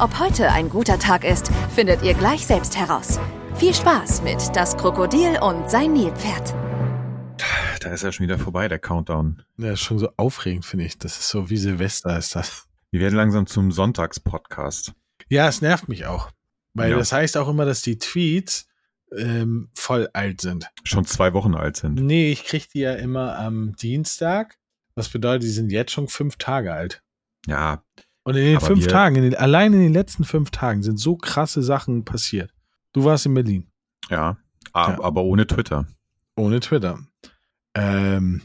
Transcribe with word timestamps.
Ob 0.00 0.18
heute 0.18 0.50
ein 0.50 0.68
guter 0.70 0.98
Tag 0.98 1.24
ist, 1.24 1.50
findet 1.74 2.02
ihr 2.02 2.14
gleich 2.14 2.46
selbst 2.46 2.76
heraus. 2.76 3.18
Viel 3.56 3.74
Spaß 3.74 4.22
mit 4.22 4.38
Das 4.54 4.76
Krokodil 4.76 5.38
und 5.42 5.68
sein 5.70 5.92
Nilpferd. 5.92 6.54
Da 7.80 7.90
ist 7.92 8.02
ja 8.02 8.12
schon 8.12 8.24
wieder 8.24 8.38
vorbei, 8.38 8.68
der 8.68 8.78
Countdown. 8.78 9.42
Ja, 9.56 9.72
ist 9.72 9.80
schon 9.80 9.98
so 9.98 10.08
aufregend, 10.16 10.64
finde 10.64 10.84
ich. 10.86 10.98
Das 10.98 11.18
ist 11.18 11.28
so 11.28 11.48
wie 11.50 11.56
Silvester 11.56 12.16
ist 12.18 12.34
das. 12.36 12.66
Wir 12.90 13.00
werden 13.00 13.14
langsam 13.16 13.46
zum 13.46 13.72
Sonntagspodcast. 13.72 14.92
Ja, 15.28 15.48
es 15.48 15.60
nervt 15.62 15.88
mich 15.88 16.06
auch. 16.06 16.30
Weil 16.74 16.90
Ja. 16.92 16.98
das 16.98 17.12
heißt 17.12 17.36
auch 17.36 17.48
immer, 17.48 17.64
dass 17.64 17.82
die 17.82 17.98
Tweets 17.98 18.66
ähm, 19.16 19.70
voll 19.74 20.08
alt 20.12 20.40
sind. 20.40 20.70
Schon 20.84 21.04
zwei 21.04 21.32
Wochen 21.32 21.54
alt 21.54 21.76
sind. 21.76 21.94
Nee, 21.94 22.30
ich 22.32 22.44
kriege 22.44 22.66
die 22.72 22.80
ja 22.80 22.94
immer 22.94 23.38
am 23.38 23.74
Dienstag. 23.76 24.56
Was 24.94 25.08
bedeutet, 25.08 25.44
die 25.44 25.48
sind 25.50 25.72
jetzt 25.72 25.92
schon 25.92 26.08
fünf 26.08 26.36
Tage 26.36 26.72
alt. 26.72 27.02
Ja, 27.46 27.82
Und 28.30 28.36
in 28.36 28.44
den 28.44 28.56
Aber 28.56 28.66
fünf 28.66 28.86
Tagen, 28.86 29.16
in 29.16 29.22
den, 29.22 29.34
allein 29.36 29.72
in 29.72 29.80
den 29.80 29.92
letzten 29.92 30.24
fünf 30.24 30.50
Tagen 30.50 30.82
sind 30.82 30.98
so 30.98 31.16
krasse 31.16 31.62
Sachen 31.62 32.04
passiert. 32.04 32.52
Du 32.92 33.04
warst 33.04 33.26
in 33.26 33.34
Berlin. 33.34 33.66
ja. 34.10 34.36
A- 34.72 34.90
Ja. 34.92 35.00
Aber 35.02 35.22
ohne 35.24 35.46
Twitter. 35.46 35.86
Ohne 36.36 36.60
Twitter. 36.60 36.98
Ähm, 37.74 38.42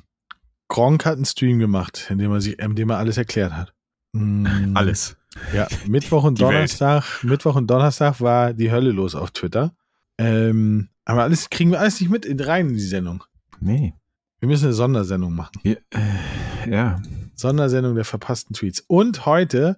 Gronk 0.67 1.05
hat 1.05 1.16
einen 1.16 1.25
Stream 1.25 1.59
gemacht, 1.59 2.08
in 2.09 2.17
dem 2.17 2.31
er, 2.31 2.42
sich, 2.42 2.58
in 2.59 2.75
dem 2.75 2.89
er 2.89 2.97
alles 2.97 3.17
erklärt 3.17 3.53
hat. 3.53 3.73
Mm, 4.14 4.75
Alles. 4.75 5.17
Ja, 5.53 5.67
Mittwoch 5.88 6.23
und. 6.23 6.39
Donnerstag, 6.42 7.23
Mittwoch 7.23 7.55
und 7.55 7.67
Donnerstag 7.70 8.22
war 8.22 8.53
die 8.53 8.72
Hölle 8.72 8.92
los 8.92 9.14
auf 9.16 9.31
Twitter. 9.31 9.75
Ähm, 10.17 10.89
aber 11.03 11.23
alles 11.23 11.49
kriegen 11.49 11.72
wir 11.72 11.80
alles 11.80 11.99
nicht 11.99 12.09
mit 12.09 12.25
in, 12.25 12.39
rein 12.39 12.70
in 12.70 12.73
die 12.75 12.80
Sendung. 12.80 13.23
Nee. 13.59 13.94
Wir 14.39 14.47
müssen 14.47 14.66
eine 14.66 14.73
Sondersendung 14.73 15.33
machen. 15.36 15.59
Ja. 15.64 15.73
äh, 15.92 16.72
ja. 16.72 17.02
Sondersendung 17.36 17.95
der 17.95 18.05
verpassten 18.05 18.53
Tweets. 18.55 18.83
Und 18.88 19.25
heute, 19.25 19.78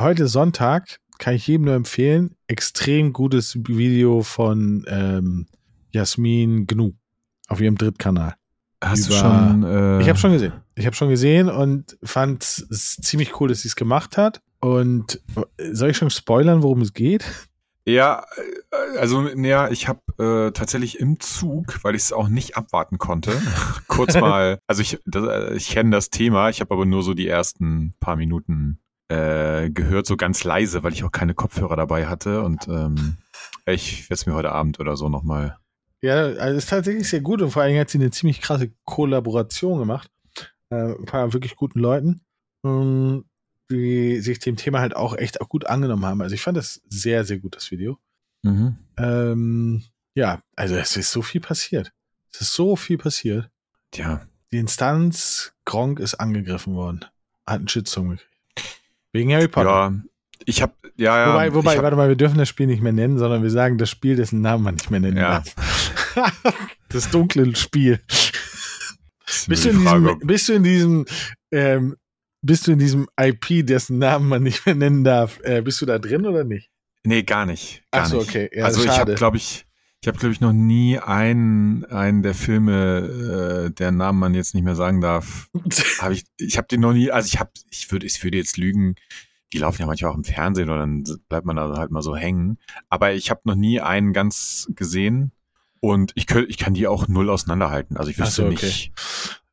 heute 0.00 0.28
Sonntag, 0.28 0.98
kann 1.18 1.34
ich 1.34 1.46
jedem 1.46 1.64
nur 1.64 1.74
empfehlen, 1.74 2.36
extrem 2.46 3.12
gutes 3.12 3.56
Video 3.66 4.22
von 4.22 4.84
ähm, 4.88 5.46
Jasmin 5.90 6.66
Gnu 6.66 6.92
auf 7.48 7.60
ihrem 7.60 7.76
Drittkanal. 7.76 8.34
Hast 8.82 9.08
du 9.08 9.12
Über- 9.12 9.18
schon. 9.20 9.62
Äh, 9.64 10.00
Ich 10.02 10.08
habe 10.08 10.18
schon 10.18 10.32
gesehen. 10.32 10.52
Ich 10.76 10.86
habe 10.86 10.94
schon 10.94 11.08
gesehen 11.08 11.48
und 11.48 11.98
fand 12.04 12.44
es 12.44 12.96
ziemlich 13.02 13.40
cool, 13.40 13.48
dass 13.48 13.62
sie 13.62 13.68
es 13.68 13.74
gemacht 13.74 14.16
hat. 14.16 14.40
Und 14.60 15.20
äh, 15.56 15.74
soll 15.74 15.90
ich 15.90 15.96
schon 15.96 16.10
spoilern, 16.10 16.62
worum 16.62 16.82
es 16.82 16.92
geht? 16.92 17.24
Ja, 17.88 18.22
äh, 18.36 18.98
also 18.98 19.26
ja, 19.28 19.70
ich 19.70 19.88
habe 19.88 20.00
äh, 20.18 20.52
tatsächlich 20.52 21.00
im 21.00 21.20
Zug, 21.20 21.82
weil 21.82 21.94
ich 21.94 22.02
es 22.02 22.12
auch 22.12 22.28
nicht 22.28 22.54
abwarten 22.54 22.98
konnte, 22.98 23.32
kurz 23.88 24.14
mal, 24.14 24.58
also 24.66 24.82
ich, 24.82 24.98
das, 25.06 25.24
äh, 25.24 25.54
ich 25.56 25.70
kenne 25.70 25.90
das 25.90 26.10
Thema, 26.10 26.50
ich 26.50 26.60
habe 26.60 26.74
aber 26.74 26.84
nur 26.84 27.02
so 27.02 27.14
die 27.14 27.26
ersten 27.26 27.94
paar 27.98 28.16
Minuten 28.16 28.78
äh, 29.08 29.70
gehört, 29.70 30.04
so 30.04 30.18
ganz 30.18 30.44
leise, 30.44 30.82
weil 30.82 30.92
ich 30.92 31.02
auch 31.02 31.12
keine 31.12 31.32
Kopfhörer 31.32 31.76
dabei 31.76 32.06
hatte 32.06 32.42
und 32.42 32.68
ähm, 32.68 33.16
ich 33.64 34.02
werde 34.10 34.14
es 34.14 34.26
mir 34.26 34.34
heute 34.34 34.52
Abend 34.52 34.78
oder 34.80 34.94
so 34.98 35.08
nochmal. 35.08 35.56
Ja, 36.02 36.16
also 36.16 36.58
es 36.58 36.64
ist 36.64 36.70
tatsächlich 36.70 37.08
sehr 37.08 37.22
gut 37.22 37.40
und 37.40 37.52
vor 37.52 37.62
allem 37.62 37.78
hat 37.78 37.88
sie 37.88 37.98
eine 37.98 38.10
ziemlich 38.10 38.42
krasse 38.42 38.70
Kollaboration 38.84 39.78
gemacht. 39.78 40.10
Äh, 40.68 40.92
ein 40.92 41.06
paar 41.06 41.32
wirklich 41.32 41.56
guten 41.56 41.80
Leuten, 41.80 42.20
ähm, 42.66 43.24
die 43.70 44.20
sich 44.20 44.38
dem 44.38 44.56
Thema 44.56 44.80
halt 44.80 44.96
auch 44.96 45.16
echt 45.16 45.40
auch 45.40 45.48
gut 45.48 45.66
angenommen 45.66 46.04
haben. 46.04 46.22
Also 46.22 46.34
ich 46.34 46.42
fand 46.42 46.56
das 46.56 46.80
sehr, 46.88 47.24
sehr 47.24 47.38
gut, 47.38 47.56
das 47.56 47.70
Video. 47.70 47.98
Mhm. 48.42 48.76
Ähm, 48.96 49.84
ja, 50.14 50.40
also 50.56 50.74
es 50.76 50.96
ist 50.96 51.10
so 51.10 51.22
viel 51.22 51.40
passiert. 51.40 51.92
Es 52.32 52.40
ist 52.42 52.52
so 52.52 52.76
viel 52.76 52.98
passiert. 52.98 53.48
Tja, 53.90 54.26
Die 54.52 54.58
Instanz 54.58 55.52
Gronk 55.64 56.00
ist 56.00 56.14
angegriffen 56.14 56.74
worden. 56.74 57.04
Hat 57.46 57.56
einen 57.58 57.68
Shitstorm 57.68 58.10
gekriegt. 58.10 58.28
Wegen 59.12 59.32
Harry 59.32 59.48
Potter. 59.48 59.68
ja, 59.68 59.92
ich 60.44 60.62
habe, 60.62 60.72
ja, 60.96 61.18
ja. 61.18 61.32
wobei, 61.32 61.54
wobei 61.54 61.76
hab, 61.76 61.82
warte 61.82 61.96
mal, 61.96 62.08
wir 62.08 62.16
dürfen 62.16 62.38
das 62.38 62.48
Spiel 62.48 62.66
nicht 62.66 62.82
mehr 62.82 62.92
nennen, 62.92 63.18
sondern 63.18 63.42
wir 63.42 63.50
sagen 63.50 63.78
das 63.78 63.90
Spiel, 63.90 64.16
dessen 64.16 64.40
Namen 64.40 64.64
man 64.64 64.74
nicht 64.74 64.90
mehr 64.90 65.00
nennen 65.00 65.16
Ja. 65.16 65.40
darf. 65.40 65.54
das 66.90 67.10
dunkle 67.10 67.54
Spiel. 67.56 68.00
ist 69.26 69.48
Bist 69.48 69.64
du 69.64 69.70
in 69.70 69.78
diesem, 69.80 70.18
bist 70.20 70.48
du 70.48 70.52
in 70.54 70.62
diesem, 70.62 71.06
ähm, 71.50 71.96
bist 72.42 72.66
du 72.66 72.72
in 72.72 72.78
diesem 72.78 73.08
IP, 73.18 73.66
dessen 73.66 73.98
Namen 73.98 74.28
man 74.28 74.42
nicht 74.42 74.66
mehr 74.66 74.74
nennen 74.74 75.04
darf? 75.04 75.40
Äh, 75.42 75.62
bist 75.62 75.80
du 75.80 75.86
da 75.86 75.98
drin 75.98 76.26
oder 76.26 76.44
nicht? 76.44 76.70
Nee, 77.04 77.22
gar 77.22 77.46
nicht. 77.46 77.82
Gar 77.90 78.02
Ach 78.02 78.06
so, 78.06 78.20
okay. 78.20 78.50
Ja, 78.52 78.64
also 78.64 78.84
ich 78.84 78.98
habe, 78.98 79.14
glaube 79.14 79.36
ich, 79.36 79.66
ich 80.00 80.08
habe, 80.08 80.18
glaube 80.18 80.32
ich, 80.32 80.40
noch 80.40 80.52
nie 80.52 80.98
einen, 80.98 81.84
einen 81.86 82.22
der 82.22 82.34
Filme, 82.34 83.66
äh, 83.66 83.70
deren 83.72 83.96
Namen 83.96 84.18
man 84.18 84.34
jetzt 84.34 84.54
nicht 84.54 84.64
mehr 84.64 84.76
sagen 84.76 85.00
darf, 85.00 85.48
habe 86.00 86.14
ich, 86.14 86.24
ich 86.38 86.56
habe 86.56 86.68
den 86.68 86.80
noch 86.80 86.92
nie, 86.92 87.10
also 87.10 87.26
ich 87.26 87.40
habe, 87.40 87.50
ich 87.70 87.90
würde, 87.90 88.06
ich 88.06 88.22
würde 88.22 88.36
jetzt 88.36 88.56
lügen, 88.56 88.94
die 89.52 89.58
laufen 89.58 89.80
ja 89.80 89.86
manchmal 89.86 90.12
auch 90.12 90.16
im 90.16 90.24
Fernsehen 90.24 90.70
oder 90.70 90.80
dann 90.80 91.04
bleibt 91.28 91.46
man 91.46 91.56
da 91.56 91.74
halt 91.76 91.90
mal 91.90 92.02
so 92.02 92.14
hängen. 92.14 92.58
Aber 92.88 93.12
ich 93.12 93.30
habe 93.30 93.40
noch 93.44 93.54
nie 93.54 93.80
einen 93.80 94.12
ganz 94.12 94.68
gesehen 94.74 95.32
und 95.80 96.12
ich 96.14 96.26
könnte, 96.26 96.50
ich 96.50 96.58
kann 96.58 96.74
die 96.74 96.86
auch 96.86 97.08
null 97.08 97.30
auseinanderhalten. 97.30 97.96
Also 97.96 98.10
ich 98.10 98.18
wüsste 98.18 98.42
so, 98.42 98.44
okay. 98.44 98.66
nicht. 98.66 98.92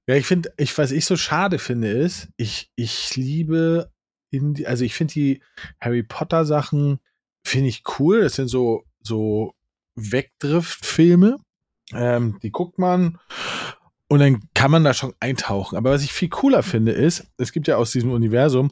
Ja, 0.07 0.15
ich 0.15 0.25
finde, 0.25 0.53
ich, 0.57 0.77
was 0.77 0.91
ich 0.91 1.05
so 1.05 1.17
schade 1.17 1.57
finde, 1.57 1.89
ist, 1.89 2.29
ich, 2.37 2.69
ich 2.75 3.15
liebe, 3.15 3.91
in 4.29 4.53
die, 4.53 4.67
also 4.67 4.83
ich 4.83 4.93
finde 4.93 5.13
die 5.13 5.41
Harry 5.79 6.03
Potter 6.03 6.45
Sachen, 6.45 6.99
finde 7.43 7.69
ich 7.69 7.83
cool. 7.99 8.21
Das 8.21 8.35
sind 8.35 8.47
so, 8.47 8.83
so 9.01 9.53
Wegdrift-Filme. 9.95 11.37
Ähm, 11.93 12.39
die 12.41 12.51
guckt 12.51 12.79
man 12.79 13.19
und 14.07 14.19
dann 14.19 14.43
kann 14.53 14.71
man 14.71 14.83
da 14.83 14.93
schon 14.93 15.13
eintauchen. 15.19 15.77
Aber 15.77 15.91
was 15.91 16.03
ich 16.03 16.13
viel 16.13 16.29
cooler 16.29 16.63
finde, 16.63 16.91
ist, 16.91 17.27
es 17.37 17.51
gibt 17.51 17.67
ja 17.67 17.77
aus 17.77 17.91
diesem 17.91 18.11
Universum 18.11 18.71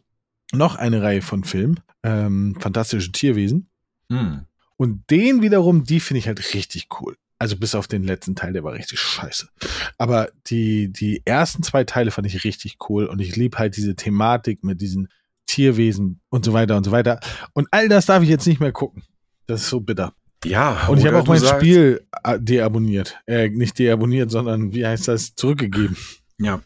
noch 0.52 0.76
eine 0.76 1.02
Reihe 1.02 1.22
von 1.22 1.44
Filmen, 1.44 1.80
ähm, 2.04 2.56
Fantastische 2.60 3.12
Tierwesen. 3.12 3.70
Hm. 4.10 4.46
Und 4.78 5.10
den 5.10 5.42
wiederum, 5.42 5.84
die 5.84 6.00
finde 6.00 6.20
ich 6.20 6.28
halt 6.28 6.54
richtig 6.54 6.90
cool. 7.00 7.16
Also 7.44 7.58
bis 7.58 7.76
auf 7.76 7.88
den 7.90 8.04
letzten 8.04 8.36
Teil, 8.36 8.54
der 8.54 8.64
war 8.64 8.72
richtig 8.72 9.00
scheiße. 9.02 9.50
Aber 9.98 10.30
die, 10.48 10.88
die 10.94 11.22
ersten 11.26 11.62
zwei 11.62 11.84
Teile 11.84 12.10
fand 12.12 12.26
ich 12.26 12.46
richtig 12.46 12.78
cool 12.88 13.06
und 13.06 13.20
ich 13.20 13.36
liebe 13.36 13.58
halt 13.58 13.76
diese 13.76 13.96
Thematik 13.98 14.64
mit 14.64 14.80
diesen 14.80 15.10
Tierwesen 15.46 16.22
und 16.30 16.46
so 16.46 16.54
weiter 16.54 16.78
und 16.78 16.86
so 16.86 16.92
weiter. 16.92 17.20
Und 17.52 17.68
all 17.72 17.90
das 17.90 18.06
darf 18.06 18.24
ich 18.24 18.30
jetzt 18.30 18.48
nicht 18.48 18.62
mehr 18.62 18.72
gucken. 18.72 19.04
Das 19.46 19.64
ist 19.64 19.70
so 19.70 19.82
bitter. 19.82 20.14
Ja. 20.46 20.88
Und 20.88 21.00
ich 21.00 21.06
habe 21.06 21.20
auch 21.20 21.28
mein 21.28 21.40
sagst- 21.40 21.56
Spiel 21.58 22.08
äh, 22.24 22.40
deabonniert. 22.40 23.20
Äh, 23.28 23.50
nicht 23.50 23.78
deabonniert, 23.78 24.32
sondern 24.32 24.74
wie 24.74 24.86
heißt 24.88 25.10
das? 25.10 25.36
Zurückgegeben. 25.36 25.98
Ja. 26.40 26.62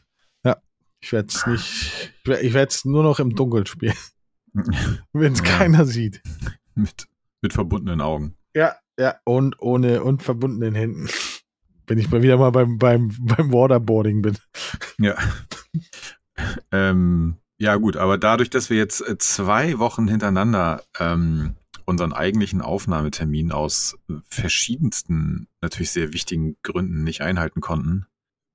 Ich 0.99 1.11
werde 1.11 1.27
es 1.29 1.45
nicht, 1.47 2.13
ich 2.41 2.53
werde 2.53 2.69
es 2.69 2.83
nur 2.85 3.01
noch 3.03 3.19
im 3.19 3.35
Dunkeln 3.35 3.65
spielen, 3.67 3.93
wenn 5.13 5.33
es 5.33 5.39
Ja. 5.39 5.45
keiner 5.45 5.85
sieht. 5.85 6.21
mit, 6.75 7.07
mit 7.41 7.53
verbundenen 7.53 8.01
Augen. 8.01 8.35
Ja, 8.55 8.75
ja, 8.97 9.15
und 9.25 9.61
ohne 9.61 10.03
und 10.03 10.23
verbundenen 10.23 10.75
Händen. 10.75 11.07
Wenn 11.87 11.99
ich 11.99 12.11
mal 12.11 12.21
wieder 12.21 12.37
mal 12.37 12.51
beim, 12.51 12.77
beim, 12.77 13.15
beim 13.17 13.53
Waterboarding 13.53 14.21
bin. 14.21 14.37
Ja. 14.97 15.15
ähm, 16.71 17.37
ja, 17.57 17.75
gut, 17.77 17.95
aber 17.95 18.17
dadurch, 18.17 18.49
dass 18.49 18.69
wir 18.69 18.77
jetzt 18.77 19.01
äh, 19.07 19.17
zwei 19.17 19.79
Wochen 19.79 20.07
hintereinander 20.07 20.83
ähm, 20.99 21.55
unseren 21.85 22.11
eigentlichen 22.11 22.61
Aufnahmetermin 22.61 23.51
aus 23.53 23.97
äh, 24.09 24.15
verschiedensten, 24.27 25.47
natürlich 25.61 25.91
sehr 25.91 26.11
wichtigen 26.11 26.57
Gründen 26.61 27.03
nicht 27.03 27.21
einhalten 27.21 27.61
konnten, 27.61 28.05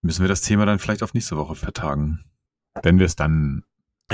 müssen 0.02 0.20
wir 0.20 0.28
das 0.28 0.43
Thema 0.43 0.67
dann 0.67 0.78
vielleicht 0.78 1.02
auf 1.02 1.14
nächste 1.14 1.37
Woche 1.37 1.55
vertagen. 1.55 2.25
Wenn 2.82 2.99
wir 2.99 3.06
es 3.06 3.17
dann, 3.17 3.64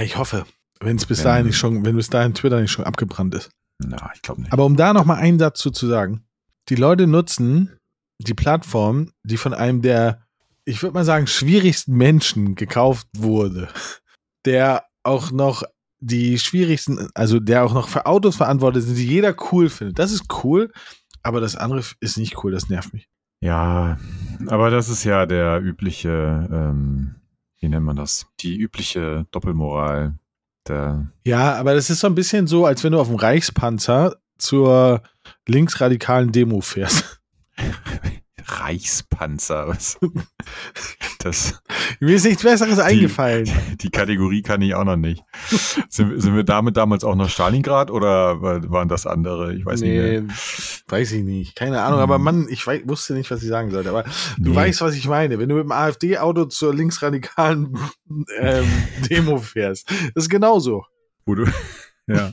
Ich 0.01 0.17
hoffe, 0.17 0.47
wenn 0.81 0.97
es 0.97 1.07
bis 1.07 1.23
dahin 1.23 1.47
nicht 1.47 1.57
schon, 1.57 1.85
wenn 1.85 1.97
bis 1.97 2.11
dahin 2.11 2.35
Twitter 2.35 2.61
nicht 2.61 2.71
schon 2.71 2.85
abgebrannt 2.85 3.35
ist. 3.35 3.51
Na, 3.79 4.11
ich 4.15 4.23
glaube 4.23 4.43
nicht. 4.43 4.53
Aber 4.53 4.65
um 4.65 4.77
da 4.77 4.93
noch 4.93 5.05
mal 5.05 5.17
einen 5.17 5.39
Satz 5.39 5.61
zu, 5.61 5.71
zu 5.71 5.87
sagen. 5.87 6.25
Die 6.69 6.75
Leute 6.75 7.07
nutzen 7.07 7.79
die 8.19 8.35
Plattform, 8.35 9.13
die 9.23 9.37
von 9.37 9.55
einem 9.55 9.81
der, 9.81 10.27
ich 10.65 10.83
würde 10.83 10.95
mal 10.95 11.05
sagen, 11.05 11.27
schwierigsten 11.27 11.97
Menschen 11.97 12.57
gekauft 12.57 13.07
wurde, 13.17 13.69
der 14.45 14.85
auch 15.05 15.31
noch 15.31 15.63
die 16.01 16.39
schwierigsten, 16.39 17.09
also 17.15 17.41
der 17.41 17.65
auch 17.65 17.73
noch 17.73 17.89
für 17.89 18.07
Autos 18.07 18.37
verantwortlich 18.37 18.85
ist, 18.85 18.99
die 18.99 19.07
jeder 19.07 19.35
cool 19.53 19.69
findet. 19.69 19.99
Das 19.99 20.13
ist 20.13 20.27
cool, 20.45 20.73
aber 21.23 21.41
das 21.41 21.57
andere 21.57 21.83
ist 22.01 22.19
nicht 22.19 22.43
cool, 22.43 22.53
das 22.53 22.69
nervt 22.69 22.93
mich. 22.93 23.09
Ja, 23.41 23.99
aber 24.49 24.71
das 24.71 24.89
ist 24.89 25.05
ja 25.05 25.27
der 25.27 25.61
übliche, 25.63 26.49
ähm, 26.51 27.17
wie 27.61 27.69
nennt 27.69 27.87
man 27.87 27.97
das? 27.97 28.27
Die 28.41 28.57
übliche 28.57 29.27
Doppelmoral 29.31 30.19
der, 30.69 31.09
Ja, 31.25 31.55
aber 31.55 31.75
das 31.75 31.91
ist 31.91 32.01
so 32.01 32.07
ein 32.07 32.15
bisschen 32.15 32.47
so, 32.47 32.67
als 32.67 32.85
wenn 32.85 32.93
du 32.93 33.01
auf 33.01 33.09
dem 33.09 33.17
Reichspanzer 33.17 34.17
zur 34.39 35.03
linksradikalen 35.47 36.33
Demo 36.33 36.61
fährst. 36.61 37.21
Reichspanzer. 38.49 39.77
Das, 41.21 41.61
Mir 41.99 42.15
ist 42.15 42.25
nichts 42.25 42.45
Besseres 42.45 42.79
eingefallen. 42.79 43.51
die 43.81 43.91
Kategorie 43.91 44.41
kann 44.43 44.63
ich 44.63 44.77
auch 44.77 44.85
noch 44.85 44.97
nicht. 44.97 45.25
Sind, 45.89 46.23
sind 46.23 46.37
wir 46.37 46.45
damit 46.45 46.77
damals 46.77 47.03
auch 47.03 47.17
noch 47.17 47.29
Stalingrad 47.29 47.91
oder 47.91 48.41
wa- 48.41 48.61
waren 48.71 48.89
das 48.89 49.05
andere? 49.05 49.53
Ich 49.53 49.67
weiß 49.67 49.81
nicht 49.81 49.91
mehr. 49.97 50.23
weiß 50.87 51.11
ich 51.13 51.25
nicht. 51.25 51.57
Keine 51.57 51.83
Ahnung, 51.83 51.99
aber 51.99 52.15
Hm. 52.15 52.23
Mann, 52.23 52.47
ich 52.49 52.65
weiß, 52.65 52.83
wusste 52.87 53.15
nicht, 53.15 53.31
was 53.33 53.43
ich 53.43 53.49
sagen 53.49 53.73
sollte. 53.73 53.91
Aber 53.91 54.05
du 54.39 54.51
Nee. 54.51 54.55
weißt, 54.57 54.81
was 54.81 54.95
ich 54.95 55.09
meine. 55.09 55.41
Wenn 55.41 55.49
du 55.49 55.57
mit 55.57 55.65
dem 55.65 55.73
AfD-Auto 55.73 56.45
zur 56.45 56.73
linksradikalen 56.73 57.77
ähm, 58.39 58.67
Demo 59.11 59.39
fährst, 59.39 59.91
das 60.15 60.25
ist 60.25 60.31
genauso. 60.31 60.85
Wo 61.27 61.35
du, 61.35 61.47
ja. 62.07 62.33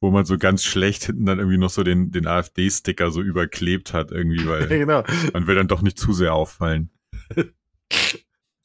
Wo 0.00 0.10
man 0.10 0.24
so 0.24 0.38
ganz 0.38 0.62
schlecht 0.62 1.04
hinten 1.04 1.26
dann 1.26 1.38
irgendwie 1.38 1.58
noch 1.58 1.70
so 1.70 1.82
den, 1.82 2.10
den 2.10 2.26
AfD-Sticker 2.26 3.10
so 3.10 3.20
überklebt 3.20 3.92
hat, 3.92 4.12
irgendwie, 4.12 4.46
weil 4.46 4.66
genau. 4.68 5.02
man 5.32 5.46
will 5.46 5.54
dann 5.54 5.68
doch 5.68 5.82
nicht 5.82 5.98
zu 5.98 6.12
sehr 6.12 6.34
auffallen. 6.34 6.90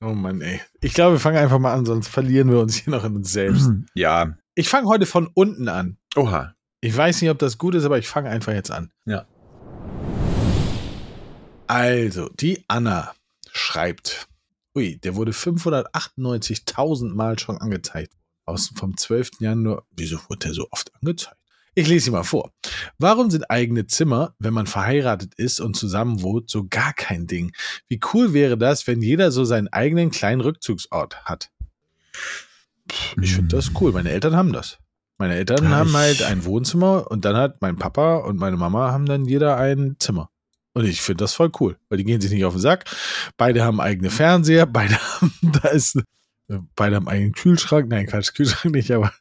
Oh 0.02 0.14
Mann, 0.14 0.40
ey. 0.40 0.62
Ich 0.80 0.94
glaube, 0.94 1.16
wir 1.16 1.20
fangen 1.20 1.38
einfach 1.38 1.60
mal 1.60 1.74
an, 1.74 1.86
sonst 1.86 2.08
verlieren 2.08 2.50
wir 2.50 2.60
uns 2.60 2.76
hier 2.76 2.92
noch 2.92 3.04
in 3.04 3.18
uns 3.18 3.34
selbst. 3.34 3.70
Ja. 3.94 4.34
Ich 4.56 4.70
fange 4.70 4.88
heute 4.88 5.06
von 5.06 5.28
unten 5.34 5.68
an. 5.68 5.98
Oha. 6.16 6.56
Ich 6.82 6.96
weiß 6.96 7.22
nicht, 7.22 7.30
ob 7.30 7.40
das 7.40 7.58
gut 7.58 7.76
ist, 7.76 7.84
aber 7.84 7.98
ich 7.98 8.08
fange 8.08 8.30
einfach 8.30 8.54
jetzt 8.54 8.72
an. 8.72 8.92
Ja. 9.06 9.26
Also, 11.68 12.30
die 12.30 12.64
Anna 12.68 13.14
schreibt. 13.52 14.28
Ui, 14.76 14.98
der 14.98 15.16
wurde 15.16 15.32
598.000 15.32 17.14
Mal 17.14 17.38
schon 17.38 17.58
angezeigt. 17.58 18.14
Aus 18.50 18.72
vom 18.75 18.98
12. 18.98 19.31
Januar. 19.40 19.84
Wieso 19.96 20.18
wurde 20.28 20.48
der 20.48 20.54
so 20.54 20.68
oft 20.72 20.92
angezeigt? 20.96 21.36
Ich 21.75 21.88
lese 21.88 22.06
sie 22.06 22.12
mal 22.12 22.24
vor. 22.24 22.51
Warum 22.98 23.30
sind 23.30 23.50
eigene 23.51 23.86
Zimmer, 23.88 24.34
wenn 24.40 24.54
man 24.54 24.66
verheiratet 24.68 25.36
ist 25.36 25.62
und 25.62 25.75
zusammen 25.75 26.22
wohnt, 26.24 26.50
so 26.50 26.66
gar 26.68 26.94
kein 26.94 27.28
Ding? 27.28 27.51
Wie 27.88 28.00
cool 28.13 28.34
wäre 28.34 28.57
das, 28.57 28.88
wenn 28.88 29.01
jeder 29.01 29.31
so 29.31 29.46
seinen 29.46 29.68
eigenen 29.68 30.10
kleinen 30.12 30.42
Rückzugsort 30.42 31.24
hat? 31.25 31.51
Ich 33.22 33.36
finde 33.36 33.56
das 33.56 33.72
cool. 33.80 33.92
Meine 33.92 34.10
Eltern 34.10 34.36
haben 34.36 34.51
das. 34.51 34.80
Meine 35.19 35.36
Eltern 35.36 35.66
Ja, 35.66 35.69
haben 35.69 35.90
ich- 35.90 35.96
halt 35.96 36.24
ein 36.24 36.44
Wohnzimmer 36.46 37.10
und 37.12 37.24
dann 37.25 37.36
hat 37.38 37.62
mein 37.62 37.75
Papa 37.78 38.18
und 38.18 38.38
meine 38.38 38.57
Mama 38.57 38.92
haben 38.92 39.06
dann 39.06 39.25
jeder 39.25 39.57
ein 39.57 39.96
Zimmer. 40.00 40.30
Und 40.74 40.86
ich 40.86 41.01
finde 41.01 41.24
das 41.24 41.34
voll 41.34 41.51
cool, 41.60 41.78
weil 41.90 41.98
die 41.98 42.04
gehen 42.04 42.22
sich 42.22 42.31
nicht 42.31 42.46
auf 42.46 42.54
den 42.54 42.62
Sack. 42.62 42.86
Beide 43.38 43.63
haben 43.63 43.80
eigene 43.80 44.10
Fernseher, 44.10 44.66
beide 44.66 44.96
haben, 44.98 45.34
da 45.62 45.69
ist, 45.69 46.00
beide 46.75 46.96
haben 46.96 47.07
einen 47.07 47.31
Kühlschrank. 47.31 47.90
Nein, 47.90 48.07
Quatsch, 48.07 48.34
Kühlschrank 48.36 48.74
nicht, 48.74 48.92
aber 48.92 49.13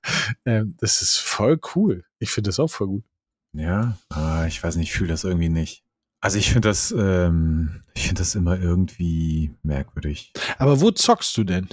ähm, 0.45 0.75
das 0.79 1.03
ist 1.03 1.19
voll 1.19 1.61
cool. 1.75 2.05
Ich 2.19 2.31
finde 2.31 2.49
das 2.49 2.59
auch 2.59 2.69
voll 2.69 2.87
gut. 2.89 3.05
Ja, 3.53 3.97
ah, 4.11 4.47
ich 4.47 4.63
weiß 4.63 4.77
nicht, 4.77 4.91
ich 4.91 4.95
fühle 4.95 5.11
das 5.11 5.25
irgendwie 5.25 5.49
nicht. 5.49 5.83
Also 6.21 6.39
ich 6.39 6.51
finde 6.51 6.69
das, 6.69 6.93
ähm, 6.97 7.83
ich 7.95 8.07
finde 8.07 8.21
das 8.21 8.35
immer 8.35 8.59
irgendwie 8.59 9.53
merkwürdig. 9.63 10.33
Aber 10.59 10.81
wo 10.81 10.91
zockst 10.91 11.37
du 11.37 11.45
denn? 11.45 11.69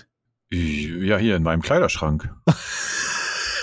Ja, 0.51 1.17
hier 1.17 1.35
in 1.35 1.43
meinem 1.43 1.61
Kleiderschrank. 1.61 2.29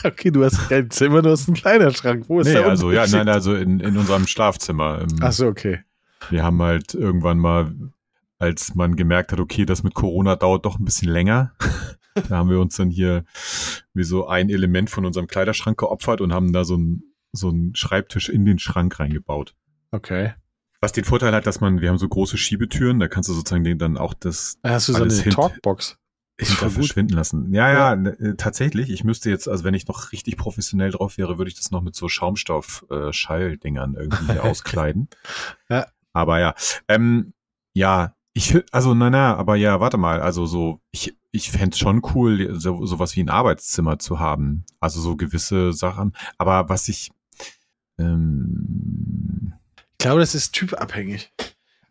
Okay, 0.05 0.31
du 0.31 0.45
hast 0.45 0.69
kein 0.69 0.91
Zimmer, 0.91 1.23
du 1.23 1.31
hast 1.31 1.49
einen 1.49 1.57
Kleiderschrank. 1.57 2.25
Wo 2.29 2.41
ist 2.41 2.47
Nee, 2.47 2.55
der 2.55 2.67
also 2.67 2.91
ja, 2.91 3.07
nein, 3.07 3.29
also 3.29 3.55
in, 3.55 3.81
in 3.81 3.97
unserem 3.97 4.27
Schlafzimmer. 4.27 5.03
Im, 5.03 5.09
Ach 5.21 5.33
so, 5.33 5.47
okay. 5.47 5.81
Wir 6.31 6.43
haben 6.43 6.61
halt 6.63 6.95
irgendwann 6.95 7.39
mal, 7.39 7.73
als 8.43 8.75
man 8.75 8.97
gemerkt 8.97 9.31
hat, 9.31 9.39
okay, 9.39 9.65
das 9.65 9.85
mit 9.85 9.95
Corona 9.95 10.35
dauert 10.35 10.67
doch 10.67 10.79
ein 10.79 10.85
bisschen 10.85 11.09
länger, 11.09 11.55
da 12.29 12.39
haben 12.39 12.51
wir 12.51 12.61
uns 12.61 12.77
dann 12.77 12.91
hier 12.91 13.25
wie 13.95 14.03
so 14.03 14.27
ein 14.27 14.51
Element 14.51 14.91
von 14.91 15.07
unserem 15.07 15.29
Kleiderschrank 15.29 15.79
geopfert 15.79 16.21
und 16.21 16.33
haben 16.33 16.53
da 16.53 16.65
so 16.65 16.75
einen 16.75 17.15
so 17.33 17.49
einen 17.49 17.75
Schreibtisch 17.75 18.29
in 18.29 18.45
den 18.45 18.59
Schrank 18.59 18.99
reingebaut. 18.99 19.55
Okay. 19.91 20.35
Was 20.81 20.93
den 20.93 21.05
Vorteil 21.05 21.33
hat, 21.33 21.47
dass 21.47 21.61
man, 21.61 21.81
wir 21.81 21.89
haben 21.89 21.99
so 21.99 22.09
große 22.09 22.37
Schiebetüren, 22.37 22.99
da 22.99 23.09
kannst 23.09 23.29
du 23.29 23.33
sozusagen 23.33 23.65
den 23.65 23.79
dann 23.79 23.97
auch 23.97 24.13
das 24.13 24.59
Da 24.63 24.71
hast 24.71 24.89
du 24.89 24.93
so 24.93 24.99
Alles 24.99 25.23
eine 25.23 25.33
Talkbox. 25.33 25.97
Ist 26.37 26.49
hinter 26.49 26.71
verschwinden 26.71 27.15
lassen. 27.15 27.55
Ja, 27.55 27.73
ja, 27.73 27.95
ne, 27.95 28.19
äh, 28.19 28.35
tatsächlich. 28.35 28.91
Ich 28.91 29.05
müsste 29.05 29.31
jetzt, 29.31 29.49
also 29.49 29.65
wenn 29.65 29.75
ich 29.75 29.87
noch 29.87 30.11
richtig 30.13 30.37
professionell 30.37 30.91
drauf 30.91 31.17
wäre, 31.17 31.39
würde 31.39 31.49
ich 31.51 31.57
das 31.57 31.71
noch 31.71 31.83
mit 31.83 31.95
so 31.95 32.09
Schaumstoff-Schalldingern 32.09 33.95
irgendwie 33.95 34.27
hier 34.33 34.43
auskleiden. 34.43 35.09
Ja. 35.71 35.87
Aber 36.13 36.41
ja, 36.41 36.55
ähm, 36.89 37.33
ja, 37.75 38.15
ich, 38.35 38.57
also 38.73 38.95
na 38.95 39.11
na, 39.11 39.37
aber 39.37 39.57
ja, 39.57 39.81
warte 39.81 39.99
mal, 39.99 40.21
also 40.21 40.47
so, 40.47 40.81
ich, 40.91 41.17
ich 41.33 41.51
fänd's 41.51 41.79
schon 41.79 42.03
cool, 42.15 42.59
so, 42.59 42.85
sowas 42.87 43.15
wie 43.17 43.23
ein 43.23 43.29
Arbeitszimmer 43.29 43.99
zu 43.99 44.21
haben. 44.21 44.65
Also 44.81 45.01
so 45.01 45.17
gewisse 45.17 45.73
Sachen. 45.73 46.13
Aber 46.39 46.69
was 46.69 46.89
ich, 46.89 47.11
ähm, 47.99 49.55
Ich 49.93 49.99
glaube, 49.99 50.21
das 50.21 50.35
ist 50.35 50.53
typabhängig. 50.53 51.31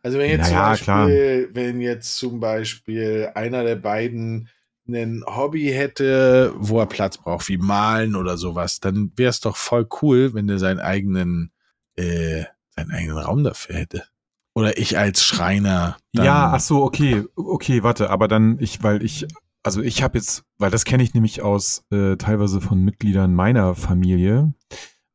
Also 0.04 0.18
wenn 0.18 0.32
jetzt, 0.32 0.50
Ja, 0.52 0.74
ja, 0.74 0.76
zum 0.76 0.86
Beispiel, 0.86 1.50
wenn 1.54 1.82
jetzt 1.82 2.18
zum 2.18 2.40
Beispiel 2.40 3.32
einer 3.36 3.64
der 3.64 3.76
beiden 3.76 4.50
ein 4.88 5.24
Hobby 5.26 5.68
hätte, 5.72 6.54
wo 6.58 6.80
er 6.80 6.88
Platz 6.88 7.18
braucht, 7.18 7.48
wie 7.48 7.58
Malen 7.58 8.16
oder 8.16 8.36
sowas, 8.38 8.80
dann 8.80 9.12
wäre 9.16 9.30
es 9.30 9.40
doch 9.40 9.56
voll 9.56 9.88
cool, 10.02 10.34
wenn 10.34 10.48
der 10.48 10.60
seinen 10.60 10.80
eigenen, 10.80 11.52
äh, 11.96 12.46
seinen 12.76 12.92
eigenen 12.92 13.18
Raum 13.20 13.44
dafür 13.44 13.76
hätte. 13.76 14.04
Oder 14.54 14.78
ich 14.78 14.98
als 14.98 15.24
Schreiner. 15.24 15.98
Ja, 16.12 16.52
ach 16.54 16.60
so, 16.60 16.84
okay, 16.84 17.24
okay, 17.36 17.84
warte, 17.84 18.10
aber 18.10 18.28
dann 18.28 18.58
ich, 18.60 18.84
weil 18.84 19.04
ich, 19.04 19.28
also 19.64 19.82
ich 19.82 20.04
habe 20.04 20.18
jetzt, 20.18 20.44
weil 20.58 20.72
das 20.72 20.84
kenne 20.84 21.04
ich 21.04 21.14
nämlich 21.14 21.42
aus 21.42 21.86
äh, 21.92 22.18
teilweise 22.18 22.60
von 22.60 22.84
Mitgliedern 22.84 23.34
meiner 23.34 23.76
Familie, 23.76 24.54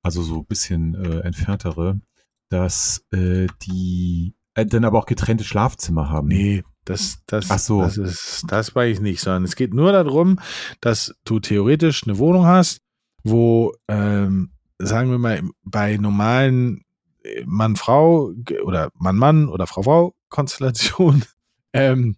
also 0.02 0.22
so 0.22 0.42
bisschen 0.42 0.94
äh, 0.94 1.20
entferntere, 1.20 2.00
dass 2.48 3.04
äh, 3.12 3.46
die 3.62 4.34
äh, 4.54 4.64
dann 4.64 4.84
aber 4.84 4.98
auch 4.98 5.06
getrennte 5.06 5.44
Schlafzimmer 5.44 6.08
haben. 6.08 6.28
Nee, 6.28 6.64
das, 6.86 7.18
das, 7.26 7.50
Ach 7.50 7.58
so. 7.58 7.82
das 7.82 7.98
ist, 7.98 8.44
das 8.48 8.74
weiß 8.74 8.96
ich 8.96 9.00
nicht, 9.02 9.20
sondern 9.20 9.44
es 9.44 9.56
geht 9.56 9.74
nur 9.74 9.92
darum, 9.92 10.38
dass 10.80 11.14
du 11.24 11.40
theoretisch 11.40 12.04
eine 12.04 12.18
Wohnung 12.18 12.46
hast, 12.46 12.80
wo, 13.22 13.74
ähm, 13.88 14.52
sagen 14.78 15.10
wir 15.10 15.18
mal, 15.18 15.42
bei 15.64 15.96
normalen 15.96 16.85
Mann-Frau 17.46 18.32
oder 18.64 18.90
Mann-Mann 18.94 19.48
oder 19.48 19.66
Frau-Frau-Konstellation, 19.66 21.24
ähm, 21.72 22.16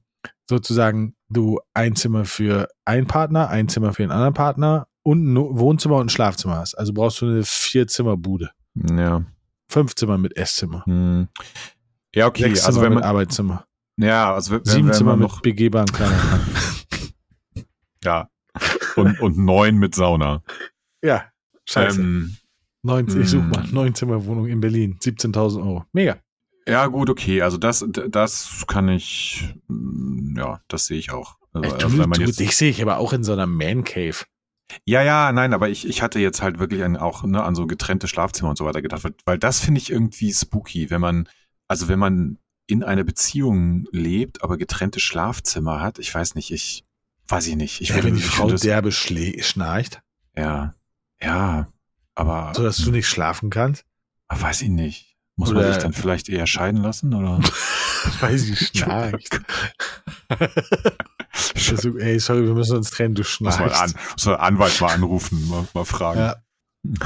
sozusagen 0.48 1.14
du 1.28 1.60
ein 1.74 1.96
Zimmer 1.96 2.24
für 2.24 2.68
einen 2.84 3.06
Partner, 3.06 3.48
ein 3.48 3.68
Zimmer 3.68 3.92
für 3.92 4.02
den 4.02 4.10
anderen 4.10 4.34
Partner 4.34 4.88
und 5.02 5.32
ein 5.32 5.36
Wohnzimmer 5.36 5.96
und 5.96 6.06
ein 6.06 6.10
Schlafzimmer 6.10 6.56
hast. 6.56 6.74
Also 6.74 6.92
brauchst 6.92 7.20
du 7.20 7.26
eine 7.26 7.44
Vier-Zimmer-Bude. 7.44 8.50
Ja. 8.74 9.24
Fünf 9.68 9.94
Zimmer 9.94 10.18
mit 10.18 10.36
Esszimmer. 10.36 10.84
Hm. 10.86 11.28
Ja, 12.14 12.26
okay, 12.26 12.44
Sechs 12.44 12.64
also 12.64 12.80
Zimmer 12.80 12.84
wenn 12.86 12.94
mit 12.94 13.02
man, 13.02 13.10
Arbeitszimmer. 13.10 13.66
ja, 13.98 14.32
also 14.32 14.52
wenn, 14.52 14.64
Sieben 14.64 14.88
wenn 14.88 14.94
Zimmer 14.94 15.10
man 15.12 15.20
mit 15.20 15.28
noch, 15.28 15.40
begehbaren 15.42 15.86
Kleiderschrank. 15.86 16.42
ja, 18.04 18.30
und, 18.96 19.20
und 19.20 19.38
neun 19.38 19.76
mit 19.76 19.94
Sauna. 19.94 20.42
Ja, 21.02 21.26
scheiße. 21.66 22.00
Ähm, 22.00 22.36
90, 22.82 23.20
ich 23.20 23.28
such 23.28 23.42
mm. 23.42 23.50
mal, 23.50 23.64
9 23.70 23.94
Zimmerwohnung 23.94 24.46
in 24.46 24.60
Berlin, 24.60 24.98
17.000 25.02 25.58
Euro. 25.58 25.84
Mega. 25.92 26.18
Ja, 26.66 26.86
gut, 26.86 27.10
okay. 27.10 27.42
Also 27.42 27.56
das, 27.56 27.84
das 27.88 28.64
kann 28.66 28.88
ich, 28.88 29.54
ja, 30.36 30.60
das 30.68 30.86
sehe 30.86 30.98
ich 30.98 31.10
auch. 31.12 31.36
Also, 31.52 31.76
Ey, 31.76 31.82
also 31.82 32.04
du, 32.04 32.10
du, 32.10 32.32
dich 32.32 32.56
sehe 32.56 32.70
ich 32.70 32.82
aber 32.82 32.98
auch 32.98 33.12
in 33.12 33.24
so 33.24 33.32
einer 33.32 33.46
Man 33.46 33.84
Cave. 33.84 34.16
ja, 34.84 35.02
ja, 35.02 35.32
nein, 35.32 35.54
aber 35.54 35.70
ich, 35.70 35.88
ich 35.88 36.02
hatte 36.02 36.20
jetzt 36.20 36.42
halt 36.42 36.58
wirklich 36.58 36.84
an, 36.84 36.96
auch 36.98 37.24
ne, 37.24 37.42
an 37.42 37.54
so 37.54 37.66
getrennte 37.66 38.06
Schlafzimmer 38.06 38.50
und 38.50 38.58
so 38.58 38.66
weiter 38.66 38.82
gedacht, 38.82 39.02
weil- 39.04 39.14
weil 39.24 39.38
das 39.38 39.60
finde 39.60 39.80
ich 39.80 39.90
irgendwie 39.90 40.32
spooky, 40.32 40.90
wenn 40.90 41.00
man, 41.00 41.28
also 41.68 41.88
wenn 41.88 41.98
man 41.98 42.38
in 42.66 42.84
einer 42.84 43.02
Beziehung 43.02 43.86
lebt, 43.92 44.42
aber 44.44 44.58
getrennte 44.58 45.00
Schlafzimmer 45.00 45.80
hat. 45.80 45.98
Ich 45.98 46.14
weiß 46.14 46.34
nicht, 46.34 46.50
ich 46.50 46.84
weiß 47.28 47.46
ich 47.46 47.56
nicht. 47.56 47.80
Ich 47.80 47.88
Ja, 47.88 48.04
wenn 48.04 48.14
die 48.14 48.20
ich 48.20 48.26
Frau 48.26 48.50
derbe 48.50 48.92
schnarcht, 48.92 50.02
ja, 50.36 50.74
ja, 51.20 51.66
aber 52.18 52.52
so 52.54 52.62
dass 52.62 52.76
du 52.78 52.90
nicht 52.90 53.08
schlafen 53.08 53.50
kannst. 53.50 53.84
aber 54.28 54.42
weiß 54.42 54.62
ich 54.62 54.68
nicht. 54.70 55.16
Muss 55.36 55.50
man 55.50 55.58
Oder- 55.58 55.72
sich 55.74 55.82
dann 55.82 55.92
vielleicht 55.92 56.28
eher 56.28 56.46
scheiden 56.48 56.82
lassen 56.82 57.14
oder? 57.14 57.38
Weil 58.20 58.36
sie 58.38 58.56
schnarcht. 58.56 59.40
also, 61.70 61.96
ey, 61.98 62.18
sorry, 62.18 62.44
wir 62.46 62.54
müssen 62.54 62.76
uns 62.76 62.90
trennen, 62.90 63.14
du 63.14 63.22
Muss 63.22 63.40
man 63.40 63.52
schnarchst. 63.52 63.82
an, 63.82 63.92
muss 64.14 64.26
man 64.26 64.34
Anwalt 64.36 64.80
mal 64.80 64.92
anrufen, 64.94 65.48
mal, 65.48 65.66
mal 65.74 65.84
fragen. 65.84 66.20
Ja. 66.20 66.36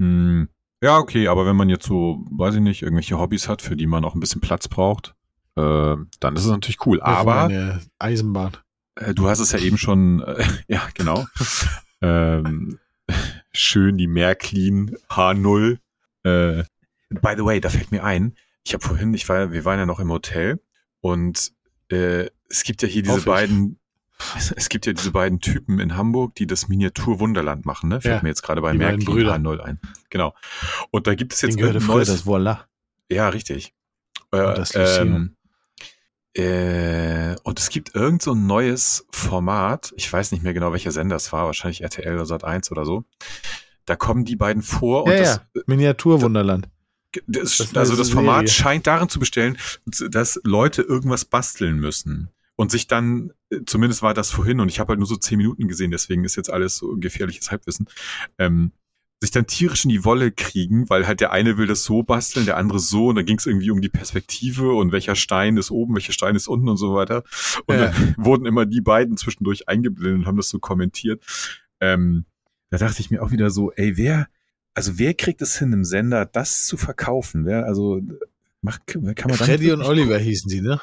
Hm. 0.00 0.48
Ja, 0.82 0.98
okay, 0.98 1.28
aber 1.28 1.46
wenn 1.46 1.54
man 1.54 1.68
jetzt 1.68 1.86
so, 1.86 2.26
weiß 2.32 2.56
ich 2.56 2.60
nicht, 2.60 2.82
irgendwelche 2.82 3.16
Hobbys 3.16 3.48
hat, 3.48 3.62
für 3.62 3.76
die 3.76 3.86
man 3.86 4.04
auch 4.04 4.14
ein 4.14 4.20
bisschen 4.20 4.40
Platz 4.40 4.66
braucht, 4.66 5.14
äh, 5.54 5.94
dann 6.18 6.34
ist 6.36 6.44
es 6.44 6.50
natürlich 6.50 6.84
cool. 6.84 7.00
Aber 7.00 7.44
Eine 7.44 7.80
Eisenbahn. 8.00 8.56
äh, 8.96 9.14
du 9.14 9.28
hast 9.28 9.38
es 9.38 9.52
ja 9.52 9.60
eben 9.60 9.78
schon, 9.78 10.20
äh, 10.22 10.44
ja, 10.66 10.82
genau. 10.94 11.24
ähm, 12.02 12.80
schön 13.54 13.96
die 13.98 14.06
Märklin 14.06 14.96
H0. 15.08 15.78
Äh, 16.24 16.64
by 17.10 17.34
the 17.36 17.44
way, 17.44 17.60
da 17.60 17.68
fällt 17.70 17.90
mir 17.90 18.04
ein, 18.04 18.34
ich 18.64 18.74
habe 18.74 18.84
vorhin, 18.84 19.14
ich 19.14 19.28
war, 19.28 19.52
wir 19.52 19.64
waren 19.64 19.78
ja 19.78 19.86
noch 19.86 20.00
im 20.00 20.10
Hotel 20.10 20.60
und 21.00 21.52
äh, 21.90 22.28
es 22.48 22.64
gibt 22.64 22.82
ja 22.82 22.88
hier 22.88 23.02
diese 23.02 23.22
beiden, 23.22 23.78
Es, 24.36 24.52
es 24.52 24.68
gibt 24.68 24.86
ja 24.86 24.92
diese 24.92 25.10
beiden 25.10 25.40
Typen 25.40 25.80
in 25.80 25.96
Hamburg, 25.96 26.34
die 26.36 26.46
das 26.46 26.68
Miniatur 26.68 27.20
Wunderland 27.20 27.66
machen, 27.66 27.88
ne? 27.88 28.00
Fällt 28.00 28.16
Ja, 28.16 28.22
mir 28.22 28.28
jetzt 28.28 28.42
gerade 28.42 28.60
bei 28.62 28.72
Märklin 28.72 29.04
Brüder. 29.04 29.34
H0 29.34 29.60
ein. 29.60 29.80
Genau. 30.08 30.34
Und 30.90 31.06
da 31.06 31.14
gibt 31.14 31.32
es 31.32 31.42
jetzt 31.42 31.58
ein 31.58 31.86
neues. 31.86 32.08
das 32.08 32.24
Voila. 32.26 32.66
Ja, 33.10 33.28
richtig. 33.28 33.74
Äh, 34.30 34.38
das 34.38 34.74
ähm, 34.74 35.36
äh, 36.34 37.36
und 37.44 37.58
es 37.60 37.68
gibt 37.68 37.94
irgend 37.94 38.22
so 38.22 38.32
ein 38.32 38.46
neues 38.46 39.06
Format, 39.10 39.92
ich 39.96 40.12
weiß 40.12 40.32
nicht 40.32 40.42
mehr 40.42 40.54
genau, 40.54 40.72
welcher 40.72 40.90
Sender 40.92 41.16
es 41.16 41.32
war, 41.32 41.46
wahrscheinlich 41.46 41.82
RTL 41.82 42.14
oder 42.18 42.24
Sat1 42.24 42.70
oder 42.72 42.84
so. 42.84 43.04
Da 43.86 43.96
kommen 43.96 44.24
die 44.24 44.36
beiden 44.36 44.62
vor 44.62 45.04
und 45.04 45.12
Ja, 45.12 45.18
das, 45.18 45.40
ja. 45.54 45.62
Miniatur 45.66 46.22
Wunderland. 46.22 46.68
das, 47.26 47.58
Das 47.58 47.76
also 47.76 47.96
das 47.96 48.10
Format 48.10 48.48
Serie. 48.48 48.62
scheint 48.62 48.86
darin 48.86 49.08
zu 49.08 49.18
bestellen, 49.20 49.56
dass 49.86 50.40
Leute 50.44 50.82
irgendwas 50.82 51.24
basteln 51.24 51.78
müssen. 51.78 52.30
Und 52.56 52.70
sich 52.70 52.86
dann, 52.86 53.32
äh, 53.50 53.60
zumindest 53.66 54.02
war 54.02 54.14
das 54.14 54.30
vorhin, 54.30 54.60
und 54.60 54.68
ich 54.68 54.78
habe 54.78 54.90
halt 54.90 54.98
nur 55.00 55.08
so 55.08 55.16
zehn 55.16 55.38
Minuten 55.38 55.66
gesehen, 55.66 55.90
deswegen 55.90 56.24
ist 56.24 56.36
jetzt 56.36 56.50
alles 56.50 56.76
so 56.76 56.96
gefährliches 56.96 57.50
Halbwissen, 57.50 57.88
ähm, 58.38 58.70
sich 59.24 59.32
dann 59.32 59.46
tierisch 59.46 59.84
in 59.84 59.90
die 59.90 60.04
Wolle 60.04 60.30
kriegen, 60.30 60.88
weil 60.88 61.06
halt 61.06 61.20
der 61.20 61.32
eine 61.32 61.56
will 61.58 61.66
das 61.66 61.84
so 61.84 62.02
basteln, 62.02 62.46
der 62.46 62.56
andere 62.56 62.78
so, 62.78 63.08
und 63.08 63.16
dann 63.16 63.26
ging 63.26 63.38
es 63.38 63.46
irgendwie 63.46 63.70
um 63.70 63.80
die 63.80 63.88
Perspektive 63.88 64.72
und 64.72 64.92
welcher 64.92 65.16
Stein 65.16 65.56
ist 65.56 65.70
oben, 65.70 65.94
welcher 65.94 66.12
Stein 66.12 66.36
ist 66.36 66.46
unten 66.48 66.68
und 66.68 66.76
so 66.76 66.94
weiter. 66.94 67.24
Und 67.66 67.76
Ja. 67.76 67.86
dann 67.90 68.14
wurden 68.18 68.46
immer 68.46 68.66
die 68.66 68.80
beiden 68.80 69.16
zwischendurch 69.16 69.68
eingeblendet 69.68 70.20
und 70.20 70.26
haben 70.26 70.36
das 70.36 70.48
so 70.48 70.58
kommentiert. 70.58 71.22
Ähm, 71.80 72.24
da 72.70 72.78
dachte 72.78 73.00
ich 73.00 73.10
mir 73.10 73.22
auch 73.22 73.30
wieder 73.30 73.50
so, 73.50 73.72
ey, 73.72 73.96
wer, 73.96 74.28
also 74.74 74.98
wer 74.98 75.14
kriegt 75.14 75.42
es 75.42 75.58
hin, 75.58 75.72
im 75.72 75.84
Sender 75.84 76.24
das 76.26 76.66
zu 76.66 76.76
verkaufen? 76.76 77.44
Wer, 77.46 77.66
also 77.66 78.00
macht, 78.62 78.86
kann 78.86 79.02
man 79.02 79.14
Freddy 79.34 79.72
und 79.72 79.82
Oliver 79.82 80.18
hießen 80.18 80.48
sie, 80.50 80.60
ne? 80.60 80.80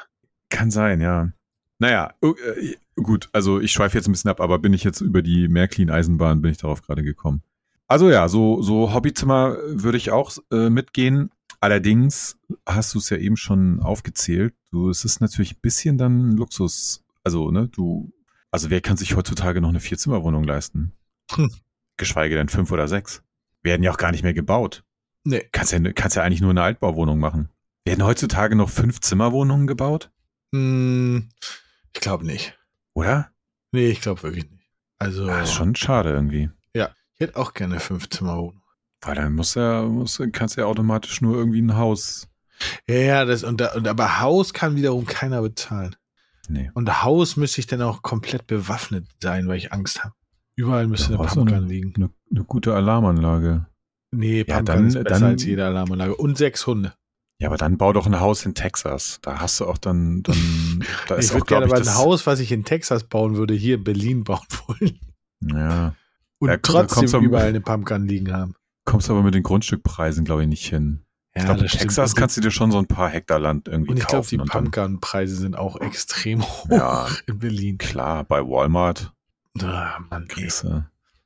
Kann 0.48 0.70
sein, 0.70 1.00
ja. 1.00 1.32
Naja, 1.78 2.14
äh, 2.22 2.74
gut, 2.96 3.28
also 3.32 3.60
ich 3.60 3.72
schweife 3.72 3.96
jetzt 3.98 4.06
ein 4.08 4.12
bisschen 4.12 4.30
ab, 4.30 4.40
aber 4.40 4.58
bin 4.58 4.72
ich 4.72 4.84
jetzt 4.84 5.00
über 5.00 5.20
die 5.20 5.48
Märklin-Eisenbahn, 5.48 6.40
bin 6.40 6.52
ich 6.52 6.58
darauf 6.58 6.82
gerade 6.82 7.02
gekommen. 7.02 7.42
Also 7.92 8.08
ja, 8.08 8.26
so, 8.26 8.62
so 8.62 8.94
Hobbyzimmer 8.94 9.58
würde 9.66 9.98
ich 9.98 10.10
auch 10.10 10.32
äh, 10.50 10.70
mitgehen. 10.70 11.30
Allerdings 11.60 12.38
hast 12.64 12.94
du 12.94 12.98
es 12.98 13.10
ja 13.10 13.18
eben 13.18 13.36
schon 13.36 13.80
aufgezählt. 13.80 14.54
Du, 14.70 14.88
es 14.88 15.04
ist 15.04 15.20
natürlich 15.20 15.56
ein 15.56 15.60
bisschen 15.60 15.98
dann 15.98 16.32
Luxus. 16.32 17.04
Also, 17.22 17.50
ne, 17.50 17.68
du, 17.68 18.10
also 18.50 18.70
wer 18.70 18.80
kann 18.80 18.96
sich 18.96 19.14
heutzutage 19.14 19.60
noch 19.60 19.68
eine 19.68 19.80
Vierzimmerwohnung 19.80 20.42
leisten? 20.44 20.92
Hm. 21.32 21.52
Geschweige 21.98 22.34
denn 22.34 22.48
fünf 22.48 22.72
oder 22.72 22.88
sechs. 22.88 23.22
Werden 23.62 23.82
ja 23.82 23.90
auch 23.90 23.98
gar 23.98 24.10
nicht 24.10 24.22
mehr 24.22 24.32
gebaut. 24.32 24.84
Nee. 25.24 25.46
Kannst 25.52 25.72
ja, 25.72 25.92
kannst 25.92 26.16
ja 26.16 26.22
eigentlich 26.22 26.40
nur 26.40 26.48
eine 26.48 26.62
Altbauwohnung 26.62 27.18
machen. 27.18 27.50
Werden 27.84 28.06
heutzutage 28.06 28.56
noch 28.56 28.70
fünf 28.70 29.02
Zimmerwohnungen 29.02 29.66
gebaut? 29.66 30.10
Hm, 30.54 31.28
ich 31.94 32.00
glaube 32.00 32.24
nicht. 32.24 32.58
Oder? 32.94 33.32
Nee, 33.70 33.88
ich 33.90 34.00
glaube 34.00 34.22
wirklich 34.22 34.50
nicht. 34.50 34.64
Also, 34.98 35.28
Ah, 35.28 35.42
ist 35.42 35.52
schon 35.52 35.74
schade 35.74 36.08
irgendwie. 36.08 36.48
Ich 37.14 37.20
hätte 37.20 37.36
auch 37.36 37.54
gerne 37.54 37.80
fünf 37.80 38.08
Zimmerwohnung. 38.10 38.60
Weil 39.00 39.14
dann 39.16 39.34
muss 39.34 39.54
ja, 39.54 39.82
muss, 39.82 40.20
kannst 40.32 40.56
du 40.56 40.60
ja 40.60 40.66
automatisch 40.66 41.20
nur 41.22 41.36
irgendwie 41.36 41.60
ein 41.60 41.76
Haus. 41.76 42.28
Ja, 42.88 42.94
ja, 42.96 43.24
das, 43.24 43.42
und, 43.42 43.60
da, 43.60 43.72
und 43.74 43.88
aber 43.88 44.20
Haus 44.20 44.52
kann 44.54 44.76
wiederum 44.76 45.04
keiner 45.06 45.42
bezahlen. 45.42 45.96
Nee. 46.48 46.70
Und 46.74 47.02
Haus 47.02 47.36
müsste 47.36 47.60
ich 47.60 47.66
dann 47.66 47.82
auch 47.82 48.02
komplett 48.02 48.46
bewaffnet 48.46 49.06
sein, 49.20 49.48
weil 49.48 49.56
ich 49.58 49.72
Angst 49.72 50.04
habe. 50.04 50.14
Überall 50.54 50.86
müsste 50.86 51.14
Ja, 51.14 51.18
eine 51.20 51.28
Pumpgun 51.28 51.66
liegen. 51.68 51.92
Eine, 51.96 52.10
eine 52.30 52.44
gute 52.44 52.74
Alarmanlage. 52.74 53.66
Nee, 54.12 54.44
Ja, 54.46 54.56
Pumpgun 54.56 54.64
dann- 54.76 54.86
ist 54.86 54.94
besser 54.94 55.20
dann- 55.20 55.22
als 55.30 55.44
jede 55.44 55.64
Alarmanlage. 55.64 56.14
Und 56.16 56.36
sechs 56.38 56.66
Hunde. 56.66 56.92
Ja, 57.38 57.48
aber 57.48 57.56
dann 57.56 57.78
bau 57.78 57.92
doch 57.92 58.06
ein 58.06 58.20
Haus 58.20 58.44
in 58.46 58.54
Texas. 58.54 59.18
Da 59.22 59.40
hast 59.40 59.58
du 59.58 59.66
auch 59.66 59.78
dann, 59.78 60.22
dann 60.22 60.36
da 61.08 61.16
ich 61.16 61.24
ist 61.24 61.32
würde 61.32 61.42
auch, 61.42 61.46
glaube 61.46 61.66
gerne 61.66 61.80
ich, 61.82 61.88
aber 61.88 61.98
ein. 61.98 62.04
Haus, 62.04 62.26
was 62.26 62.38
ich 62.38 62.52
in 62.52 62.64
Texas 62.64 63.02
bauen 63.04 63.36
würde, 63.36 63.54
hier 63.54 63.76
in 63.76 63.84
Berlin 63.84 64.22
bauen 64.22 64.46
wollen. 64.68 65.00
Ja. 65.40 65.94
Und 66.42 66.48
Ja, 66.48 66.56
trotzdem 66.58 67.08
am- 67.14 67.24
überall 67.24 67.46
eine 67.48 67.60
Pumpgun 67.60 68.06
liegen 68.06 68.32
haben. 68.32 68.54
Kommst 68.84 69.08
aber 69.10 69.22
mit 69.22 69.34
den 69.34 69.42
Grundstückpreisen, 69.44 70.24
glaube 70.24 70.42
ich, 70.42 70.48
nicht 70.48 70.66
hin. 70.66 71.04
ich 71.34 71.44
glaube, 71.44 71.58
in 71.60 71.62
das 71.64 71.70
stimmt. 71.72 71.82
Texas 71.82 72.10
Und 72.10 72.16
die- 72.16 72.20
kannst 72.20 72.36
du 72.36 72.40
dir 72.40 72.50
schon 72.50 72.72
so 72.72 72.78
ein 72.78 72.86
paar 72.86 73.08
Hektar 73.08 73.38
Land 73.38 73.68
irgendwie 73.68 73.92
Und 73.92 73.96
ich 73.98 74.06
glaube, 74.06 74.24
kaufen. 74.24 74.38
die 74.38 74.44
Pumpgun-Preise 74.50 75.36
sind 75.36 75.56
auch 75.56 75.80
extrem 75.80 76.42
hoch 76.42 76.66
Ja. 76.70 77.06
in 77.26 77.38
Berlin. 77.38 77.78
klar, 77.78 78.24
bei 78.24 78.40
Walmart 78.40 79.12
Ah, 79.62 79.98
Mann, 80.10 80.26
du. 80.34 80.84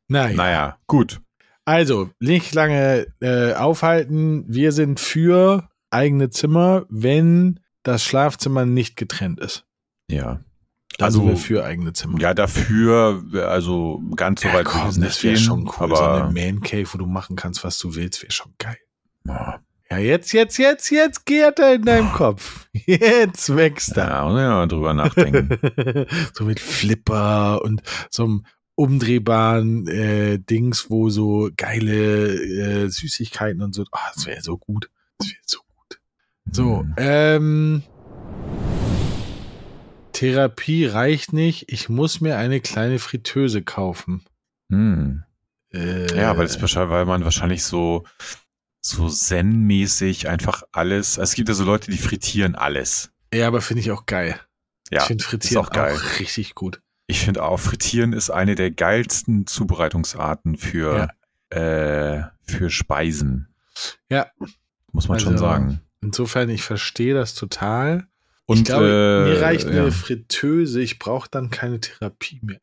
Naja. 0.09 0.37
Naja, 0.37 0.79
gut. 0.87 1.21
Also, 1.65 2.11
nicht 2.21 2.55
lange 2.55 3.07
äh, 3.21 3.55
aufhalten. 3.55 4.45
Wir 4.49 4.71
sind 4.73 5.01
für 5.01 5.69
eigene 5.91 6.31
Zimmer, 6.31 6.85
wenn 6.89 7.61
das 7.83 8.05
Schlafzimmer 8.05 8.67
nicht 8.67 8.97
getrennt 8.97 9.41
ist. 9.41 9.65
Ja. 10.11 10.41
Also, 11.05 11.27
wir 11.27 11.37
für 11.37 11.65
eigene 11.65 11.93
Zimmer. 11.93 12.19
Ja, 12.21 12.33
dafür, 12.35 13.23
also 13.49 14.01
ganz 14.17 14.41
so 14.43 14.49
Ja, 14.49 14.55
weit 14.55 14.65
komm, 14.67 15.01
das 15.01 15.23
wäre 15.23 15.37
schon 15.37 15.65
cool. 15.81 15.89
so 15.89 15.95
eine 15.97 16.23
aber 16.25 16.31
Man 16.33 16.61
Cave, 16.61 16.87
wo 16.93 16.99
du 16.99 17.07
machen 17.07 17.37
kannst, 17.37 17.63
was 17.65 17.79
du 17.79 17.95
willst, 17.95 18.23
wäre 18.23 18.33
schon 18.33 18.53
geil. 18.59 18.79
ja, 19.27 19.61
Ja, 19.91 19.99
jetzt, 19.99 20.33
jetzt, 20.33 20.57
jetzt, 20.59 20.91
jetzt 20.91 21.27
geht 21.27 21.59
er 21.59 21.75
in 21.75 21.83
deinem 21.83 22.11
Kopf. 22.13 22.67
Jetzt 22.87 23.55
wächst 23.57 23.97
er. 23.97 24.09
ja, 24.09 24.25
muss 24.29 24.39
ja 24.41 24.49
mal 24.51 24.67
drüber 24.69 24.93
nachdenken. 24.95 25.59
so 26.35 26.45
mit 26.45 26.61
Flipper 26.61 27.63
und 27.63 27.83
so 28.11 28.25
einem 28.25 28.47
umdrehbaren 28.75 29.87
äh, 29.89 30.39
Dings, 30.39 30.91
wo 30.91 31.09
so 31.11 31.49
geile 31.57 32.35
äh, 32.85 32.89
Süßigkeiten 32.89 33.63
und 33.63 33.75
so. 33.75 33.85
Ah, 33.93 34.11
das 34.15 34.27
wäre 34.27 34.43
so 34.43 34.59
gut. 34.59 34.91
Das 35.19 35.29
wäre 35.29 35.39
so 35.47 35.59
gut. 35.77 36.01
So, 36.51 36.81
Hm. 36.81 36.95
ähm, 36.99 37.83
Therapie 40.17 40.87
reicht 40.87 41.33
nicht. 41.33 41.71
Ich 41.71 41.89
muss 41.89 42.21
mir 42.21 42.39
eine 42.39 42.61
kleine 42.61 42.99
Fritteuse 42.99 43.63
kaufen. 43.63 44.25
Hm. 44.71 45.25
Äh, 45.73 46.17
Ja, 46.19 46.37
weil 46.39 46.49
weil 46.49 47.05
man 47.05 47.25
wahrscheinlich 47.25 47.65
so 47.65 48.05
so 48.81 49.09
zen-mäßig 49.09 50.29
einfach 50.29 50.63
alles. 50.73 51.19
Es 51.19 51.35
gibt 51.35 51.49
ja 51.49 51.55
so 51.55 51.65
Leute, 51.65 51.91
die 51.91 51.99
frittieren 51.99 52.55
alles. 52.55 53.11
ja, 53.35 53.47
aber 53.49 53.61
finde 53.61 53.81
ich 53.81 53.91
auch 53.91 54.07
geil. 54.07 54.41
Ja, 54.91 55.01
ich 55.01 55.07
finde 55.09 55.25
Frittieren 55.25 55.65
auch 55.65 55.71
geil. 55.71 55.97
auch 55.97 56.21
richtig 56.21 56.55
gut. 56.55 56.81
ich 57.09 57.21
finde 57.21 57.43
auch 57.43 57.59
frittieren 57.59 58.13
ist 58.13 58.31
eine 58.31 58.55
der 58.55 58.71
geilsten 58.71 59.47
Zubereitungsarten 59.47 60.57
für 60.57 61.09
äh, 61.51 62.23
für 62.43 62.71
Speisen. 62.71 63.49
Ja. 64.09 64.29
muss 64.93 65.09
man 65.09 65.19
schon 65.21 65.33
Also, 65.33 65.45
sagen. 65.45 65.81
Insofern, 66.01 66.49
ich 66.49 66.63
verstehe 66.63 67.13
das 67.15 67.35
total. 67.35 68.07
Und 68.47 68.59
ich 68.59 68.65
glaube, 68.65 68.87
äh, 69.27 69.31
mir 69.31 69.43
reicht 69.43 69.67
eine 69.67 69.87
ja. 69.87 69.91
Fritteuse. 69.91 70.81
Ich 70.81 70.99
brauche 70.99 71.29
dann 71.31 71.51
keine 71.51 71.81
Therapie 71.81 72.41
mehr. 72.43 72.61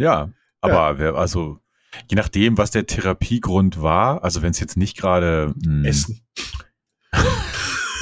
Ja, 0.00 0.30
aber 0.62 0.98
wer, 0.98 1.14
also 1.14 1.58
je 2.08 2.16
nachdem, 2.16 2.56
was 2.56 2.70
der 2.70 2.86
Therapiegrund 2.86 3.82
war, 3.82 4.24
also 4.24 4.40
wenn 4.40 4.50
es 4.50 4.58
jetzt 4.58 4.78
nicht 4.78 4.96
gerade 4.96 5.54
hm, 5.62 5.84
Essen. 5.84 6.22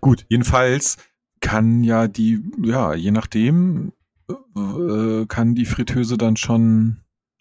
Gut, 0.00 0.26
jedenfalls 0.28 0.96
kann 1.40 1.84
ja 1.84 2.08
die, 2.08 2.42
ja, 2.60 2.94
je 2.94 3.12
nachdem, 3.12 3.92
äh, 4.28 5.26
kann 5.26 5.54
die 5.54 5.66
Fritteuse 5.66 6.18
dann 6.18 6.36
schon 6.36 6.96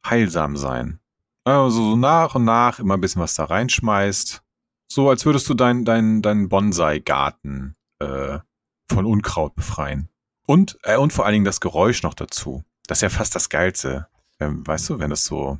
heilsam 0.06 0.56
sein. 0.56 1.00
Also 1.44 1.82
so 1.82 1.96
nach 1.96 2.36
und 2.36 2.46
nach 2.46 2.78
immer 2.78 2.94
ein 2.96 3.01
bisschen 3.01 3.24
was 3.24 3.34
da 3.34 3.46
reinschmeißt. 3.46 4.44
So 4.91 5.10
als 5.10 5.25
würdest 5.25 5.48
du 5.48 5.53
deinen 5.53 5.86
dein, 5.86 6.21
dein 6.21 6.50
Bonsai-Garten 6.50 7.77
äh, 8.00 8.39
von 8.89 9.05
Unkraut 9.05 9.55
befreien. 9.55 10.10
Und, 10.45 10.79
äh, 10.83 10.98
und 10.98 11.13
vor 11.13 11.25
allen 11.25 11.31
Dingen 11.31 11.45
das 11.45 11.62
Geräusch 11.62 12.03
noch 12.03 12.13
dazu. 12.13 12.65
Das 12.88 12.98
ist 12.98 13.03
ja 13.03 13.10
fast 13.10 13.33
das 13.33 13.48
Geilste. 13.48 14.07
Ähm, 14.41 14.67
weißt 14.67 14.89
du, 14.89 15.00
wenn 15.00 15.10
das 15.10 15.24
so. 15.24 15.60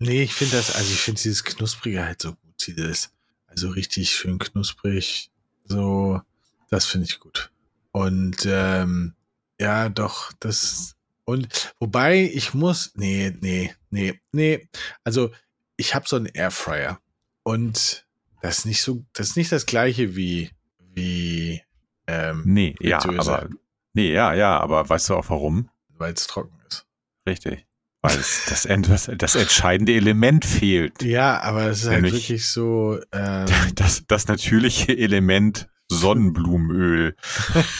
Nee, 0.00 0.24
ich 0.24 0.34
finde 0.34 0.56
das, 0.56 0.74
also 0.74 0.92
ich 0.92 1.00
finde 1.00 1.22
dieses 1.22 1.44
Knusprige 1.44 2.04
halt 2.04 2.20
so 2.22 2.30
gut. 2.30 2.60
Sie 2.60 2.74
das, 2.74 3.12
also 3.46 3.68
richtig 3.68 4.10
schön 4.10 4.40
knusprig. 4.40 5.30
So, 5.64 6.20
das 6.68 6.84
finde 6.84 7.06
ich 7.06 7.20
gut. 7.20 7.52
Und 7.92 8.44
ähm, 8.46 9.14
ja, 9.60 9.90
doch, 9.90 10.32
das. 10.40 10.96
Und 11.24 11.72
wobei 11.78 12.28
ich 12.34 12.52
muss, 12.52 12.90
nee, 12.96 13.32
nee, 13.42 13.72
nee, 13.90 14.20
nee. 14.32 14.68
Also 15.04 15.30
ich 15.76 15.94
habe 15.94 16.08
so 16.08 16.16
einen 16.16 16.26
Airfryer 16.26 16.98
und 17.44 18.01
das 18.42 18.58
ist 18.58 18.66
nicht 18.66 18.82
so, 18.82 19.04
das 19.14 19.30
ist 19.30 19.36
nicht 19.36 19.50
das 19.52 19.64
gleiche 19.66 20.14
wie 20.16 20.50
wie 20.94 21.62
ähm, 22.06 22.42
Nee, 22.44 22.74
ja, 22.80 22.98
aber. 23.02 23.48
Nee, 23.94 24.12
ja, 24.12 24.34
ja, 24.34 24.58
aber 24.60 24.88
weißt 24.88 25.08
du 25.10 25.14
auch 25.16 25.30
warum? 25.30 25.68
weil 25.88 26.12
es 26.14 26.26
trocken 26.26 26.58
ist. 26.68 26.86
Richtig. 27.28 27.64
Weil 28.00 28.16
das, 28.16 28.66
das, 28.66 29.10
das 29.16 29.34
entscheidende 29.36 29.94
Element 29.94 30.44
fehlt. 30.44 31.02
Ja, 31.04 31.40
aber 31.40 31.66
es 31.68 31.82
ist 31.82 31.86
halt 31.88 32.02
Nämlich- 32.02 32.14
wirklich 32.28 32.48
so. 32.48 32.98
Ähm, 33.12 33.46
Das, 33.76 34.04
das 34.08 34.26
natürliche 34.26 34.96
Element 34.98 35.68
Sonnenblumenöl, 35.88 37.14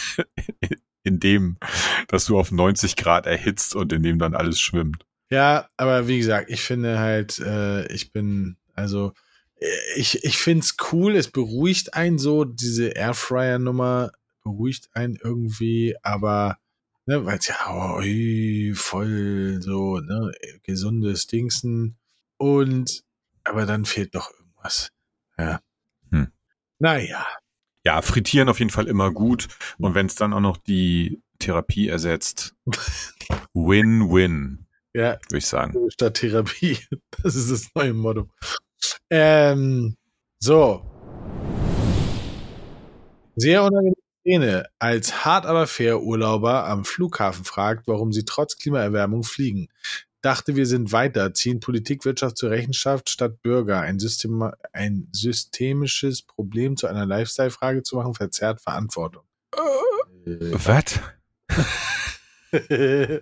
in 1.03 1.19
dem, 1.19 1.57
dass 2.07 2.25
du 2.25 2.37
auf 2.39 2.51
90 2.51 2.95
Grad 2.95 3.25
erhitzt 3.25 3.75
und 3.75 3.91
in 3.91 4.03
dem 4.03 4.19
dann 4.19 4.35
alles 4.35 4.59
schwimmt. 4.61 5.05
Ja, 5.29 5.67
aber 5.77 6.07
wie 6.07 6.19
gesagt, 6.19 6.49
ich 6.49 6.61
finde 6.61 6.99
halt, 6.99 7.39
äh, 7.39 7.85
ich 7.91 8.11
bin, 8.13 8.55
also, 8.75 9.13
ich, 9.95 10.23
ich 10.23 10.37
finde 10.37 10.63
es 10.63 10.75
cool, 10.91 11.15
es 11.15 11.29
beruhigt 11.29 11.93
einen 11.93 12.17
so, 12.17 12.43
diese 12.45 12.89
Airfryer-Nummer 12.89 14.11
beruhigt 14.43 14.89
einen 14.93 15.15
irgendwie, 15.15 15.95
aber 16.03 16.57
ne, 17.05 17.25
weil 17.25 17.37
es 17.37 17.47
ja 17.47 17.55
oh, 17.69 17.97
ui, 17.99 18.73
voll 18.75 19.59
so, 19.61 19.99
ne, 19.99 20.31
gesundes 20.63 21.27
Dingsen. 21.27 21.97
Und, 22.37 23.03
aber 23.43 23.65
dann 23.65 23.85
fehlt 23.85 24.15
doch 24.15 24.31
irgendwas. 24.37 24.91
Ja. 25.37 25.59
Hm. 26.11 26.27
Naja. 26.79 27.25
Ja, 27.85 28.01
frittieren 28.01 28.49
auf 28.49 28.59
jeden 28.59 28.71
Fall 28.71 28.87
immer 28.87 29.11
gut. 29.11 29.47
Und 29.77 29.93
wenn 29.93 30.05
es 30.05 30.15
dann 30.15 30.33
auch 30.33 30.39
noch 30.39 30.57
die 30.57 31.21
Therapie 31.39 31.87
ersetzt, 31.89 32.55
Win-Win, 33.53 34.65
Ja, 34.93 35.19
würde 35.29 35.37
ich 35.37 35.45
sagen. 35.45 35.89
statt 35.89 36.15
Therapie. 36.15 36.77
Das 37.23 37.35
ist 37.35 37.51
das 37.51 37.69
neue 37.75 37.93
Motto. 37.93 38.29
Ähm, 39.09 39.95
so. 40.39 40.83
Sehr 43.35 43.63
unangenehme 43.63 43.95
Szene, 44.23 44.65
als 44.79 45.25
hart 45.25 45.45
aber 45.45 45.67
fair 45.67 46.01
Urlauber 46.01 46.65
am 46.65 46.85
Flughafen 46.85 47.43
fragt, 47.43 47.87
warum 47.87 48.13
sie 48.13 48.23
trotz 48.23 48.57
Klimaerwärmung 48.57 49.23
fliegen. 49.23 49.67
Dachte, 50.21 50.55
wir 50.55 50.65
sind 50.65 50.93
weiter, 50.93 51.33
ziehen 51.33 51.59
Politik, 51.59 52.05
Wirtschaft 52.05 52.37
zur 52.37 52.51
Rechenschaft 52.51 53.09
statt 53.09 53.41
Bürger. 53.41 53.81
Ein, 53.81 53.99
System, 53.99 54.49
ein 54.71 55.09
systemisches 55.11 56.21
Problem 56.21 56.77
zu 56.77 56.87
einer 56.87 57.05
Lifestyle-Frage 57.05 57.83
zu 57.83 57.97
machen, 57.97 58.13
verzerrt 58.13 58.61
Verantwortung. 58.61 59.23
Was? 60.25 61.01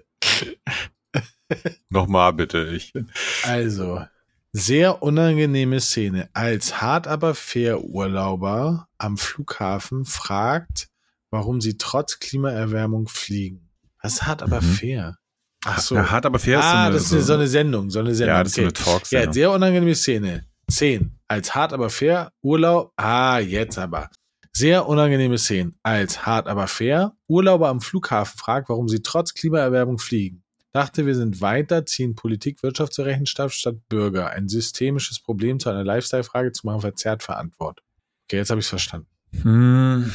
Nochmal 1.89 2.33
bitte. 2.33 2.67
Ich, 2.67 2.93
Also, 3.41 4.05
sehr 4.53 5.01
unangenehme 5.01 5.79
Szene. 5.79 6.29
Als 6.33 6.81
hart 6.81 7.07
aber 7.07 7.35
fair 7.35 7.83
Urlauber 7.83 8.87
am 8.97 9.17
Flughafen 9.17 10.05
fragt, 10.05 10.87
warum 11.29 11.61
sie 11.61 11.77
trotz 11.77 12.19
Klimaerwärmung 12.19 13.07
fliegen. 13.07 13.69
Was 14.01 14.13
ist 14.13 14.23
hart 14.27 14.41
aber 14.43 14.61
Mhm. 14.61 14.65
fair? 14.73 15.17
Ach 15.63 15.79
so. 15.79 15.95
Ja, 15.95 16.09
hart 16.09 16.25
aber 16.25 16.39
fair 16.39 16.59
ist 16.59 16.65
so 16.65 16.71
ah, 16.71 16.85
eine, 16.85 16.93
das 16.95 17.11
ist 17.11 17.27
so 17.27 17.33
eine 17.33 17.47
Sendung, 17.47 17.89
so 17.89 17.99
eine 17.99 18.15
Sendung. 18.15 18.35
Ja, 18.35 18.43
das 18.43 18.51
ist 18.51 18.55
so 18.55 18.61
eine 18.61 18.69
okay. 18.71 18.83
Talks. 18.83 19.11
Ja, 19.11 19.31
sehr 19.31 19.51
unangenehme 19.51 19.95
Szene. 19.95 20.45
10. 20.69 21.19
Als 21.27 21.53
hart 21.55 21.73
aber 21.73 21.89
fair 21.89 22.31
Urlaub. 22.41 22.93
Ah, 22.97 23.39
jetzt 23.39 23.77
aber. 23.77 24.09
Sehr 24.53 24.87
unangenehme 24.87 25.37
Szene. 25.37 25.73
Als 25.83 26.25
hart 26.25 26.47
aber 26.47 26.67
fair 26.67 27.13
Urlauber 27.27 27.69
am 27.69 27.79
Flughafen 27.79 28.37
fragt, 28.37 28.69
warum 28.69 28.87
sie 28.89 29.01
trotz 29.01 29.33
Klimaerwärmung 29.33 29.97
fliegen. 29.97 30.43
Dachte, 30.73 31.05
wir 31.05 31.15
sind 31.15 31.41
weiter, 31.41 31.85
ziehen 31.85 32.15
Politik, 32.15 32.63
Wirtschaft 32.63 32.93
zur 32.93 33.05
Rechenschaft 33.05 33.55
statt 33.55 33.75
Bürger. 33.89 34.29
Ein 34.29 34.47
systemisches 34.47 35.19
Problem 35.19 35.59
zu 35.59 35.69
einer 35.69 35.83
Lifestyle-Frage 35.83 36.53
zu 36.53 36.65
machen, 36.65 36.81
verzerrt 36.81 37.23
Verantwortung. 37.23 37.85
Okay, 38.25 38.37
jetzt 38.37 38.49
habe 38.49 38.59
ich 38.59 38.65
es 38.65 38.69
verstanden. 38.69 39.07
Hm, 39.41 40.13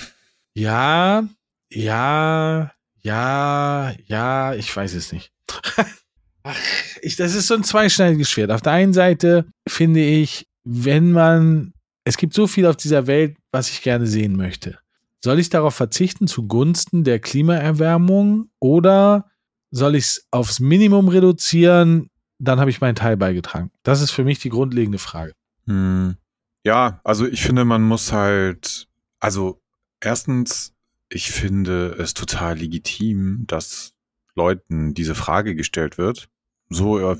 Ja, 0.54 1.28
ja, 1.70 2.72
ja, 3.02 3.92
ja, 4.06 4.54
ich 4.54 4.74
weiß 4.74 4.94
es 4.94 5.12
nicht. 5.12 5.30
Ach, 6.42 6.56
ich, 7.02 7.16
das 7.16 7.34
ist 7.34 7.48
so 7.48 7.54
ein 7.54 7.64
zweischneidiges 7.64 8.30
Schwert. 8.30 8.50
Auf 8.50 8.62
der 8.62 8.72
einen 8.72 8.92
Seite 8.94 9.46
finde 9.68 10.02
ich, 10.02 10.46
wenn 10.64 11.12
man, 11.12 11.74
es 12.04 12.16
gibt 12.16 12.32
so 12.34 12.46
viel 12.46 12.66
auf 12.66 12.76
dieser 12.76 13.06
Welt, 13.06 13.36
was 13.52 13.68
ich 13.70 13.82
gerne 13.82 14.06
sehen 14.06 14.36
möchte. 14.36 14.78
Soll 15.22 15.38
ich 15.40 15.50
darauf 15.50 15.74
verzichten 15.74 16.28
zugunsten 16.28 17.04
der 17.04 17.18
Klimaerwärmung 17.18 18.48
oder 18.60 19.28
soll 19.70 19.94
ich 19.94 20.04
es 20.04 20.26
aufs 20.30 20.60
Minimum 20.60 21.08
reduzieren? 21.08 22.10
Dann 22.38 22.60
habe 22.60 22.70
ich 22.70 22.80
meinen 22.80 22.96
Teil 22.96 23.16
beigetragen. 23.16 23.70
Das 23.82 24.00
ist 24.00 24.10
für 24.10 24.24
mich 24.24 24.38
die 24.38 24.50
grundlegende 24.50 24.98
Frage. 24.98 25.32
hm. 25.66 26.16
Ja, 26.64 27.00
also 27.04 27.28
ich 27.28 27.42
finde, 27.42 27.64
man 27.64 27.82
muss 27.82 28.10
halt, 28.10 28.88
also 29.20 29.62
erstens, 30.00 30.74
ich 31.08 31.30
finde 31.30 31.94
es 31.96 32.12
total 32.12 32.58
legitim, 32.58 33.44
dass 33.46 33.92
Leuten 34.34 34.92
diese 34.92 35.14
Frage 35.14 35.54
gestellt 35.54 35.96
wird. 35.96 36.28
So, 36.68 37.16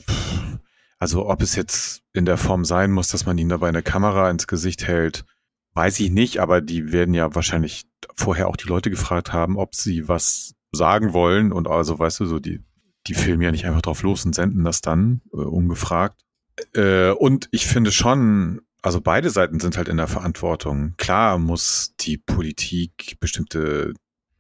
also 0.99 1.29
ob 1.29 1.43
es 1.43 1.55
jetzt 1.55 2.03
in 2.13 2.25
der 2.25 2.39
Form 2.39 2.65
sein 2.65 2.91
muss, 2.91 3.07
dass 3.07 3.25
man 3.25 3.39
ihnen 3.39 3.51
dabei 3.51 3.69
eine 3.69 3.85
Kamera 3.85 4.29
ins 4.31 4.49
Gesicht 4.49 4.89
hält, 4.89 5.25
weiß 5.75 6.01
ich 6.01 6.11
nicht, 6.11 6.39
aber 6.41 6.61
die 6.61 6.91
werden 6.91 7.15
ja 7.15 7.33
wahrscheinlich 7.37 7.87
vorher 8.17 8.49
auch 8.49 8.57
die 8.57 8.67
Leute 8.67 8.91
gefragt 8.91 9.33
haben, 9.33 9.57
ob 9.59 9.77
sie 9.77 10.09
was 10.09 10.56
sagen 10.77 11.13
wollen 11.13 11.53
und 11.53 11.67
also, 11.69 11.99
weißt 11.99 12.21
du, 12.21 12.27
so 12.27 12.39
die, 12.39 12.61
die 13.07 13.15
filmen 13.15 13.43
ja 13.43 13.51
nicht 13.51 13.67
einfach 13.67 13.83
drauf 13.83 14.03
los 14.03 14.25
und 14.25 14.35
senden 14.35 14.65
das 14.65 14.81
dann 14.81 15.23
äh, 15.33 15.39
ungefragt. 15.39 16.23
Äh, 16.75 17.11
und 17.11 17.49
ich 17.51 17.67
finde 17.67 17.93
schon, 17.93 18.61
also 18.83 19.01
beide 19.01 19.31
Seiten 19.31 19.61
sind 19.61 19.77
halt 19.77 19.89
in 19.89 19.97
der 19.97 20.09
Verantwortung. 20.09 20.95
Klar 20.97 21.39
muss 21.39 21.95
die 22.01 22.19
Politik 22.19 23.17
bestimmte 23.21 23.95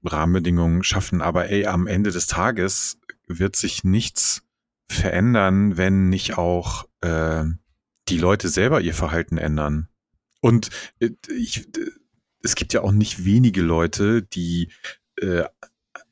Rahmenbedingungen 0.05 0.85
schaffen, 0.85 1.20
aber 1.20 1.49
ey, 1.49 1.66
am 1.66 1.87
Ende 1.87 2.11
des 2.11 2.27
Tages 2.27 2.99
wird 3.27 3.57
sich 3.57 3.83
nichts 3.83 4.42
verändern, 4.88 5.77
wenn 5.77 6.09
nicht 6.09 6.38
auch 6.38 6.85
äh, 7.01 7.44
die 8.09 8.18
Leute 8.18 8.49
selber 8.49 8.81
ihr 8.81 8.94
Verhalten 8.94 9.37
ändern. 9.37 9.88
Und 10.40 10.70
äh, 11.01 11.11
ich, 11.29 11.66
äh, 11.77 11.90
es 12.42 12.55
gibt 12.55 12.72
ja 12.72 12.83
auch 12.83 12.92
nicht 12.92 13.25
wenige 13.25 13.62
Leute, 13.62 14.22
die 14.22 14.70
äh, 15.16 15.44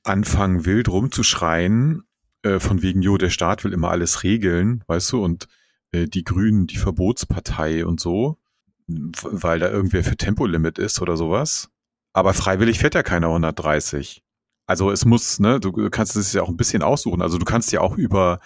anfangen 0.05 0.65
wild 0.65 0.89
rumzuschreien, 0.89 2.05
äh, 2.43 2.61
von 2.61 2.83
wegen, 2.83 3.03
jo, 3.03 3.19
der 3.19 3.31
Staat 3.31 3.65
will 3.65 3.73
immer 3.73 3.91
alles 3.91 4.23
regeln, 4.23 4.85
weißt 4.87 5.13
du, 5.13 5.25
und 5.25 5.49
äh, 5.93 6.07
die 6.07 6.25
Grünen, 6.25 6.67
die 6.67 6.77
Verbotspartei 6.77 7.87
und 7.87 8.01
so, 8.01 8.39
weil 8.87 9.59
da 9.59 9.71
irgendwer 9.71 10.05
für 10.05 10.17
Tempolimit 10.17 10.79
ist 10.79 11.01
oder 11.01 11.17
sowas. 11.17 11.71
Aber 12.13 12.35
freiwillig 12.35 12.79
fährt 12.79 12.95
ja 12.95 13.03
keiner 13.03 13.29
130. 13.29 14.23
Also 14.67 14.91
es 14.91 15.05
muss, 15.05 15.41
ne, 15.41 15.61
du 15.61 15.73
kannst 15.91 16.17
es 16.17 16.33
ja 16.33 16.43
auch 16.43 16.49
ein 16.49 16.57
bisschen 16.57 16.83
aussuchen. 16.83 17.23
Also 17.23 17.39
du 17.39 17.45
kannst 17.45 17.73
ja 17.73 17.81
auch 17.81 17.97
über 17.97 18.41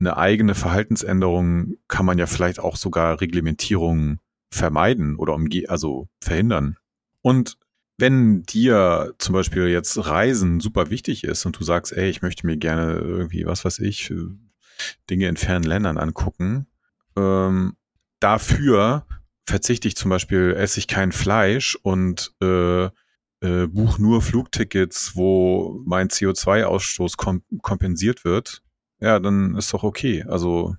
eine 0.00 0.16
eigene 0.16 0.54
Verhaltensänderung 0.54 1.74
kann 1.88 2.06
man 2.06 2.18
ja 2.18 2.26
vielleicht 2.26 2.60
auch 2.60 2.76
sogar 2.76 3.20
Reglementierungen 3.20 4.20
vermeiden 4.50 5.16
oder 5.16 5.34
umge 5.34 5.64
also 5.68 6.08
verhindern. 6.20 6.76
Und 7.22 7.58
wenn 7.98 8.42
dir 8.42 9.14
zum 9.18 9.32
Beispiel 9.34 9.68
jetzt 9.68 9.96
Reisen 10.06 10.60
super 10.60 10.90
wichtig 10.90 11.24
ist 11.24 11.46
und 11.46 11.58
du 11.58 11.64
sagst, 11.64 11.92
ey, 11.92 12.08
ich 12.10 12.22
möchte 12.22 12.46
mir 12.46 12.56
gerne 12.56 12.94
irgendwie, 12.94 13.46
was 13.46 13.64
weiß 13.64 13.78
ich, 13.80 14.12
Dinge 15.10 15.28
in 15.28 15.36
fernen 15.36 15.64
Ländern 15.64 15.98
angucken, 15.98 16.66
ähm, 17.16 17.76
dafür 18.20 19.06
verzichte 19.46 19.88
ich 19.88 19.96
zum 19.96 20.08
Beispiel, 20.10 20.54
esse 20.56 20.80
ich 20.80 20.88
kein 20.88 21.12
Fleisch 21.12 21.76
und 21.82 22.32
äh, 22.42 22.84
äh, 23.40 23.66
buch 23.68 23.98
nur 23.98 24.22
Flugtickets, 24.22 25.12
wo 25.14 25.80
mein 25.86 26.08
CO2-Ausstoß 26.08 27.16
kom 27.16 27.42
kompensiert 27.62 28.24
wird, 28.24 28.62
ja, 29.00 29.20
dann 29.20 29.54
ist 29.56 29.72
doch 29.74 29.82
okay. 29.84 30.24
Also 30.26 30.74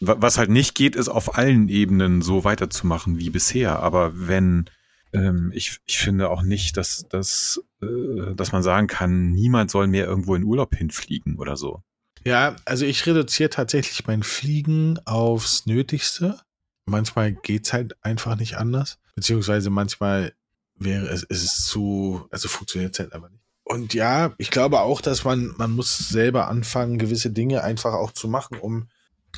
wa- 0.00 0.16
was 0.18 0.36
halt 0.38 0.50
nicht 0.50 0.74
geht, 0.74 0.96
ist 0.96 1.08
auf 1.08 1.36
allen 1.38 1.68
Ebenen 1.68 2.20
so 2.20 2.44
weiterzumachen 2.44 3.18
wie 3.18 3.30
bisher. 3.30 3.80
Aber 3.80 4.12
wenn 4.28 4.66
ähm, 5.12 5.50
ich, 5.54 5.78
ich 5.86 5.98
finde 5.98 6.30
auch 6.30 6.42
nicht, 6.42 6.76
dass, 6.76 7.06
dass, 7.08 7.62
äh, 7.82 8.34
dass 8.34 8.52
man 8.52 8.62
sagen 8.62 8.86
kann, 8.86 9.32
niemand 9.32 9.70
soll 9.70 9.86
mehr 9.86 10.06
irgendwo 10.06 10.34
in 10.34 10.44
Urlaub 10.44 10.74
hinfliegen 10.74 11.36
oder 11.38 11.56
so. 11.56 11.82
Ja, 12.24 12.56
also 12.64 12.84
ich 12.84 13.06
reduziere 13.06 13.50
tatsächlich 13.50 14.06
mein 14.06 14.22
Fliegen 14.22 14.98
aufs 15.06 15.66
Nötigste. 15.66 16.38
Manchmal 16.84 17.32
geht's 17.32 17.72
halt 17.72 17.96
einfach 18.04 18.36
nicht 18.36 18.56
anders. 18.56 18.98
Beziehungsweise 19.14 19.70
manchmal 19.70 20.34
wäre 20.74 21.06
es, 21.08 21.26
es 21.28 21.64
zu, 21.64 22.26
also 22.30 22.48
funktioniert 22.48 22.98
halt 22.98 23.12
einfach 23.12 23.30
nicht. 23.30 23.42
Und 23.64 23.94
ja, 23.94 24.34
ich 24.38 24.50
glaube 24.50 24.80
auch, 24.80 25.00
dass 25.00 25.24
man, 25.24 25.54
man 25.56 25.70
muss 25.70 25.96
selber 25.96 26.48
anfangen, 26.48 26.98
gewisse 26.98 27.30
Dinge 27.30 27.62
einfach 27.62 27.94
auch 27.94 28.10
zu 28.10 28.26
machen, 28.26 28.58
um, 28.58 28.88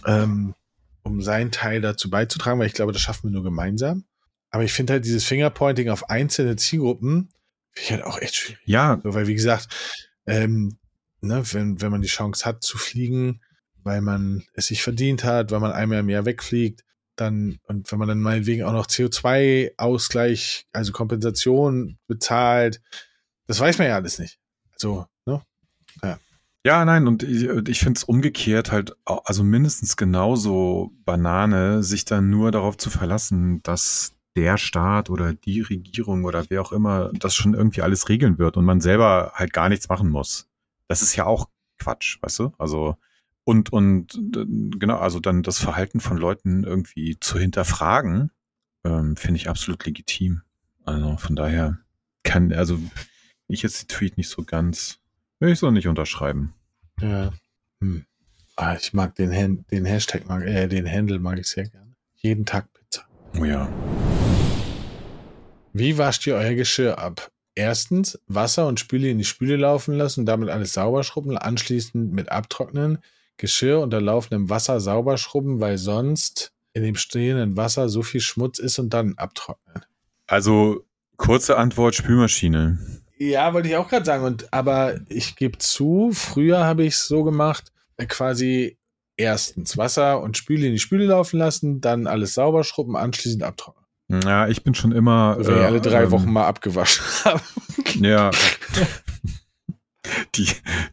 ähm, 0.07 0.55
um 1.03 1.21
seinen 1.21 1.51
Teil 1.51 1.81
dazu 1.83 2.09
beizutragen, 2.09 2.59
weil 2.59 2.67
ich 2.67 2.73
glaube, 2.73 2.93
das 2.93 3.03
schaffen 3.03 3.25
wir 3.25 3.33
nur 3.33 3.43
gemeinsam. 3.43 4.05
Aber 4.53 4.65
ich 4.65 4.73
finde 4.73 4.93
halt 4.93 5.05
dieses 5.05 5.25
Fingerpointing 5.25 5.89
auf 5.89 6.11
einzelne 6.11 6.57
Zielgruppen, 6.57 7.31
finde 7.71 7.85
ich 7.85 7.93
halt 7.93 8.05
auch 8.05 8.19
echt 8.19 8.37
schwierig. 8.37 8.63
Ja, 8.67 9.01
So, 9.03 9.15
weil 9.15 9.27
wie 9.27 9.35
gesagt, 9.35 9.69
ähm, 10.27 10.79
ne, 11.23 11.43
wenn, 11.53 11.81
wenn 11.81 11.91
man 11.91 12.03
die 12.03 12.09
Chance 12.09 12.45
hat 12.45 12.63
zu 12.63 12.79
fliegen, 12.79 13.41
weil 13.83 14.03
man 14.03 14.45
es 14.55 14.67
sich 14.67 14.83
verdient 14.83 15.25
hat, 15.25 15.51
weil 15.51 15.61
man 15.61 15.73
einmal 15.73 15.99
im 15.99 16.09
Jahr 16.09 16.27
wegfliegt, 16.27 16.85
dann, 17.17 17.59
und 17.65 17.91
wenn 17.91 17.99
man 17.99 18.09
dann 18.09 18.21
meinetwegen 18.21 18.63
auch 18.65 18.73
noch 18.73 18.87
CO2-Ausgleich, 18.87 20.67
also 20.73 20.93
Kompensation 20.93 21.99
bezahlt, 22.07 22.81
das 23.47 23.59
weiß 23.59 23.79
man 23.79 23.89
ja 23.89 23.97
alles 23.97 24.19
nicht. 24.19 24.39
Also, 24.73 25.07
ne? 25.27 25.43
Ja, 26.65 26.85
nein, 26.85 27.09
und 27.09 27.23
ich, 27.23 27.45
ich 27.69 27.81
finde 27.81 27.99
es 27.99 28.05
umgekehrt 28.05 28.71
halt, 28.71 28.95
also 29.05 29.43
mindestens 29.43 29.97
genauso 29.97 30.93
Banane, 31.05 31.83
sich 31.83 32.05
dann 32.05 32.31
nur 32.31 32.53
darauf 32.53 32.77
zu 32.77 32.89
verlassen, 32.89 33.63
dass 33.63 34.13
der 34.37 34.57
Staat 34.57 35.11
oder 35.11 35.35
die 35.35 35.61
Regierung 35.61 36.25
oder 36.25 36.45
wer 36.49 36.63
auch 36.63 36.73
immer 36.73 37.11
das 37.13 37.35
schon 37.35 37.55
irgendwie 37.55 37.83
alles 37.83 38.09
regeln 38.09 38.39
wird 38.39 38.57
und 38.57 38.65
man 38.65 38.81
selber 38.81 39.33
halt 39.35 39.53
gar 39.53 39.69
nichts 39.69 39.89
machen 39.89 40.09
muss. 40.09 40.49
Das 40.89 41.03
ist 41.03 41.17
ja 41.17 41.27
auch 41.27 41.49
Quatsch, 41.79 42.19
weißt 42.23 42.39
du? 42.39 42.53
Also, 42.59 42.97
und, 43.45 43.73
und 43.73 44.19
genau, 44.79 44.99
also 44.99 45.21
dann 45.21 45.43
das 45.43 45.59
Verhalten 45.59 46.01
von 46.01 46.17
Leuten 46.17 46.65
irgendwie 46.65 47.19
zu 47.19 47.39
hinterfragen, 47.39 48.31
ähm, 48.85 49.17
finde 49.17 49.37
ich 49.37 49.49
absolut 49.49 49.85
legitim. 49.85 50.43
Also 50.85 51.17
von 51.17 51.37
daher 51.37 51.79
kann, 52.23 52.53
also 52.53 52.79
ich 53.49 53.63
jetzt 53.63 53.83
die 53.83 53.87
Tweet 53.87 54.17
nicht 54.17 54.29
so 54.29 54.45
ganz 54.45 55.03
Will 55.43 55.51
ich 55.51 55.59
so 55.59 55.73
nicht 55.73 55.89
unterschreiben. 55.89 56.55
Ja. 57.01 57.33
Hm. 57.81 58.07
Ah, 58.55 58.77
ich 58.77 58.93
mag 58.93 59.17
den, 59.17 59.33
Han 59.33 59.65
den 59.73 59.85
Hashtag, 59.85 60.29
mag, 60.29 60.45
äh, 60.45 60.69
den 60.69 60.89
Handle 60.89 61.19
mag 61.19 61.37
ich 61.41 61.49
sehr 61.49 61.67
gerne. 61.67 61.97
Jeden 62.15 62.47
Tag 62.47 62.73
Pizza. 62.73 63.09
Oh 63.37 63.45
ja. 63.45 63.69
Wie 65.73 65.97
wascht 65.97 66.27
ihr 66.27 66.35
euer 66.35 66.55
Geschirr 66.55 66.99
ab? 66.99 67.31
Erstens 67.55 68.19
Wasser 68.27 68.67
und 68.67 68.81
Spüle 68.81 69.09
in 69.09 69.19
die 69.19 69.25
Spüle 69.25 69.57
laufen 69.57 69.95
lassen 69.95 70.21
und 70.21 70.27
damit 70.27 70.49
alles 70.49 70.75
sauber 70.75 71.03
schrubben, 71.03 71.37
anschließend 71.37 72.13
mit 72.13 72.31
abtrocknen, 72.31 72.99
Geschirr 73.39 73.81
unter 73.81 74.01
laufendem 74.01 74.51
Wasser 74.51 74.81
sauber 74.81 75.17
schrubben, 75.17 75.61
weil 75.61 75.79
sonst 75.79 76.53
in 76.75 76.83
dem 76.83 76.95
stehenden 76.95 77.57
Wasser 77.57 77.89
so 77.89 78.03
viel 78.03 78.21
Schmutz 78.21 78.59
ist 78.59 78.79
und 78.79 78.91
dann 78.91 79.15
abtrocknen. 79.17 79.85
Also 80.27 80.85
kurze 81.17 81.57
Antwort 81.57 81.95
Spülmaschine. 81.95 82.79
Ja, 83.19 83.55
wollte 83.55 83.69
ich 83.69 83.77
auch 83.77 83.89
gerade 83.89 84.05
sagen. 84.05 84.25
Und 84.25 84.53
aber 84.53 85.01
ich 85.09 85.37
gebe 85.37 85.59
zu, 85.59 86.11
früher 86.13 86.65
habe 86.65 86.85
ich 86.85 86.95
es 86.95 87.07
so 87.07 87.25
gemacht, 87.25 87.73
äh, 87.97 88.07
quasi 88.07 88.79
erstens 89.17 89.77
Wasser 89.77 90.21
und 90.21 90.37
Spüle 90.37 90.67
in 90.67 90.73
die 90.73 90.79
Spüle 90.79 91.07
laufen 91.07 91.39
lassen, 91.39 91.81
dann 91.81 92.07
alles 92.07 92.35
sauber 92.35 92.65
schrubben, 92.65 92.97
anschließend 92.97 93.43
abtrocknen. 93.43 93.82
Ja, 94.25 94.49
ich 94.49 94.63
bin 94.63 94.75
schon 94.75 94.93
immer. 94.93 95.37
Wenn 95.39 95.57
ich 95.57 95.65
alle 95.65 95.81
drei 95.81 96.05
ähm, 96.05 96.11
Wochen 96.11 96.33
mal 96.33 96.47
abgewaschen 96.47 97.05
habe. 97.25 97.43
Ja. 98.01 98.31
die, 100.35 100.49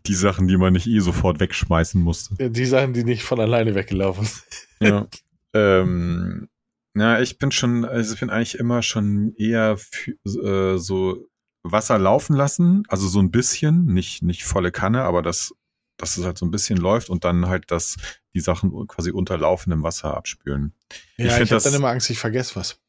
die 0.06 0.14
Sachen, 0.14 0.48
die 0.48 0.58
man 0.58 0.74
nicht 0.74 0.88
eh 0.88 1.00
sofort 1.00 1.40
wegschmeißen 1.40 2.02
musste. 2.02 2.50
Die 2.50 2.66
Sachen, 2.66 2.94
die 2.94 3.04
nicht 3.04 3.24
von 3.24 3.40
alleine 3.40 3.76
weggelaufen 3.76 4.26
sind. 4.26 4.44
Ja. 4.82 5.08
ähm, 5.54 6.48
ja, 6.96 7.20
ich 7.20 7.38
bin 7.38 7.52
schon, 7.52 7.86
also 7.86 8.14
ich 8.14 8.20
bin 8.20 8.30
eigentlich 8.30 8.58
immer 8.58 8.82
schon 8.82 9.34
eher 9.36 9.78
für, 9.78 10.12
äh, 10.26 10.78
so 10.78 11.28
Wasser 11.64 12.00
laufen 12.00 12.36
lassen, 12.36 12.84
also 12.88 13.08
so 13.08 13.20
ein 13.20 13.32
bisschen, 13.32 13.86
nicht, 13.86 14.24
nicht 14.24 14.44
volle 14.44 14.72
Kanne, 14.72 15.04
aber 15.04 15.22
das, 15.22 15.54
dass 15.98 16.18
es 16.18 16.26
halt 16.26 16.38
so 16.38 16.46
ein 16.46 16.52
bisschen 16.52 16.78
läuft 16.78 17.10
und 17.10 17.26
dann 17.26 17.48
halt 17.48 17.72
das, 17.72 17.98
die 18.34 18.40
Sachen 18.40 18.72
quasi 18.88 19.12
unter 19.12 19.38
laufendem 19.38 19.84
Wasser 19.84 20.16
abspülen. 20.16 20.74
Ja, 21.18 21.38
ich, 21.38 21.44
ich 21.44 21.52
habe 21.52 21.64
dann 21.64 21.74
immer 21.74 21.90
Angst, 21.90 22.10
ich 22.10 22.20
vergesse 22.20 22.56
was. 22.56 22.80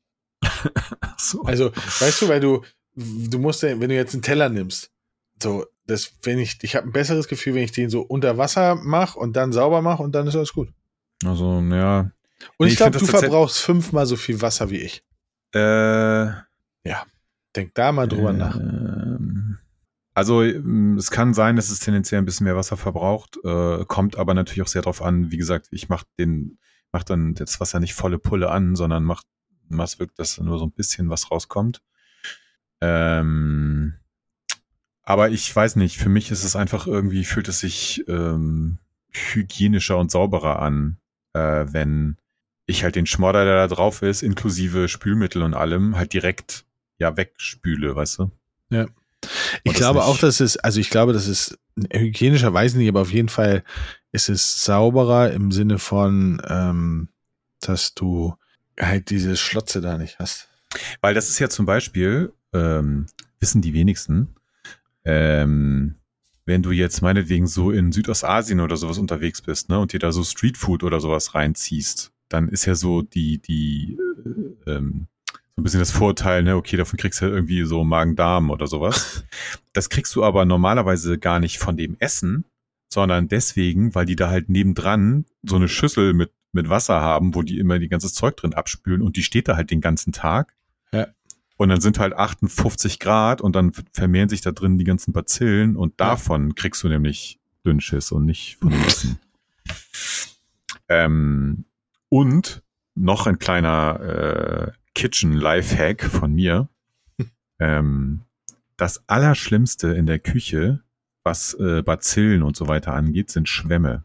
so. 1.18 1.42
Also, 1.42 1.72
weißt 1.74 2.22
du, 2.22 2.28
weil 2.28 2.40
du, 2.40 2.62
du 2.94 3.38
musst, 3.38 3.62
wenn 3.62 3.80
du 3.80 3.94
jetzt 3.94 4.14
einen 4.14 4.22
Teller 4.22 4.48
nimmst, 4.48 4.90
so, 5.42 5.66
das, 5.86 6.12
wenn 6.22 6.38
ich, 6.38 6.58
ich 6.62 6.76
habe 6.76 6.88
ein 6.88 6.92
besseres 6.92 7.28
Gefühl, 7.28 7.54
wenn 7.54 7.64
ich 7.64 7.72
den 7.72 7.90
so 7.90 8.02
unter 8.02 8.38
Wasser 8.38 8.76
mache 8.76 9.18
und 9.18 9.34
dann 9.34 9.52
sauber 9.52 9.82
mache 9.82 10.02
und 10.02 10.14
dann 10.14 10.26
ist 10.26 10.36
alles 10.36 10.52
gut. 10.52 10.68
Also, 11.24 11.60
ja. 11.60 12.10
Und 12.56 12.66
nee, 12.66 12.72
ich 12.72 12.76
glaube, 12.76 12.98
du 12.98 13.06
verbrauchst 13.06 13.58
fünfmal 13.58 14.06
so 14.06 14.16
viel 14.16 14.40
Wasser 14.40 14.70
wie 14.70 14.78
ich. 14.78 15.04
Äh, 15.54 15.60
ja. 15.60 17.04
Denk 17.56 17.74
da 17.74 17.92
mal 17.92 18.06
drüber 18.06 18.30
äh, 18.30 18.34
nach. 18.34 18.56
Ähm, 18.56 19.58
also 20.14 20.42
es 20.42 21.10
kann 21.10 21.34
sein, 21.34 21.56
dass 21.56 21.70
es 21.70 21.80
tendenziell 21.80 22.20
ein 22.20 22.24
bisschen 22.24 22.44
mehr 22.44 22.56
Wasser 22.56 22.76
verbraucht, 22.76 23.38
äh, 23.44 23.84
kommt 23.86 24.16
aber 24.16 24.34
natürlich 24.34 24.62
auch 24.62 24.68
sehr 24.68 24.82
darauf 24.82 25.02
an. 25.02 25.30
Wie 25.30 25.36
gesagt, 25.36 25.68
ich 25.70 25.88
mache 25.88 26.04
den, 26.18 26.58
mach 26.92 27.04
dann 27.04 27.34
das 27.34 27.60
Wasser 27.60 27.80
nicht 27.80 27.94
volle 27.94 28.18
Pulle 28.18 28.50
an, 28.50 28.76
sondern 28.76 29.04
mach, 29.04 29.22
mach's 29.70 29.98
wirklich, 29.98 30.16
dass 30.16 30.38
nur 30.38 30.58
so 30.58 30.66
ein 30.66 30.72
bisschen 30.72 31.10
was 31.10 31.30
rauskommt. 31.30 31.82
Ähm, 32.80 33.94
aber 35.02 35.30
ich 35.30 35.54
weiß 35.54 35.76
nicht, 35.76 35.96
für 35.96 36.08
mich 36.08 36.30
ist 36.30 36.44
es 36.44 36.56
einfach 36.56 36.86
irgendwie, 36.86 37.24
fühlt 37.24 37.48
es 37.48 37.60
sich 37.60 38.04
ähm, 38.08 38.78
hygienischer 39.10 39.98
und 39.98 40.10
sauberer 40.10 40.60
an, 40.60 40.98
äh, 41.32 41.66
wenn 41.68 42.16
ich 42.66 42.84
halt 42.84 42.96
den 42.96 43.06
Schmodder, 43.06 43.44
der 43.44 43.56
da 43.56 43.74
drauf 43.74 44.02
ist, 44.02 44.22
inklusive 44.22 44.88
Spülmittel 44.88 45.42
und 45.42 45.54
allem, 45.54 45.96
halt 45.96 46.12
direkt 46.12 46.64
ja 46.98 47.16
wegspüle, 47.16 47.96
weißt 47.96 48.20
du? 48.20 48.30
Ja. 48.70 48.86
Ich 49.64 49.74
glaube 49.74 50.04
auch, 50.04 50.18
dass 50.18 50.40
es, 50.40 50.56
also 50.56 50.80
ich 50.80 50.90
glaube, 50.90 51.12
dass 51.12 51.26
es 51.26 51.58
hygienischerweise 51.92 52.78
nicht, 52.78 52.88
aber 52.88 53.02
auf 53.02 53.12
jeden 53.12 53.28
Fall 53.28 53.64
ist 54.12 54.28
es 54.28 54.64
sauberer 54.64 55.32
im 55.32 55.52
Sinne 55.52 55.78
von, 55.78 56.40
ähm, 56.48 57.08
dass 57.60 57.94
du 57.94 58.34
halt 58.80 59.10
diese 59.10 59.36
Schlotze 59.36 59.80
da 59.80 59.98
nicht 59.98 60.18
hast. 60.18 60.48
Weil 61.00 61.14
das 61.14 61.28
ist 61.28 61.38
ja 61.38 61.48
zum 61.48 61.66
Beispiel, 61.66 62.32
ähm, 62.52 63.06
wissen 63.40 63.62
die 63.62 63.74
wenigsten, 63.74 64.34
ähm, 65.04 65.96
wenn 66.46 66.62
du 66.62 66.72
jetzt 66.72 67.00
meinetwegen 67.00 67.46
so 67.46 67.70
in 67.70 67.92
Südostasien 67.92 68.60
oder 68.60 68.76
sowas 68.76 68.98
unterwegs 68.98 69.42
bist, 69.42 69.68
ne, 69.68 69.78
und 69.78 69.92
dir 69.92 70.00
da 70.00 70.12
so 70.12 70.24
Streetfood 70.24 70.82
oder 70.82 71.00
sowas 71.00 71.34
reinziehst, 71.34 72.12
dann 72.28 72.48
ist 72.48 72.66
ja 72.66 72.74
so 72.74 73.02
die, 73.02 73.38
die, 73.38 73.98
äh, 74.66 74.70
ähm, 74.72 75.06
so 75.54 75.60
ein 75.60 75.64
bisschen 75.64 75.80
das 75.80 75.90
Vorteil, 75.90 76.42
ne, 76.42 76.56
okay, 76.56 76.76
davon 76.76 76.98
kriegst 76.98 77.20
du 77.20 77.24
halt 77.24 77.34
irgendwie 77.34 77.64
so 77.64 77.84
Magen-Darm 77.84 78.50
oder 78.50 78.66
sowas. 78.66 79.24
Das 79.72 79.88
kriegst 79.88 80.16
du 80.16 80.24
aber 80.24 80.44
normalerweise 80.44 81.16
gar 81.16 81.38
nicht 81.38 81.58
von 81.58 81.76
dem 81.76 81.96
Essen, 82.00 82.44
sondern 82.92 83.28
deswegen, 83.28 83.94
weil 83.94 84.04
die 84.04 84.16
da 84.16 84.28
halt 84.28 84.48
nebendran 84.48 85.26
so 85.44 85.54
eine 85.54 85.68
Schüssel 85.68 86.12
mit, 86.12 86.32
mit 86.52 86.68
Wasser 86.68 87.00
haben, 87.00 87.34
wo 87.34 87.42
die 87.42 87.58
immer 87.58 87.78
die 87.78 87.88
ganze 87.88 88.12
Zeug 88.12 88.36
drin 88.36 88.54
abspülen 88.54 89.02
und 89.02 89.16
die 89.16 89.22
steht 89.22 89.48
da 89.48 89.56
halt 89.56 89.70
den 89.70 89.80
ganzen 89.80 90.12
Tag. 90.12 90.54
Ja. 90.92 91.08
Und 91.56 91.68
dann 91.68 91.80
sind 91.80 91.98
halt 91.98 92.14
58 92.14 92.98
Grad 92.98 93.40
und 93.40 93.54
dann 93.54 93.72
vermehren 93.92 94.28
sich 94.28 94.40
da 94.40 94.50
drin 94.50 94.78
die 94.78 94.84
ganzen 94.84 95.12
Bazillen 95.12 95.76
und 95.76 96.00
davon 96.00 96.48
ja. 96.48 96.54
kriegst 96.56 96.82
du 96.82 96.88
nämlich 96.88 97.38
Dünnschiss 97.64 98.12
und 98.12 98.24
nicht 98.24 98.56
von 98.56 98.70
dem 98.70 98.82
Essen. 98.82 99.18
ähm, 100.88 101.64
und 102.08 102.62
noch 102.94 103.26
ein 103.26 103.38
kleiner 103.38 104.00
äh, 104.00 104.72
Kitchen 104.94 105.32
Lifehack 105.32 106.02
von 106.02 106.34
mir. 106.34 106.68
ähm, 107.58 108.22
das 108.76 109.08
Allerschlimmste 109.08 109.88
in 109.88 110.06
der 110.06 110.18
Küche, 110.18 110.80
was 111.22 111.54
äh, 111.54 111.82
Bazillen 111.82 112.42
und 112.42 112.56
so 112.56 112.68
weiter 112.68 112.94
angeht, 112.94 113.30
sind 113.30 113.48
Schwämme. 113.48 114.04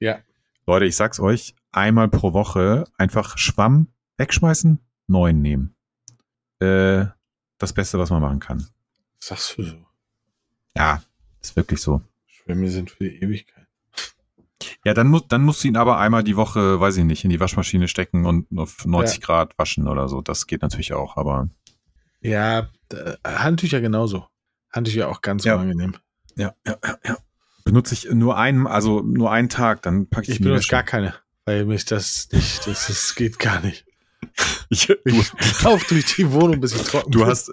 Ja. 0.00 0.18
Leute, 0.66 0.86
ich 0.86 0.96
sag's 0.96 1.20
euch, 1.20 1.54
einmal 1.72 2.08
pro 2.08 2.32
Woche 2.32 2.84
einfach 2.96 3.36
Schwamm 3.36 3.88
wegschmeißen, 4.16 4.78
neuen 5.06 5.42
nehmen. 5.42 5.74
Äh, 6.60 7.06
das 7.58 7.72
Beste, 7.72 7.98
was 7.98 8.10
man 8.10 8.22
machen 8.22 8.40
kann. 8.40 8.66
Sagst 9.18 9.58
du 9.58 9.62
so? 9.62 9.76
Ja, 10.76 11.02
ist 11.40 11.56
wirklich 11.56 11.80
so. 11.80 12.00
Schwämme 12.26 12.70
sind 12.70 12.90
für 12.90 13.04
die 13.04 13.20
Ewigkeit. 13.22 13.66
Ja, 14.84 14.94
dann, 14.94 15.08
muss, 15.08 15.28
dann 15.28 15.42
musst 15.42 15.62
du 15.64 15.68
ihn 15.68 15.76
aber 15.76 15.98
einmal 15.98 16.24
die 16.24 16.36
Woche, 16.36 16.80
weiß 16.80 16.96
ich 16.96 17.04
nicht, 17.04 17.24
in 17.24 17.30
die 17.30 17.40
Waschmaschine 17.40 17.88
stecken 17.88 18.24
und 18.24 18.46
auf 18.58 18.86
90 18.86 19.18
ja. 19.18 19.26
Grad 19.26 19.58
waschen 19.58 19.88
oder 19.88 20.08
so. 20.08 20.22
Das 20.22 20.46
geht 20.46 20.62
natürlich 20.62 20.94
auch, 20.94 21.16
aber. 21.16 21.48
Ja, 22.20 22.70
Handtücher 23.26 23.80
genauso. 23.80 24.26
Handtücher 24.70 25.08
auch 25.08 25.20
ganz 25.20 25.44
ja. 25.44 25.54
unangenehm. 25.54 25.96
Ja, 26.36 26.54
ja, 26.66 26.78
ja, 26.82 26.98
ja. 27.04 27.16
Benutze 27.64 27.94
ich 27.94 28.10
nur 28.10 28.36
einen, 28.36 28.66
also 28.66 29.00
nur 29.00 29.32
einen 29.32 29.48
Tag, 29.48 29.82
dann 29.82 30.06
packe 30.08 30.30
ich 30.30 30.38
Ich 30.38 30.40
benutze 30.42 30.68
gar 30.68 30.82
keine, 30.82 31.14
weil 31.46 31.64
mich 31.64 31.86
das 31.86 32.28
nicht, 32.30 32.66
das, 32.66 32.86
das 32.86 33.14
geht 33.14 33.38
gar 33.38 33.60
nicht. 33.60 33.86
Ich, 34.70 34.86
du, 34.86 34.96
ich 35.04 35.62
lauf 35.62 35.84
durch 35.84 36.16
die 36.16 36.32
Wohnung, 36.32 36.58
bis 36.60 36.74
ich 36.74 36.82
trocken 36.88 37.12
du 37.12 37.20
bin. 37.20 37.28
Hast, 37.28 37.52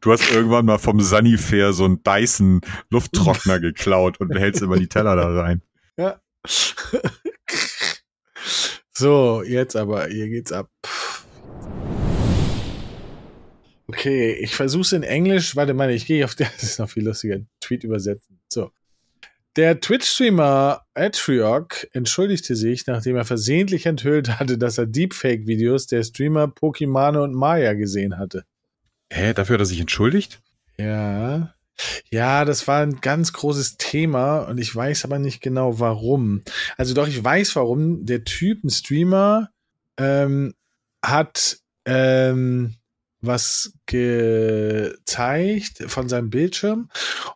du 0.00 0.12
hast 0.12 0.30
irgendwann 0.30 0.66
mal 0.66 0.76
vom 0.76 1.00
Sunnyfair 1.00 1.72
so 1.72 1.84
einen 1.84 2.02
Dyson 2.02 2.60
Lufttrockner 2.90 3.60
geklaut 3.60 4.20
und 4.20 4.36
hältst 4.36 4.60
immer 4.60 4.76
die 4.76 4.88
Teller 4.88 5.16
da 5.16 5.28
rein. 5.40 5.62
Ja. 5.96 6.20
so, 8.92 9.42
jetzt 9.44 9.76
aber, 9.76 10.08
hier 10.08 10.28
geht's 10.28 10.52
ab. 10.52 10.68
Okay, 13.86 14.32
ich 14.32 14.54
versuche 14.54 14.96
in 14.96 15.04
Englisch. 15.04 15.56
Warte 15.56 15.72
mal, 15.72 15.90
ich 15.90 16.04
gehe 16.04 16.24
auf 16.24 16.34
der, 16.34 16.50
das 16.50 16.64
ist 16.64 16.78
noch 16.80 16.90
viel 16.90 17.04
lustiger, 17.04 17.38
Tweet 17.60 17.84
übersetzen. 17.84 18.40
So. 18.52 18.70
Der 19.58 19.80
Twitch-Streamer 19.80 20.82
Atriok 20.94 21.88
entschuldigte 21.92 22.54
sich, 22.54 22.86
nachdem 22.86 23.16
er 23.16 23.24
versehentlich 23.24 23.86
enthüllt 23.86 24.38
hatte, 24.38 24.56
dass 24.56 24.78
er 24.78 24.86
Deepfake-Videos 24.86 25.88
der 25.88 26.04
Streamer 26.04 26.46
Pokimane 26.46 27.20
und 27.20 27.34
Maya 27.34 27.72
gesehen 27.72 28.18
hatte. 28.18 28.44
Hä, 29.12 29.34
dafür 29.34 29.54
hat 29.54 29.62
er 29.62 29.66
sich 29.66 29.80
entschuldigt? 29.80 30.40
Ja. 30.78 31.56
Ja, 32.08 32.44
das 32.44 32.68
war 32.68 32.82
ein 32.82 33.00
ganz 33.00 33.32
großes 33.32 33.78
Thema 33.78 34.42
und 34.42 34.58
ich 34.58 34.72
weiß 34.72 35.04
aber 35.04 35.18
nicht 35.18 35.40
genau 35.40 35.80
warum. 35.80 36.44
Also 36.76 36.94
doch, 36.94 37.08
ich 37.08 37.24
weiß 37.24 37.56
warum. 37.56 38.06
Der 38.06 38.22
Typ, 38.22 38.62
ein 38.62 38.70
Streamer, 38.70 39.50
ähm, 39.96 40.54
hat 41.04 41.58
ähm, 41.84 42.76
was 43.20 43.72
gezeigt 43.86 45.84
von 45.86 46.08
seinem 46.08 46.30
Bildschirm 46.30 46.88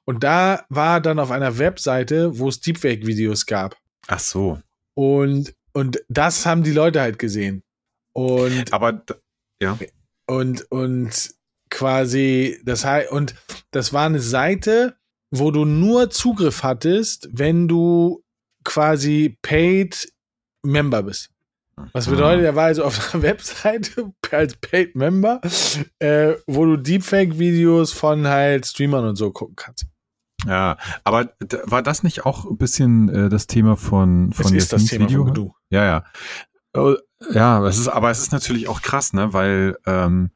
und 0.05 0.23
da 0.23 0.65
war 0.69 1.01
dann 1.01 1.19
auf 1.19 1.31
einer 1.31 1.59
Webseite, 1.59 2.39
wo 2.39 2.49
es 2.49 2.61
Deepfake-Videos 2.61 3.47
gab. 3.47 3.77
Ach 4.07 4.21
so. 4.21 4.61
Und, 4.95 5.55
und 5.73 6.03
das 6.09 6.47
haben 6.47 6.63
die 6.63 6.73
Leute 6.73 7.01
halt 7.01 7.19
gesehen. 7.19 7.63
Und 8.13 8.73
aber 8.73 9.03
ja. 9.61 9.79
Und, 10.27 10.71
und 10.71 11.35
quasi, 11.71 12.61
das 12.65 12.85
heißt, 12.85 13.11
und 13.11 13.35
das 13.71 13.93
war 13.93 14.07
eine 14.07 14.21
Seite, 14.21 14.97
wo 15.31 15.51
du 15.51 15.65
nur 15.65 16.11
Zugriff 16.11 16.63
hattest, 16.63 17.29
wenn 17.33 17.67
du 17.67 18.23
quasi 18.65 19.39
paid 19.43 20.13
Member 20.63 21.03
bist. 21.03 21.32
Was 21.93 22.07
bedeutet, 22.07 22.45
er 22.45 22.55
war 22.55 22.67
also 22.67 22.85
auf 22.85 23.15
einer 23.15 23.23
Webseite 23.23 24.13
als 24.31 24.57
Paid 24.57 24.95
Member, 24.95 25.41
äh, 25.99 26.35
wo 26.47 26.65
du 26.65 26.77
Deepfake-Videos 26.77 27.93
von 27.93 28.27
halt 28.27 28.67
Streamern 28.67 29.07
und 29.07 29.17
so 29.17 29.31
gucken 29.31 29.57
kannst. 29.57 29.87
Ja, 30.47 30.77
aber 31.05 31.33
war 31.65 31.83
das 31.83 32.03
nicht 32.03 32.27
auch 32.27 32.45
ein 32.45 32.57
bisschen 32.57 33.09
äh, 33.09 33.29
das 33.29 33.47
Thema 33.47 33.77
von 33.77 34.33
von 34.33 34.45
das 34.45 34.53
ist 34.53 34.73
das 34.73 34.87
Thema 34.87 35.09
Video? 35.09 35.25
von 35.25 35.35
Gnu. 35.35 35.51
Ja, 35.71 35.85
ja. 35.85 36.05
Oh, 36.75 36.97
Ja, 37.33 37.65
es 37.67 37.79
ist, 37.79 37.89
aber 37.89 38.11
es 38.11 38.21
ist 38.21 38.33
natürlich 38.33 38.69
auch 38.69 38.83
krass, 38.83 39.13
ne, 39.13 39.33
weil 39.33 39.77
ähm, 39.87 40.31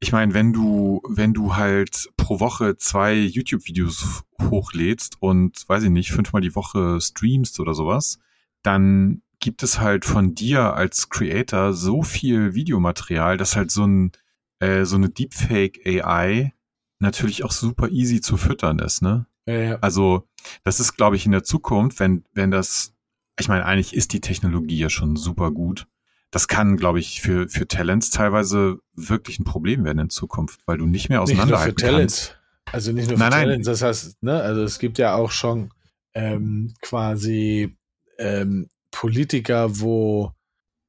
ich 0.00 0.10
meine, 0.10 0.34
wenn 0.34 0.52
du, 0.52 1.00
wenn 1.08 1.32
du 1.32 1.54
halt 1.54 2.08
pro 2.16 2.40
Woche 2.40 2.76
zwei 2.76 3.14
YouTube-Videos 3.14 4.24
hochlädst 4.42 5.18
und 5.20 5.68
weiß 5.68 5.84
ich 5.84 5.90
nicht, 5.90 6.10
fünfmal 6.10 6.42
die 6.42 6.56
Woche 6.56 7.00
streamst 7.00 7.60
oder 7.60 7.74
sowas, 7.74 8.18
dann 8.64 9.22
gibt 9.42 9.62
es 9.62 9.80
halt 9.80 10.06
von 10.06 10.34
dir 10.34 10.72
als 10.74 11.10
Creator 11.10 11.74
so 11.74 12.02
viel 12.02 12.54
Videomaterial, 12.54 13.36
dass 13.36 13.56
halt 13.56 13.70
so 13.70 13.84
ein 13.84 14.12
äh, 14.60 14.84
so 14.84 14.96
eine 14.96 15.10
Deepfake 15.10 15.80
AI 15.84 16.54
natürlich 17.00 17.44
auch 17.44 17.50
super 17.50 17.88
easy 17.88 18.20
zu 18.20 18.36
füttern 18.36 18.78
ist, 18.78 19.02
ne? 19.02 19.26
Ja, 19.44 19.54
ja. 19.54 19.78
Also, 19.80 20.28
das 20.62 20.78
ist, 20.78 20.96
glaube 20.96 21.16
ich, 21.16 21.26
in 21.26 21.32
der 21.32 21.42
Zukunft, 21.42 21.98
wenn, 21.98 22.24
wenn 22.32 22.52
das, 22.52 22.94
ich 23.40 23.48
meine, 23.48 23.66
eigentlich 23.66 23.92
ist 23.92 24.12
die 24.12 24.20
Technologie 24.20 24.78
ja 24.78 24.88
schon 24.88 25.16
super 25.16 25.50
gut. 25.50 25.88
Das 26.30 26.46
kann, 26.46 26.76
glaube 26.76 27.00
ich, 27.00 27.20
für, 27.20 27.48
für 27.48 27.66
Talents 27.66 28.10
teilweise 28.10 28.78
wirklich 28.94 29.40
ein 29.40 29.44
Problem 29.44 29.84
werden 29.84 29.98
in 29.98 30.10
Zukunft, 30.10 30.60
weil 30.66 30.78
du 30.78 30.86
nicht 30.86 31.08
mehr 31.08 31.18
Nicht 31.20 31.30
nur 31.30 31.36
für 31.36 31.42
auseinanderhalten 31.42 31.76
kannst. 31.76 31.90
Talents. 31.90 32.36
Also 32.70 32.92
nicht 32.92 33.08
nur 33.08 33.18
für 33.18 33.24
Nein, 33.24 33.30
nein. 33.30 33.42
Talents. 33.42 33.66
Das 33.66 33.82
heißt, 33.82 34.22
ne, 34.22 34.40
also 34.40 34.62
es 34.62 34.78
gibt 34.78 34.98
ja 34.98 35.16
auch 35.16 35.32
schon 35.32 35.70
ähm, 36.14 36.72
quasi 36.80 37.76
ähm, 38.18 38.68
Politiker, 38.92 39.80
wo, 39.80 40.32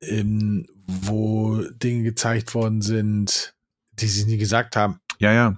ähm, 0.01 0.67
wo 0.85 1.63
Dinge 1.71 2.03
gezeigt 2.03 2.53
worden 2.53 2.81
sind, 2.81 3.55
die 3.93 4.07
sie 4.07 4.25
nie 4.25 4.37
gesagt 4.37 4.75
haben. 4.75 4.99
Ja, 5.19 5.33
ja. 5.33 5.57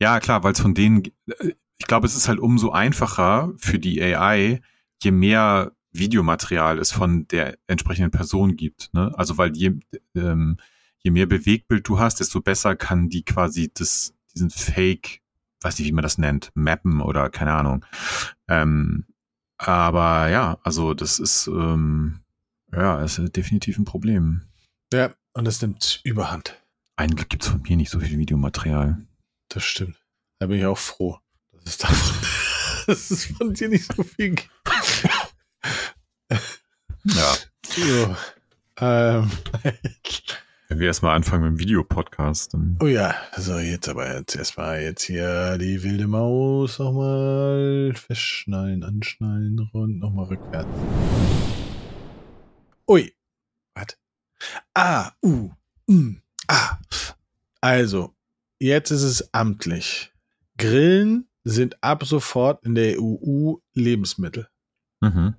Ja, 0.00 0.18
klar, 0.20 0.42
weil 0.42 0.52
es 0.52 0.60
von 0.60 0.74
denen, 0.74 1.04
äh, 1.26 1.52
ich 1.78 1.86
glaube, 1.86 2.06
es 2.06 2.16
ist 2.16 2.26
halt 2.26 2.40
umso 2.40 2.70
einfacher 2.70 3.52
für 3.56 3.78
die 3.78 4.02
AI, 4.02 4.60
je 5.02 5.10
mehr 5.12 5.72
Videomaterial 5.92 6.78
es 6.78 6.92
von 6.92 7.26
der 7.28 7.56
entsprechenden 7.66 8.10
Person 8.10 8.56
gibt. 8.56 8.90
Ne? 8.92 9.12
Also 9.16 9.38
weil 9.38 9.56
je, 9.56 9.74
ähm, 10.14 10.58
je 10.98 11.10
mehr 11.10 11.26
Bewegtbild 11.26 11.88
du 11.88 11.98
hast, 11.98 12.20
desto 12.20 12.40
besser 12.40 12.76
kann 12.76 13.08
die 13.08 13.24
quasi 13.24 13.70
das, 13.72 14.14
diesen 14.34 14.50
Fake, 14.50 15.20
weiß 15.62 15.78
nicht, 15.78 15.88
wie 15.88 15.92
man 15.92 16.02
das 16.02 16.18
nennt, 16.18 16.50
mappen 16.54 17.00
oder 17.00 17.30
keine 17.30 17.52
Ahnung. 17.52 17.84
Ähm, 18.48 19.06
aber 19.58 20.28
ja, 20.28 20.58
also 20.62 20.94
das 20.94 21.18
ist, 21.18 21.48
ähm, 21.48 22.20
ja, 22.72 23.02
ist 23.02 23.20
definitiv 23.36 23.78
ein 23.78 23.84
Problem. 23.84 24.42
Ja, 24.92 25.12
und 25.34 25.44
das 25.44 25.60
nimmt 25.60 26.00
Überhand. 26.04 26.56
Ein 26.96 27.14
Glück 27.14 27.28
gibt's 27.28 27.48
von 27.48 27.62
mir 27.62 27.76
nicht 27.76 27.90
so 27.90 28.00
viel 28.00 28.18
Videomaterial. 28.18 29.06
Das 29.48 29.64
stimmt. 29.64 29.96
Da 30.38 30.46
bin 30.46 30.58
ich 30.58 30.66
auch 30.66 30.78
froh, 30.78 31.18
dass 31.52 31.64
es 31.66 31.78
davon, 31.78 32.16
dass 32.86 33.10
es 33.10 33.26
von 33.26 33.52
dir 33.54 33.68
nicht 33.68 33.92
so 33.92 34.02
viel 34.02 34.34
gibt. 34.34 34.50
Ja. 37.04 37.36
So. 37.68 38.16
Ähm, 38.80 39.30
Wenn 40.70 40.80
wir 40.80 40.88
erstmal 40.88 41.16
anfangen 41.16 41.44
mit 41.44 41.52
dem 41.52 41.60
Videopodcast, 41.60 42.52
dann. 42.52 42.76
oh 42.82 42.86
ja, 42.86 43.14
so 43.38 43.58
jetzt 43.58 43.88
aber 43.88 44.14
jetzt 44.14 44.36
erstmal 44.36 44.82
jetzt 44.82 45.02
hier 45.02 45.56
die 45.56 45.82
wilde 45.82 46.06
Maus 46.06 46.78
nochmal 46.78 47.94
festschnallen, 47.94 48.84
anschnallen 48.84 49.70
und 49.72 49.98
nochmal 49.98 50.26
rückwärts. 50.26 50.68
Ui. 52.86 53.14
Was? 53.74 53.96
Ah, 54.74 55.12
uh, 55.24 55.48
mm, 55.86 56.20
ah. 56.48 56.76
Also, 57.62 58.14
jetzt 58.58 58.90
ist 58.90 59.04
es 59.04 59.32
amtlich. 59.32 60.12
Grillen 60.58 61.30
sind 61.44 61.82
ab 61.82 62.04
sofort 62.04 62.62
in 62.66 62.74
der 62.74 63.00
EU 63.00 63.54
Lebensmittel. 63.72 64.48
Mhm. 65.00 65.34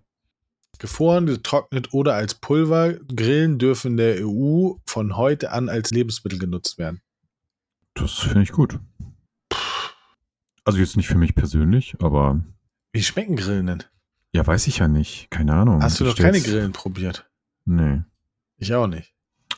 Gefroren, 0.79 1.25
getrocknet 1.25 1.93
oder 1.93 2.15
als 2.15 2.35
Pulver, 2.35 2.93
Grillen 3.15 3.59
dürfen 3.59 3.91
in 3.91 3.97
der 3.97 4.25
EU 4.27 4.73
von 4.85 5.15
heute 5.17 5.51
an 5.51 5.69
als 5.69 5.91
Lebensmittel 5.91 6.39
genutzt 6.39 6.77
werden. 6.77 7.01
Das 7.93 8.13
finde 8.13 8.43
ich 8.43 8.51
gut. 8.51 8.79
Also 10.63 10.79
jetzt 10.79 10.97
nicht 10.97 11.07
für 11.07 11.17
mich 11.17 11.35
persönlich, 11.35 11.95
aber 12.01 12.41
Wie 12.93 13.03
schmecken 13.03 13.35
Grillen 13.35 13.67
denn? 13.67 13.83
ja, 14.31 14.45
weiß 14.45 14.67
ich 14.67 14.77
ja 14.77 14.87
nicht. 14.87 15.29
Keine 15.31 15.53
Ahnung. 15.53 15.81
Hast 15.81 15.99
du 15.99 16.03
noch 16.05 16.15
keine 16.15 16.39
Grillen 16.39 16.71
probiert? 16.71 17.27
Nee. 17.65 18.01
Ich 18.57 18.73
auch 18.73 18.87
nicht. 18.87 19.13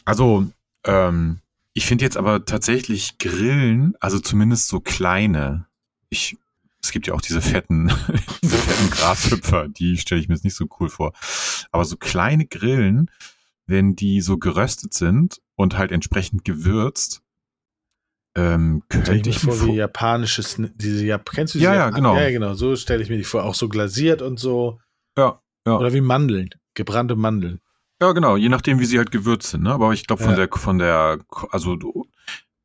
Also, 0.05 0.47
ähm, 0.85 1.39
ich 1.73 1.85
finde 1.85 2.05
jetzt 2.05 2.17
aber 2.17 2.45
tatsächlich 2.45 3.17
Grillen, 3.17 3.95
also 3.99 4.19
zumindest 4.19 4.67
so 4.69 4.79
kleine. 4.79 5.67
Ich, 6.09 6.37
es 6.83 6.91
gibt 6.91 7.07
ja 7.07 7.13
auch 7.13 7.21
diese 7.21 7.41
fetten, 7.41 7.87
diese 8.41 8.57
fetten 8.57 8.89
Grashüpfer, 8.91 9.67
die 9.67 9.97
stelle 9.97 10.21
ich 10.21 10.27
mir 10.27 10.35
jetzt 10.35 10.43
nicht 10.43 10.55
so 10.55 10.67
cool 10.79 10.89
vor. 10.89 11.13
Aber 11.71 11.85
so 11.85 11.97
kleine 11.97 12.45
Grillen, 12.45 13.09
wenn 13.67 13.95
die 13.95 14.21
so 14.21 14.37
geröstet 14.37 14.93
sind 14.93 15.41
und 15.55 15.77
halt 15.77 15.91
entsprechend 15.91 16.43
gewürzt, 16.43 17.21
ähm, 18.35 18.83
könnte 18.89 19.13
ich 19.13 19.25
mir 19.25 19.31
ich 19.31 19.43
mir 19.43 19.51
vor, 19.51 19.61
wie 19.61 19.65
vor, 19.67 19.75
japanisches, 19.75 20.55
diese 20.75 21.05
Jap 21.05 21.29
kennst 21.31 21.53
du 21.53 21.59
diese 21.59 21.69
Ja, 21.71 21.75
ja, 21.75 21.89
genau. 21.89 22.15
Ja, 22.15 22.29
genau, 22.29 22.53
so 22.53 22.75
stelle 22.75 23.03
ich 23.03 23.09
mir 23.09 23.17
die 23.17 23.23
vor. 23.25 23.43
Auch 23.43 23.55
so 23.55 23.67
glasiert 23.67 24.21
und 24.21 24.39
so. 24.39 24.79
Ja, 25.17 25.41
ja. 25.67 25.77
Oder 25.77 25.93
wie 25.93 26.01
Mandeln. 26.01 26.49
Gebrannte 26.73 27.15
Mandeln. 27.17 27.59
Ja, 28.01 28.13
genau, 28.13 28.37
je 28.37 28.49
nachdem, 28.49 28.79
wie 28.79 28.85
sie 28.85 28.97
halt 28.97 29.11
gewürzt 29.11 29.49
sind, 29.51 29.63
ne? 29.63 29.73
Aber 29.73 29.91
ich 29.93 30.07
glaube 30.07 30.23
von 30.23 30.31
Ja. 30.31 30.37
der, 30.37 30.49
von 30.57 30.79
der, 30.79 31.19
also, 31.51 31.77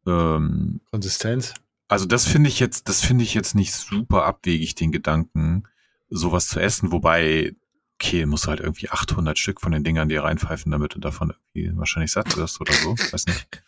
ähm, 0.07 0.81
Konsistenz. 0.90 1.52
Also 1.88 2.07
das 2.07 2.27
finde 2.27 2.49
ich 2.49 2.61
jetzt, 2.61 2.88
das 2.88 3.05
finde 3.05 3.25
ich 3.25 3.35
jetzt 3.35 3.55
nicht 3.55 3.72
super 3.72 4.25
abwegig, 4.25 4.75
den 4.75 4.92
Gedanken, 4.92 5.64
sowas 6.09 6.49
zu 6.49 6.61
essen, 6.61 6.92
wobei, 6.92 7.55
okay, 7.94 8.27
musst 8.27 8.46
du 8.46 8.49
halt 8.49 8.61
irgendwie 8.61 8.90
800 8.90 9.38
Stück 9.38 9.61
von 9.61 9.72
den 9.72 9.85
Dingern 9.85 10.09
dir 10.09 10.25
reinpfeifen, 10.25 10.72
damit 10.72 10.94
du 10.94 10.99
davon 10.99 11.33
irgendwie 11.55 11.77
wahrscheinlich 11.79 12.12
satt 12.12 12.37
wirst 12.37 12.61
oder 12.61 12.72
so, 12.72 12.92
weiß 12.92 13.27
nicht. 13.27 13.49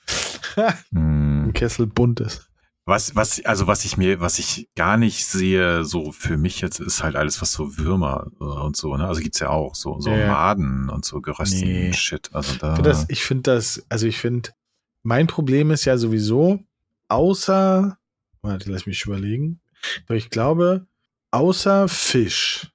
Hm. 0.90 1.44
Ein 1.44 1.52
Kessel 1.52 1.86
bunt 1.86 2.18
ist. 2.18 2.48
Was, 2.88 3.14
was, 3.14 3.44
also 3.44 3.66
was 3.66 3.84
ich 3.84 3.98
mir, 3.98 4.18
was 4.18 4.38
ich 4.38 4.70
gar 4.74 4.96
nicht 4.96 5.26
sehe, 5.26 5.84
so 5.84 6.10
für 6.10 6.38
mich 6.38 6.62
jetzt, 6.62 6.80
ist 6.80 7.02
halt 7.02 7.16
alles, 7.16 7.42
was 7.42 7.52
so 7.52 7.76
Würmer 7.76 8.28
äh, 8.40 8.44
und 8.44 8.76
so, 8.76 8.96
ne? 8.96 9.06
Also 9.06 9.20
gibt's 9.20 9.40
ja 9.40 9.50
auch 9.50 9.74
so, 9.74 10.00
so 10.00 10.10
ja. 10.10 10.26
Maden 10.26 10.88
und 10.88 11.04
so 11.04 11.20
gerösteten 11.20 11.68
Nee. 11.68 11.92
Shit. 11.92 12.30
Also 12.32 12.56
da. 12.56 12.70
Ich 12.70 12.76
finde 12.76 12.88
das, 12.88 13.06
ich 13.10 13.22
finde 13.22 13.42
das, 13.42 13.86
also 13.90 14.06
ich 14.06 14.16
finde, 14.16 14.50
mein 15.02 15.26
Problem 15.26 15.70
ist 15.70 15.84
ja 15.84 15.98
sowieso, 15.98 16.60
außer, 17.08 17.97
warte, 18.42 18.70
lass 18.70 18.86
mich 18.86 19.04
überlegen, 19.04 19.60
aber 20.06 20.16
ich 20.16 20.30
glaube, 20.30 20.86
außer 21.30 21.88
Fisch 21.88 22.68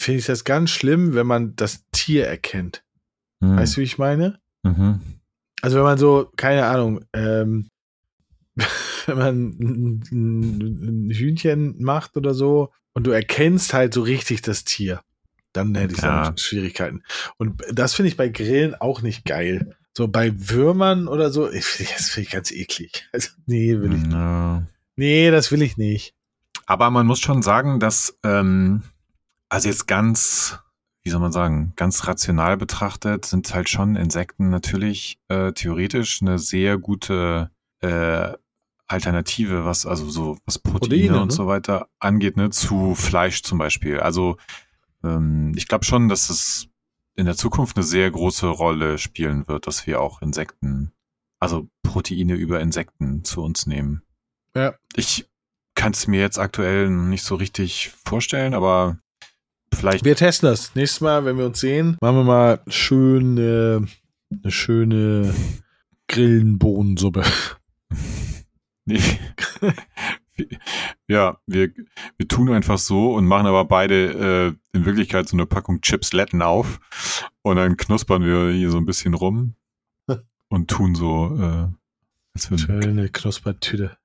finde 0.00 0.20
ich 0.20 0.26
das 0.26 0.44
ganz 0.44 0.70
schlimm, 0.70 1.14
wenn 1.14 1.26
man 1.26 1.56
das 1.56 1.84
Tier 1.92 2.26
erkennt. 2.26 2.84
Hm. 3.40 3.56
Weißt 3.56 3.76
du, 3.76 3.80
wie 3.80 3.84
ich 3.84 3.98
meine? 3.98 4.38
Mhm. 4.62 5.00
Also 5.62 5.76
wenn 5.78 5.84
man 5.84 5.98
so, 5.98 6.30
keine 6.36 6.66
Ahnung, 6.66 7.04
ähm, 7.14 7.68
wenn 9.06 9.18
man 9.18 10.02
ein, 10.12 11.10
Hühnchen 11.10 11.82
macht 11.82 12.16
oder 12.16 12.34
so 12.34 12.70
und 12.92 13.06
du 13.06 13.10
erkennst 13.10 13.72
halt 13.74 13.94
so 13.94 14.02
richtig 14.02 14.42
das 14.42 14.64
Tier, 14.64 15.00
dann 15.52 15.74
hätte 15.74 15.94
ich 15.94 16.02
Ja. 16.02 16.24
damit 16.24 16.40
Schwierigkeiten. 16.40 17.02
Und 17.38 17.62
das 17.72 17.94
finde 17.94 18.08
ich 18.08 18.16
bei 18.16 18.28
Grillen 18.28 18.74
auch 18.74 19.02
nicht 19.02 19.24
geil. 19.24 19.74
So 19.96 20.08
bei 20.08 20.32
Würmern 20.50 21.06
oder 21.08 21.30
so, 21.30 21.50
ich, 21.50 21.64
das 21.96 22.10
finde 22.10 22.26
ich 22.26 22.32
ganz 22.32 22.50
eklig. 22.50 23.08
Also, 23.12 23.30
nee, 23.46 23.78
will 23.78 23.94
ich. 23.94 24.12
Ja. 24.12 24.66
Nee, 24.96 25.30
das 25.30 25.50
will 25.50 25.62
ich 25.62 25.76
nicht. 25.76 26.14
Aber 26.66 26.90
man 26.90 27.06
muss 27.06 27.20
schon 27.20 27.42
sagen, 27.42 27.80
dass, 27.80 28.18
ähm, 28.24 28.82
also 29.48 29.68
jetzt 29.68 29.86
ganz, 29.86 30.58
wie 31.02 31.10
soll 31.10 31.20
man 31.20 31.32
sagen, 31.32 31.72
ganz 31.76 32.06
rational 32.06 32.56
betrachtet, 32.56 33.24
sind 33.24 33.52
halt 33.54 33.68
schon 33.68 33.96
Insekten 33.96 34.50
natürlich 34.50 35.18
äh, 35.28 35.52
theoretisch 35.52 36.22
eine 36.22 36.38
sehr 36.38 36.78
gute 36.78 37.50
äh, 37.80 38.32
Alternative, 38.86 39.64
was 39.64 39.86
also 39.86 40.08
so 40.08 40.38
was 40.44 40.58
Proteine, 40.58 40.78
Proteine, 40.78 41.22
und 41.22 41.28
ne? 41.28 41.34
so 41.34 41.46
weiter 41.46 41.88
angeht, 41.98 42.36
ne, 42.36 42.50
zu 42.50 42.94
Fleisch 42.94 43.42
zum 43.42 43.58
Beispiel. 43.58 44.00
Also 44.00 44.36
ähm, 45.02 45.52
ich 45.56 45.68
glaube 45.68 45.84
schon, 45.84 46.08
dass 46.08 46.30
es 46.30 46.68
in 47.16 47.26
der 47.26 47.36
Zukunft 47.36 47.76
eine 47.76 47.84
sehr 47.84 48.10
große 48.10 48.46
Rolle 48.46 48.98
spielen 48.98 49.48
wird, 49.48 49.66
dass 49.66 49.86
wir 49.86 50.00
auch 50.00 50.20
Insekten, 50.20 50.92
also 51.38 51.68
Proteine 51.82 52.34
über 52.34 52.60
Insekten 52.60 53.24
zu 53.24 53.42
uns 53.42 53.66
nehmen. 53.66 54.03
Ja. 54.56 54.74
Ich 54.94 55.26
kann 55.74 55.92
es 55.92 56.06
mir 56.06 56.20
jetzt 56.20 56.38
aktuell 56.38 56.88
nicht 56.88 57.24
so 57.24 57.34
richtig 57.34 57.92
vorstellen, 58.04 58.54
aber 58.54 58.98
vielleicht. 59.72 60.04
Wir 60.04 60.16
testen 60.16 60.48
das. 60.48 60.74
Nächstes 60.74 61.00
Mal, 61.00 61.24
wenn 61.24 61.38
wir 61.38 61.46
uns 61.46 61.60
sehen, 61.60 61.96
machen 62.00 62.16
wir 62.16 62.24
mal 62.24 62.60
schön 62.68 63.38
äh, 63.38 63.80
eine 64.42 64.52
schöne 64.52 65.34
Grillenbohnensuppe. 66.08 67.24
ja, 71.08 71.38
wir, 71.46 71.70
wir 72.16 72.28
tun 72.28 72.52
einfach 72.52 72.78
so 72.78 73.14
und 73.14 73.26
machen 73.26 73.46
aber 73.46 73.64
beide 73.64 74.56
äh, 74.72 74.76
in 74.76 74.84
Wirklichkeit 74.84 75.28
so 75.28 75.36
eine 75.36 75.46
Packung 75.46 75.80
Chips 75.80 76.12
Letten 76.12 76.42
auf 76.42 76.80
und 77.42 77.56
dann 77.56 77.76
knuspern 77.76 78.24
wir 78.24 78.50
hier 78.52 78.70
so 78.70 78.78
ein 78.78 78.86
bisschen 78.86 79.14
rum 79.14 79.54
und 80.48 80.68
tun 80.68 80.94
so, 80.94 81.36
äh, 81.36 81.68
als 82.34 82.60
Schöne 82.60 83.08
Knuspertüte. 83.08 83.96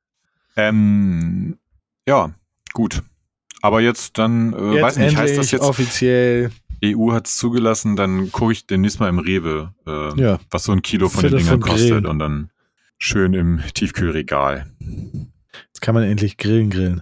Ähm, 0.56 1.58
ja, 2.08 2.32
gut. 2.74 3.02
Aber 3.62 3.82
jetzt 3.82 4.18
dann, 4.18 4.54
äh, 4.54 4.74
Jetzt 4.76 4.84
weiß 4.84 4.98
nicht, 4.98 5.18
heißt 5.18 5.38
das 5.38 5.52
jetzt, 5.52 5.62
offiziell. 5.62 6.52
EU 6.84 7.12
hat 7.12 7.28
es 7.28 7.36
zugelassen, 7.38 7.96
dann 7.98 8.32
gucke 8.32 8.54
ich 8.54 8.66
demnächst 8.66 9.00
mal 9.02 9.10
im 9.10 9.20
Rewe, 9.20 9.74
äh, 9.86 10.22
Ja. 10.22 10.40
was 10.50 10.64
so 10.64 10.72
ein 10.72 10.82
Kilo 10.82 11.10
von 11.10 11.22
den 11.22 11.32
Viertel 11.32 11.40
Dingern 11.44 11.62
von 11.62 11.70
kostet 11.70 11.90
Grillen. 11.90 12.06
und 12.06 12.20
dann 12.20 12.50
schön 12.98 13.34
im 13.34 13.62
Tiefkühlregal. 13.74 14.66
Jetzt 14.80 15.82
kann 15.82 15.94
man 15.94 16.04
endlich 16.04 16.38
grillen, 16.38 16.70
grillen. 16.70 17.02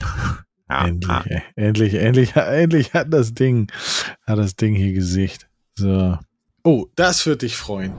Ja, 0.70 0.86
endlich, 0.86 1.10
ah. 1.10 1.24
ey. 1.26 1.42
endlich, 1.56 1.94
endlich, 1.94 2.36
endlich 2.36 2.92
hat 2.92 3.10
das 3.10 3.32
Ding, 3.32 3.72
hat 4.26 4.38
das 4.38 4.54
Ding 4.54 4.74
hier 4.74 4.92
Gesicht. 4.92 5.48
So. 5.76 6.18
Oh, 6.62 6.88
das 6.94 7.24
wird 7.24 7.40
dich 7.40 7.56
freuen. 7.56 7.92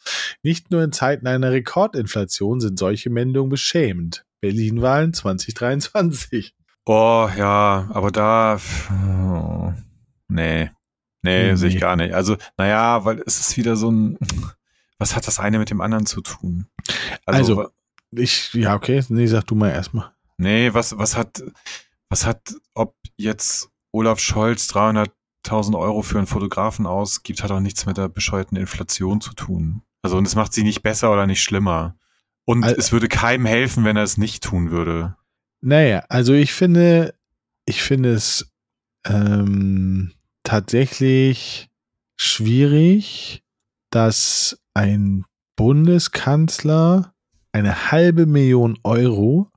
Nicht 0.43 0.69
nur 0.69 0.83
in 0.83 0.91
Zeiten 0.91 1.27
einer 1.27 1.53
Rekordinflation 1.53 2.59
sind 2.59 2.77
solche 2.77 3.09
Meldungen 3.09 3.51
beschämend. 3.51 4.25
Berlin-Wahlen 4.41 5.13
2023. 5.13 6.53
Oh, 6.87 7.29
ja, 7.37 7.89
aber 7.89 8.11
da, 8.11 8.59
oh, 8.91 9.73
nee, 10.27 10.69
nee, 11.21 11.49
Nee, 11.51 11.55
sehe 11.55 11.69
ich 11.69 11.79
gar 11.79 11.95
nicht. 11.95 12.13
Also, 12.13 12.37
naja, 12.57 13.03
weil 13.05 13.21
es 13.25 13.39
ist 13.39 13.57
wieder 13.57 13.75
so 13.75 13.91
ein, 13.91 14.17
was 14.99 15.15
hat 15.15 15.27
das 15.27 15.39
eine 15.39 15.59
mit 15.59 15.69
dem 15.69 15.81
anderen 15.81 16.05
zu 16.05 16.21
tun? 16.21 16.67
Also, 17.25 17.57
wa- 17.57 17.71
Ich, 18.11 18.53
ja, 18.53 18.75
okay. 18.75 19.03
Nee, 19.09 19.25
sag 19.27 19.43
du 19.47 19.55
mal 19.55 19.71
erstmal. 19.71 20.11
nee, 20.37 20.73
was, 20.73 20.97
was 20.97 21.15
hat, 21.17 21.43
was 22.09 22.25
hat, 22.25 22.55
ob 22.73 22.95
jetzt 23.17 23.69
Olaf 23.91 24.19
Scholz 24.19 24.67
300.000 24.71 25.77
Euro 25.77 26.01
für 26.01 26.17
einen 26.17 26.27
Fotografen 26.27 26.85
ausgibt, 26.85 27.41
hat 27.43 27.51
auch 27.51 27.59
nichts 27.59 27.85
mit 27.85 27.97
der 27.97 28.09
bescheuerten 28.09 28.57
Inflation 28.57 29.21
zu 29.21 29.33
tun. 29.33 29.81
Also, 30.03 30.17
und 30.17 30.27
es 30.27 30.35
macht 30.35 30.53
sie 30.53 30.63
nicht 30.63 30.83
besser 30.83 31.11
oder 31.11 31.25
nicht 31.27 31.41
schlimmer. 31.43 31.95
Und 32.45 32.63
Al- 32.63 32.75
es 32.77 32.91
würde 32.91 33.07
keinem 33.07 33.45
helfen, 33.45 33.83
wenn 33.85 33.97
er 33.97 34.03
es 34.03 34.17
nicht 34.17 34.43
tun 34.43 34.69
würde. 34.69 35.15
Naja, 35.61 36.05
also 36.09 36.33
ich 36.33 36.53
finde, 36.53 37.15
ich 37.65 37.81
finde 37.81 38.13
es 38.13 38.51
ähm, 39.05 40.11
tatsächlich 40.43 41.69
schwierig, 42.17 43.43
dass 43.89 44.57
ein 44.73 45.25
Bundeskanzler 45.55 47.13
eine 47.51 47.91
halbe 47.91 48.25
Million 48.25 48.77
Euro 48.83 49.49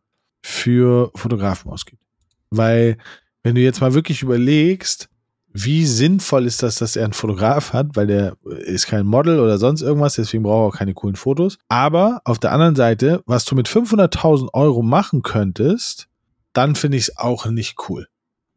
für 0.42 1.10
Fotografen 1.16 1.70
ausgibt. 1.70 2.02
Weil, 2.50 2.96
wenn 3.42 3.54
du 3.54 3.60
jetzt 3.60 3.80
mal 3.80 3.94
wirklich 3.94 4.22
überlegst, 4.22 5.08
wie 5.52 5.86
sinnvoll 5.86 6.46
ist 6.46 6.62
das, 6.62 6.76
dass 6.76 6.94
er 6.94 7.04
einen 7.04 7.12
Fotograf 7.14 7.72
hat, 7.72 7.96
weil 7.96 8.06
der 8.06 8.36
ist 8.64 8.86
kein 8.86 9.06
Model 9.06 9.40
oder 9.40 9.58
sonst 9.58 9.82
irgendwas, 9.82 10.14
deswegen 10.14 10.44
braucht 10.44 10.62
er 10.62 10.68
auch 10.68 10.78
keine 10.78 10.94
coolen 10.94 11.16
Fotos. 11.16 11.58
Aber 11.68 12.20
auf 12.24 12.38
der 12.38 12.52
anderen 12.52 12.76
Seite, 12.76 13.22
was 13.26 13.44
du 13.44 13.54
mit 13.54 13.68
500.000 13.68 14.52
Euro 14.52 14.82
machen 14.82 15.22
könntest, 15.22 16.08
dann 16.52 16.74
finde 16.76 16.98
ich 16.98 17.04
es 17.04 17.16
auch 17.16 17.46
nicht 17.46 17.76
cool. 17.88 18.06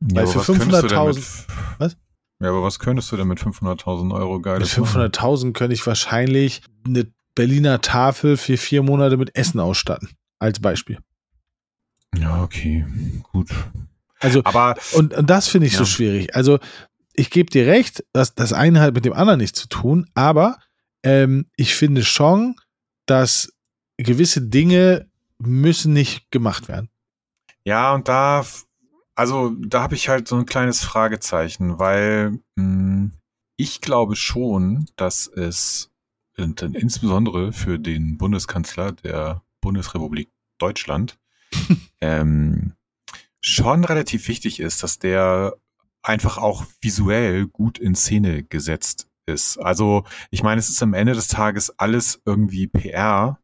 Weil 0.02 0.24
aber 0.24 0.32
für 0.32 0.40
was 0.40 0.46
könntest 0.48 0.84
du 0.84 0.88
denn 0.88 0.98
500.000 0.98 1.16
mit- 1.16 1.80
Was? 1.80 1.98
Ja, 2.42 2.50
aber 2.50 2.64
was 2.64 2.80
könntest 2.80 3.12
du 3.12 3.18
denn 3.18 3.28
mit 3.28 3.40
500.000 3.40 4.14
Euro 4.14 4.36
Mit 4.36 4.44
geiles 4.44 4.78
machen? 4.78 5.02
500.000 5.12 5.54
könnte 5.54 5.74
ich 5.76 5.86
wahrscheinlich 5.86 6.62
eine 6.86 7.08
Berliner 7.36 7.82
Tafel 7.82 8.36
für 8.36 8.58
vier 8.58 8.82
Monate 8.84 9.16
mit 9.18 9.36
Essen 9.36 9.60
ausstatten. 9.60 10.10
Als 10.40 10.60
Beispiel. 10.60 10.98
Ja, 12.18 12.44
okay, 12.44 12.86
gut. 13.32 13.50
Also, 14.20 14.42
Aber 14.44 14.76
und, 14.94 15.14
und 15.14 15.30
das 15.30 15.48
finde 15.48 15.68
ich 15.68 15.74
so 15.74 15.84
Ja. 15.84 15.86
schwierig. 15.88 16.36
Also, 16.36 16.60
ich 17.14 17.30
gebe 17.30 17.50
dir 17.50 17.68
recht, 17.68 18.04
dass 18.14 18.36
das 18.36 18.54
eine 18.54 18.82
hat 18.82 18.94
mit 18.94 19.06
dem 19.06 19.14
anderen 19.14 19.40
nichts 19.40 19.60
zu 19.62 19.68
tun, 19.68 20.10
aber 20.14 20.58
ähm, 21.04 21.46
ich 21.56 21.76
finde 21.76 22.04
schon, 22.04 22.56
dass 23.06 23.52
gewisse 23.98 24.42
Dinge 24.42 25.08
müssen 25.38 25.94
nicht 25.94 26.32
gemacht 26.32 26.68
werden. 26.68 26.90
ja, 27.64 27.94
und 27.94 28.08
da, 28.08 28.44
also 29.22 29.52
da 29.60 29.84
habe 29.84 29.94
ich 29.94 30.10
halt 30.10 30.28
so 30.28 30.36
ein 30.36 30.48
kleines 30.48 30.84
Fragezeichen, 30.84 31.78
weil 31.78 32.40
mh, 32.56 33.12
ich 33.56 33.80
glaube 33.80 34.16
schon, 34.16 34.88
dass 34.96 35.28
es 35.28 35.92
und 36.38 36.64
dann 36.64 36.74
insbesondere 36.74 37.54
für 37.54 37.78
den 37.78 38.18
Bundeskanzler 38.18 38.94
der 38.94 39.44
Bundesrepublik 39.62 40.32
Deutschland 40.58 41.20
ähm, 42.02 42.74
schon 43.42 43.86
relativ 43.86 44.28
wichtig 44.28 44.60
ist, 44.60 44.82
dass 44.82 44.98
der 44.98 45.56
einfach 46.02 46.40
auch 46.40 46.66
visuell 46.82 47.46
gut 47.46 47.78
in 47.78 47.94
Szene 47.94 48.42
gesetzt 48.42 49.08
ist. 49.28 49.60
Also 49.60 50.04
ich 50.32 50.42
meine, 50.42 50.58
es 50.58 50.70
ist 50.70 50.82
am 50.82 50.96
Ende 50.96 51.14
des 51.14 51.28
Tages 51.28 51.78
alles 51.78 52.20
irgendwie 52.26 52.66
PR 52.66 53.38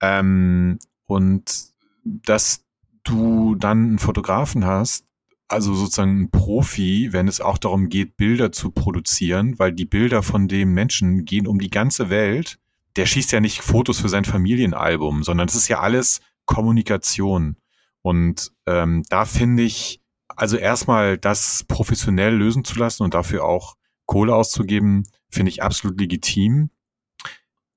ähm, 0.00 0.78
und 1.06 1.72
dass 2.04 2.64
du 3.02 3.56
dann 3.56 3.78
einen 3.78 3.98
Fotografen 3.98 4.64
hast, 4.64 5.04
also 5.48 5.74
sozusagen 5.74 6.22
ein 6.22 6.30
Profi, 6.30 7.08
wenn 7.12 7.28
es 7.28 7.40
auch 7.40 7.58
darum 7.58 7.88
geht, 7.88 8.16
Bilder 8.16 8.52
zu 8.52 8.70
produzieren, 8.70 9.58
weil 9.58 9.72
die 9.72 9.84
Bilder 9.84 10.22
von 10.22 10.48
dem 10.48 10.72
Menschen 10.72 11.24
gehen 11.24 11.46
um 11.46 11.58
die 11.58 11.70
ganze 11.70 12.10
Welt. 12.10 12.58
Der 12.96 13.06
schießt 13.06 13.32
ja 13.32 13.40
nicht 13.40 13.60
Fotos 13.60 14.00
für 14.00 14.08
sein 14.08 14.24
Familienalbum, 14.24 15.22
sondern 15.22 15.48
es 15.48 15.54
ist 15.54 15.68
ja 15.68 15.80
alles 15.80 16.20
Kommunikation. 16.46 17.56
Und 18.02 18.52
ähm, 18.66 19.02
da 19.08 19.24
finde 19.24 19.62
ich, 19.62 20.00
also 20.28 20.56
erstmal 20.56 21.18
das 21.18 21.64
professionell 21.68 22.34
lösen 22.34 22.64
zu 22.64 22.78
lassen 22.78 23.02
und 23.02 23.14
dafür 23.14 23.44
auch 23.44 23.76
Kohle 24.06 24.34
auszugeben, 24.34 25.04
finde 25.30 25.50
ich 25.50 25.62
absolut 25.62 25.98
legitim. 25.98 26.70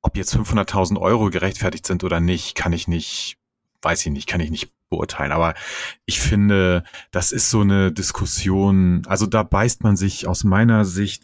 Ob 0.01 0.17
jetzt 0.17 0.35
500.000 0.35 0.99
Euro 0.99 1.29
gerechtfertigt 1.29 1.85
sind 1.85 2.03
oder 2.03 2.19
nicht, 2.19 2.55
kann 2.55 2.73
ich 2.73 2.87
nicht, 2.87 3.37
weiß 3.81 4.05
ich 4.05 4.11
nicht, 4.11 4.27
kann 4.27 4.41
ich 4.41 4.51
nicht 4.51 4.71
beurteilen. 4.89 5.31
Aber 5.31 5.53
ich 6.05 6.19
finde, 6.19 6.83
das 7.11 7.31
ist 7.31 7.49
so 7.49 7.61
eine 7.61 7.91
Diskussion, 7.91 9.03
also 9.07 9.25
da 9.25 9.43
beißt 9.43 9.83
man 9.83 9.97
sich 9.97 10.27
aus 10.27 10.43
meiner 10.43 10.85
Sicht, 10.85 11.23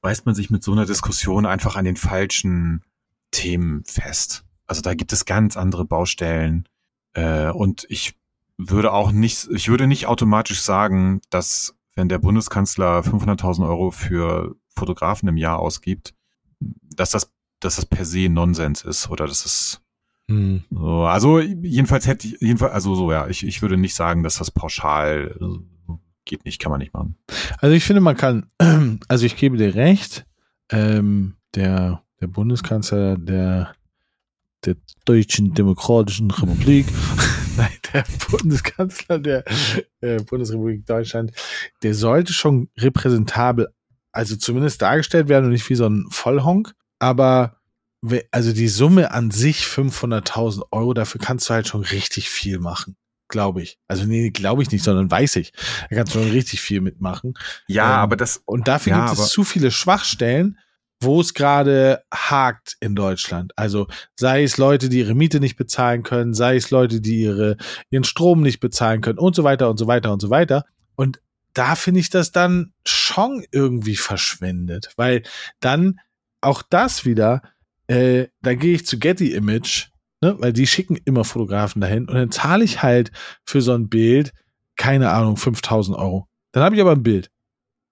beißt 0.00 0.26
man 0.26 0.34
sich 0.34 0.50
mit 0.50 0.62
so 0.62 0.72
einer 0.72 0.86
Diskussion 0.86 1.46
einfach 1.46 1.76
an 1.76 1.84
den 1.84 1.96
falschen 1.96 2.82
Themen 3.30 3.84
fest. 3.84 4.44
Also 4.66 4.82
da 4.82 4.94
gibt 4.94 5.12
es 5.12 5.24
ganz 5.24 5.56
andere 5.56 5.84
Baustellen. 5.84 6.68
Äh, 7.14 7.50
und 7.50 7.86
ich 7.88 8.14
würde 8.56 8.92
auch 8.92 9.12
nicht, 9.12 9.48
ich 9.50 9.68
würde 9.68 9.86
nicht 9.86 10.06
automatisch 10.06 10.60
sagen, 10.60 11.20
dass 11.30 11.74
wenn 11.94 12.08
der 12.08 12.18
Bundeskanzler 12.18 13.00
500.000 13.00 13.68
Euro 13.68 13.90
für 13.90 14.56
Fotografen 14.74 15.28
im 15.28 15.36
Jahr 15.36 15.58
ausgibt, 15.58 16.14
dass 16.60 17.10
das, 17.10 17.30
dass 17.60 17.76
das 17.76 17.86
per 17.86 18.04
se 18.04 18.28
Nonsens 18.28 18.82
ist 18.82 19.10
oder 19.10 19.26
dass 19.26 19.44
es 19.44 19.81
Hm. 20.32 20.62
so, 20.70 21.02
also 21.02 21.40
jedenfalls 21.40 22.06
hätte 22.06 22.26
ich, 22.26 22.40
jedenfalls, 22.40 22.72
also 22.72 22.94
so 22.94 23.12
ja, 23.12 23.28
ich, 23.28 23.46
ich 23.46 23.60
würde 23.60 23.76
nicht 23.76 23.94
sagen, 23.94 24.22
dass 24.22 24.38
das 24.38 24.50
pauschal 24.50 25.36
äh, 25.40 25.92
geht 26.24 26.44
nicht, 26.44 26.60
kann 26.60 26.70
man 26.70 26.80
nicht 26.80 26.94
machen. 26.94 27.16
Also 27.58 27.74
ich 27.74 27.84
finde, 27.84 28.00
man 28.00 28.16
kann, 28.16 28.46
also 29.08 29.26
ich 29.26 29.36
gebe 29.36 29.56
dir 29.56 29.74
recht, 29.74 30.24
ähm, 30.70 31.34
der, 31.54 32.02
der 32.20 32.28
Bundeskanzler 32.28 33.18
der, 33.18 33.74
der 34.64 34.76
Deutschen 35.04 35.52
Demokratischen 35.52 36.30
Republik, 36.30 36.86
nein, 37.56 37.72
der 37.92 38.04
Bundeskanzler 38.30 39.18
der 39.18 39.44
äh, 40.00 40.22
Bundesrepublik 40.22 40.86
Deutschland, 40.86 41.32
der 41.82 41.94
sollte 41.94 42.32
schon 42.32 42.70
repräsentabel, 42.78 43.68
also 44.12 44.36
zumindest 44.36 44.80
dargestellt 44.80 45.28
werden 45.28 45.46
und 45.46 45.52
nicht 45.52 45.68
wie 45.68 45.74
so 45.74 45.86
ein 45.86 46.06
Vollhonk, 46.10 46.72
aber 46.98 47.61
also 48.30 48.52
die 48.52 48.68
Summe 48.68 49.12
an 49.12 49.30
sich 49.30 49.64
500.000 49.64 50.62
Euro, 50.70 50.94
dafür 50.94 51.20
kannst 51.20 51.48
du 51.48 51.54
halt 51.54 51.68
schon 51.68 51.82
richtig 51.82 52.28
viel 52.28 52.58
machen. 52.58 52.96
Glaube 53.28 53.62
ich. 53.62 53.78
Also 53.88 54.04
nee, 54.04 54.30
glaube 54.30 54.62
ich 54.62 54.70
nicht, 54.70 54.84
sondern 54.84 55.10
weiß 55.10 55.36
ich. 55.36 55.52
Da 55.88 55.96
kannst 55.96 56.14
du 56.14 56.20
schon 56.20 56.30
richtig 56.32 56.60
viel 56.60 56.80
mitmachen. 56.80 57.34
Ja, 57.66 57.94
Ähm, 57.94 57.98
aber 58.00 58.16
das, 58.16 58.42
Und 58.44 58.68
dafür 58.68 58.92
Ja, 58.92 59.06
gibt 59.06 59.18
es 59.18 59.30
zu 59.30 59.44
viele 59.44 59.70
Schwachstellen, 59.70 60.58
wo 61.00 61.20
es 61.20 61.32
gerade 61.32 62.04
hakt 62.12 62.76
in 62.80 62.94
Deutschland. 62.94 63.52
Also 63.56 63.88
sei 64.16 64.42
es 64.42 64.58
Leute, 64.58 64.88
die 64.88 64.98
ihre 64.98 65.14
Miete 65.14 65.40
nicht 65.40 65.56
bezahlen 65.56 66.02
können, 66.02 66.34
sei 66.34 66.56
es 66.56 66.70
Leute, 66.70 67.00
die 67.00 67.22
ihre, 67.22 67.56
ihren 67.90 68.04
Strom 68.04 68.42
nicht 68.42 68.60
bezahlen 68.60 69.00
können 69.00 69.18
und 69.18 69.34
so 69.34 69.44
weiter 69.44 69.70
und 69.70 69.78
so 69.78 69.86
weiter 69.86 70.12
und 70.12 70.20
so 70.20 70.28
weiter. 70.30 70.64
Und 70.94 71.20
da 71.54 71.74
finde 71.74 72.00
ich 72.00 72.10
das 72.10 72.32
dann 72.32 72.72
schon 72.86 73.44
irgendwie 73.50 73.96
verschwendet, 73.96 74.92
weil 74.96 75.22
dann 75.60 76.00
auch 76.40 76.62
das 76.62 77.04
wieder, 77.04 77.42
äh, 77.92 78.28
da 78.42 78.54
gehe 78.54 78.74
ich 78.74 78.86
zu 78.86 78.98
Getty 78.98 79.32
Image, 79.34 79.88
ne, 80.20 80.36
weil 80.38 80.52
die 80.52 80.66
schicken 80.66 80.96
immer 81.04 81.24
Fotografen 81.24 81.80
dahin 81.80 82.08
und 82.08 82.14
dann 82.14 82.30
zahle 82.30 82.64
ich 82.64 82.82
halt 82.82 83.12
für 83.44 83.60
so 83.60 83.72
ein 83.72 83.88
Bild, 83.88 84.32
keine 84.76 85.10
Ahnung, 85.10 85.36
5000 85.36 85.96
Euro. 85.96 86.28
Dann 86.52 86.62
habe 86.62 86.74
ich 86.74 86.80
aber 86.80 86.92
ein 86.92 87.02
Bild. 87.02 87.30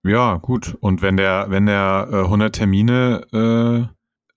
ja, 0.05 0.36
gut. 0.36 0.76
Und 0.80 1.03
wenn 1.03 1.16
der, 1.16 1.46
wenn 1.48 1.66
der 1.66 2.09
äh, 2.11 2.16
100 2.24 2.55
Termine 2.55 3.90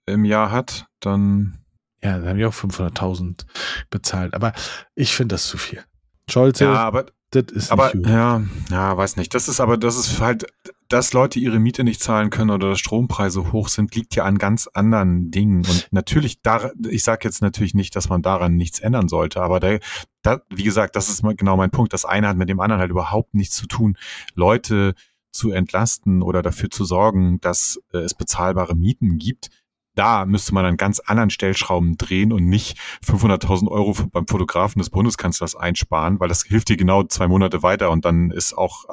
äh, 0.08 0.12
im 0.12 0.26
Jahr 0.26 0.52
hat, 0.52 0.86
dann 1.00 1.60
Ja, 2.04 2.20
da 2.20 2.30
habe 2.30 2.40
ich 2.40 2.46
auch 2.46 2.54
500.000 2.54 3.46
bezahlt. 3.90 4.34
Aber 4.34 4.54
ich 4.96 5.14
finde 5.14 5.36
das 5.36 5.48
zu 5.48 5.58
viel. 5.58 5.84
Scholz, 6.30 6.60
Ja, 6.60 6.76
aber 6.76 7.06
das 7.32 7.46
ist 7.52 7.72
Aber 7.72 7.86
nicht 7.86 8.04
gut. 8.04 8.08
ja, 8.08 8.42
ja, 8.70 8.96
weiß 8.98 9.16
nicht. 9.18 9.34
Das 9.34 9.48
ist 9.48 9.60
aber, 9.60 9.78
das 9.78 9.96
ist 9.98 10.20
halt, 10.22 10.46
dass 10.90 11.14
Leute 11.14 11.40
ihre 11.40 11.60
Miete 11.60 11.84
nicht 11.84 12.02
zahlen 12.02 12.30
können 12.30 12.52
oder 12.52 12.70
dass 12.70 12.80
Strompreise 12.80 13.52
hoch 13.52 13.68
sind, 13.68 13.96
liegt 13.96 14.16
ja 14.16 14.26
an 14.26 14.38
ganz 14.38 14.68
anderen 14.74 15.32
Dingen. 15.32 15.58
Und 15.58 15.88
natürlich, 15.92 16.42
da, 16.42 16.72
ich 16.90 17.04
sage 17.04 17.22
jetzt 17.24 17.42
natürlich 17.42 17.74
nicht, 17.74 17.96
dass 17.96 18.10
man 18.10 18.22
daran 18.22 18.56
nichts 18.56 18.80
ändern 18.80 19.08
sollte, 19.08 19.42
aber 19.42 19.60
da, 19.60 19.78
da, 20.22 20.42
wie 20.50 20.64
gesagt, 20.64 20.96
das 20.96 21.10
ist 21.10 21.24
genau 21.38 21.58
mein 21.58 21.72
Punkt. 21.72 21.94
Das 21.94 22.06
eine 22.06 22.28
hat 22.28 22.38
mit 22.38 22.50
dem 22.50 22.60
anderen 22.60 22.80
halt 22.80 22.92
überhaupt 22.92 23.34
nichts 23.34 23.56
zu 23.56 23.68
tun. 23.68 23.98
Leute 24.36 24.94
zu 25.32 25.52
entlasten 25.52 26.22
oder 26.22 26.42
dafür 26.42 26.70
zu 26.70 26.86
sorgen, 26.86 27.40
dass 27.42 27.80
äh, 27.92 27.98
es 27.98 28.14
bezahlbare 28.14 28.76
Mieten 28.76 29.18
gibt. 29.18 29.50
Da 29.96 30.26
müsste 30.26 30.54
man 30.54 30.66
an 30.66 30.78
ganz 30.78 31.00
anderen 31.00 31.30
Stellschrauben 31.30 31.98
drehen 31.98 32.32
und 32.34 32.48
nicht 32.48 32.80
500.000 33.06 33.68
Euro 33.68 33.96
beim 34.12 34.28
Fotografen 34.28 34.80
des 34.80 34.90
Bundeskanzlers 34.90 35.56
einsparen, 35.56 36.20
weil 36.20 36.30
das 36.30 36.44
hilft 36.44 36.70
dir 36.70 36.78
genau 36.78 37.04
zwei 37.04 37.28
Monate 37.28 37.62
weiter 37.62 37.92
und 37.92 38.06
dann 38.06 38.32
ist 38.32 38.58
auch 38.58 38.86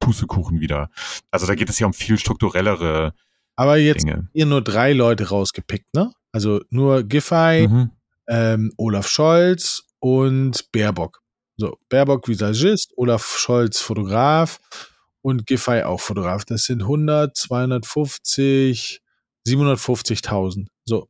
Pustekuchen 0.00 0.60
wieder. 0.60 0.90
Also 1.30 1.46
da 1.46 1.54
geht 1.54 1.68
es 1.70 1.78
ja 1.78 1.86
um 1.86 1.92
viel 1.92 2.18
strukturellere 2.18 3.12
Aber 3.56 3.76
jetzt 3.76 4.02
Dinge. 4.04 4.28
ihr 4.32 4.46
nur 4.46 4.62
drei 4.62 4.92
Leute 4.92 5.28
rausgepickt, 5.28 5.94
ne? 5.94 6.12
Also 6.32 6.60
nur 6.70 7.02
Giffey, 7.04 7.66
Mhm. 7.68 7.90
ähm, 8.28 8.72
Olaf 8.76 9.08
Scholz 9.08 9.82
und 10.00 10.70
Baerbock. 10.72 11.20
So, 11.56 11.76
Baerbock 11.88 12.28
Visagist, 12.28 12.92
Olaf 12.96 13.26
Scholz 13.38 13.80
Fotograf 13.80 14.60
und 15.22 15.46
Giffey 15.46 15.82
auch 15.82 16.00
Fotograf. 16.00 16.44
Das 16.44 16.62
sind 16.64 16.82
100, 16.82 17.36
250, 17.36 19.00
750.000. 19.46 20.66
So. 20.84 21.08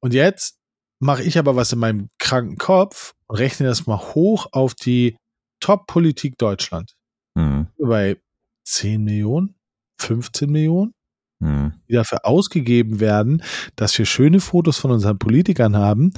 Und 0.00 0.14
jetzt 0.14 0.56
mache 1.00 1.22
ich 1.22 1.38
aber 1.38 1.56
was 1.56 1.72
in 1.72 1.78
meinem 1.78 2.10
kranken 2.18 2.58
Kopf 2.58 3.14
und 3.26 3.36
rechne 3.38 3.66
das 3.66 3.86
mal 3.86 3.98
hoch 4.14 4.46
auf 4.52 4.74
die 4.74 5.16
Top-Politik 5.60 6.36
Deutschland. 6.38 6.94
Mhm. 7.38 7.66
Bei 7.78 8.16
10 8.64 9.04
Millionen, 9.04 9.54
15 10.00 10.50
Millionen 10.50 10.92
Mhm. 11.40 11.74
die 11.88 11.92
dafür 11.92 12.26
ausgegeben 12.26 12.98
werden, 12.98 13.44
dass 13.76 13.96
wir 13.96 14.06
schöne 14.06 14.40
Fotos 14.40 14.76
von 14.78 14.90
unseren 14.90 15.20
Politikern 15.20 15.76
haben. 15.76 16.12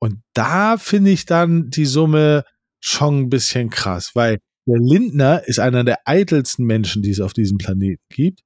Und 0.00 0.22
da 0.34 0.76
finde 0.76 1.12
ich 1.12 1.24
dann 1.24 1.70
die 1.70 1.84
Summe 1.86 2.44
schon 2.80 3.20
ein 3.20 3.30
bisschen 3.30 3.70
krass, 3.70 4.10
weil 4.14 4.38
der 4.66 4.80
Lindner 4.80 5.46
ist 5.46 5.60
einer 5.60 5.84
der 5.84 6.00
eitelsten 6.04 6.66
Menschen, 6.66 7.02
die 7.02 7.10
es 7.10 7.20
auf 7.20 7.32
diesem 7.32 7.58
Planeten 7.58 8.02
gibt. 8.08 8.40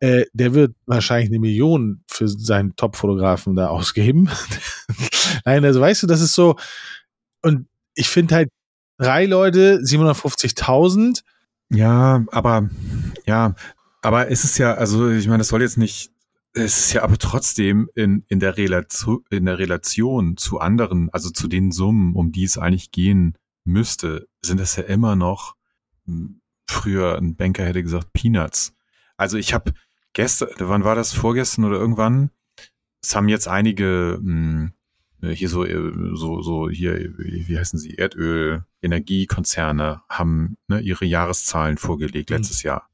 Äh, 0.00 0.24
der 0.32 0.54
wird 0.54 0.74
wahrscheinlich 0.86 1.30
eine 1.30 1.38
Million 1.38 2.02
für 2.08 2.26
seinen 2.26 2.74
Top-Fotografen 2.74 3.54
da 3.54 3.68
ausgeben. 3.68 4.28
Nein, 5.44 5.64
also 5.64 5.80
weißt 5.80 6.02
du, 6.02 6.08
das 6.08 6.20
ist 6.20 6.34
so. 6.34 6.56
Und 7.42 7.68
ich 7.94 8.08
finde 8.08 8.34
halt 8.34 8.48
drei 8.98 9.26
Leute, 9.26 9.78
750.000. 9.84 11.22
Ja, 11.72 12.24
aber 12.32 12.68
ja, 13.26 13.54
aber 14.02 14.30
es 14.30 14.44
ist 14.44 14.58
ja, 14.58 14.74
also 14.74 15.08
ich 15.10 15.26
meine, 15.26 15.38
das 15.38 15.48
soll 15.48 15.62
jetzt 15.62 15.78
nicht, 15.78 16.10
es 16.52 16.86
ist 16.86 16.92
ja 16.94 17.02
aber 17.02 17.16
trotzdem 17.16 17.88
in, 17.94 18.24
in, 18.28 18.40
der 18.40 18.56
Relation, 18.56 19.24
in 19.30 19.46
der 19.46 19.58
Relation 19.58 20.36
zu 20.36 20.58
anderen, 20.58 21.10
also 21.10 21.30
zu 21.30 21.46
den 21.46 21.70
Summen, 21.70 22.14
um 22.14 22.32
die 22.32 22.44
es 22.44 22.58
eigentlich 22.58 22.90
gehen 22.90 23.38
müsste, 23.64 24.26
sind 24.44 24.58
das 24.58 24.76
ja 24.76 24.82
immer 24.84 25.14
noch, 25.14 25.54
hm, 26.06 26.40
früher 26.68 27.16
ein 27.16 27.36
Banker 27.36 27.64
hätte 27.64 27.82
gesagt, 27.82 28.12
Peanuts. 28.12 28.74
Also 29.16 29.36
ich 29.38 29.54
habe 29.54 29.72
gestern, 30.12 30.48
wann 30.58 30.84
war 30.84 30.96
das, 30.96 31.12
vorgestern 31.12 31.64
oder 31.64 31.78
irgendwann, 31.78 32.30
es 33.02 33.14
haben 33.14 33.28
jetzt 33.28 33.48
einige 33.48 34.18
mh, 34.20 34.70
hier 35.22 35.48
so, 35.48 35.64
äh, 35.64 35.92
so, 36.14 36.42
so 36.42 36.70
hier, 36.70 36.98
wie 37.18 37.46
wie 37.48 37.58
heißen 37.58 37.78
sie, 37.78 37.96
Erdöl, 37.98 38.64
Energiekonzerne 38.82 40.02
haben 40.08 40.56
ne, 40.68 40.80
ihre 40.80 41.04
Jahreszahlen 41.04 41.76
vorgelegt 41.76 42.30
Mhm. 42.30 42.36
letztes 42.36 42.62
Jahr. 42.62 42.88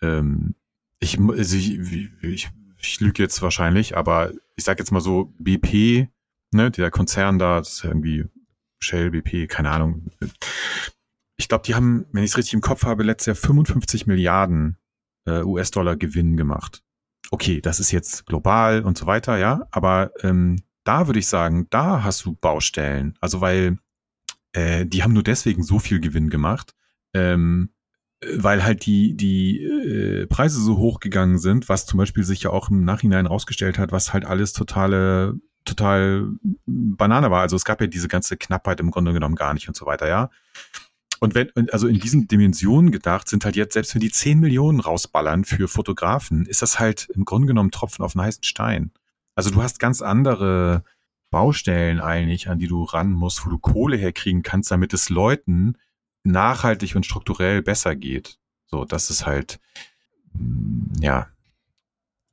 Ähm, 0.00 0.54
ich, 1.00 1.18
also 1.18 1.56
ich, 1.56 1.78
ich, 2.22 2.50
ich 2.78 3.00
lüge 3.00 3.22
jetzt 3.22 3.42
wahrscheinlich, 3.42 3.96
aber 3.96 4.32
ich 4.56 4.64
sag 4.64 4.78
jetzt 4.78 4.90
mal 4.90 5.00
so, 5.00 5.34
BP, 5.38 6.08
ne, 6.52 6.70
der 6.70 6.90
Konzern 6.90 7.38
da, 7.38 7.58
das 7.58 7.74
ist 7.74 7.82
ja 7.84 7.90
irgendwie 7.90 8.24
Shell, 8.80 9.10
BP, 9.10 9.48
keine 9.48 9.70
Ahnung. 9.70 10.06
Ich 11.36 11.48
glaube, 11.48 11.64
die 11.66 11.74
haben, 11.74 12.06
wenn 12.12 12.22
ich 12.22 12.30
es 12.30 12.36
richtig 12.38 12.54
im 12.54 12.60
Kopf 12.60 12.84
habe, 12.84 13.02
letztes 13.02 13.26
Jahr 13.26 13.36
55 13.36 14.06
Milliarden 14.06 14.76
äh, 15.26 15.42
US-Dollar 15.42 15.96
Gewinn 15.96 16.36
gemacht. 16.36 16.82
Okay, 17.30 17.60
das 17.60 17.80
ist 17.80 17.90
jetzt 17.90 18.26
global 18.26 18.82
und 18.82 18.96
so 18.98 19.06
weiter, 19.06 19.38
ja, 19.38 19.66
aber 19.70 20.12
ähm, 20.22 20.62
da 20.84 21.06
würde 21.06 21.18
ich 21.18 21.26
sagen, 21.26 21.66
da 21.70 22.04
hast 22.04 22.24
du 22.24 22.34
Baustellen. 22.34 23.16
Also 23.20 23.40
weil 23.40 23.78
äh, 24.52 24.86
die 24.86 25.02
haben 25.02 25.12
nur 25.12 25.22
deswegen 25.22 25.62
so 25.62 25.78
viel 25.78 26.00
Gewinn 26.00 26.30
gemacht, 26.30 26.74
ähm, 27.12 27.70
äh, 28.20 28.28
weil 28.36 28.64
halt 28.64 28.86
die, 28.86 29.16
die 29.16 29.62
äh, 29.62 30.26
Preise 30.26 30.60
so 30.60 30.76
hoch 30.78 31.00
gegangen 31.00 31.38
sind, 31.38 31.68
was 31.68 31.86
zum 31.86 31.98
Beispiel 31.98 32.24
sich 32.24 32.44
ja 32.44 32.50
auch 32.50 32.70
im 32.70 32.84
Nachhinein 32.84 33.26
rausgestellt 33.26 33.78
hat, 33.78 33.92
was 33.92 34.12
halt 34.12 34.24
alles 34.24 34.52
totale, 34.52 35.34
total 35.64 36.28
Banane 36.66 37.30
war. 37.30 37.40
Also 37.40 37.56
es 37.56 37.64
gab 37.64 37.80
ja 37.80 37.86
diese 37.86 38.08
ganze 38.08 38.36
Knappheit 38.36 38.80
im 38.80 38.90
Grunde 38.90 39.12
genommen 39.12 39.34
gar 39.34 39.54
nicht 39.54 39.68
und 39.68 39.76
so 39.76 39.86
weiter, 39.86 40.08
ja. 40.08 40.30
Und 41.20 41.34
wenn, 41.34 41.50
also 41.70 41.86
in 41.88 41.98
diesen 42.00 42.28
Dimensionen 42.28 42.90
gedacht 42.90 43.28
sind 43.28 43.44
halt 43.46 43.56
jetzt, 43.56 43.72
selbst 43.72 43.94
wenn 43.94 44.00
die 44.00 44.10
10 44.10 44.40
Millionen 44.40 44.80
rausballern 44.80 45.44
für 45.44 45.68
Fotografen, 45.68 46.44
ist 46.44 46.60
das 46.60 46.78
halt 46.78 47.08
im 47.14 47.24
Grunde 47.24 47.46
genommen 47.46 47.70
Tropfen 47.70 48.04
auf 48.04 48.14
einen 48.14 48.26
heißen 48.26 48.44
Stein. 48.44 48.92
Also 49.34 49.50
du 49.50 49.62
hast 49.62 49.78
ganz 49.78 50.02
andere 50.02 50.84
Baustellen 51.30 52.00
eigentlich, 52.00 52.48
an 52.48 52.58
die 52.58 52.68
du 52.68 52.84
ran 52.84 53.12
musst, 53.12 53.44
wo 53.44 53.50
du 53.50 53.58
Kohle 53.58 53.96
herkriegen 53.96 54.42
kannst, 54.42 54.70
damit 54.70 54.92
es 54.94 55.08
Leuten 55.08 55.76
nachhaltig 56.22 56.94
und 56.94 57.04
strukturell 57.04 57.62
besser 57.62 57.96
geht. 57.96 58.38
So, 58.66 58.84
das 58.84 59.10
ist 59.10 59.26
halt, 59.26 59.60
mm, 60.32 61.00
ja, 61.00 61.28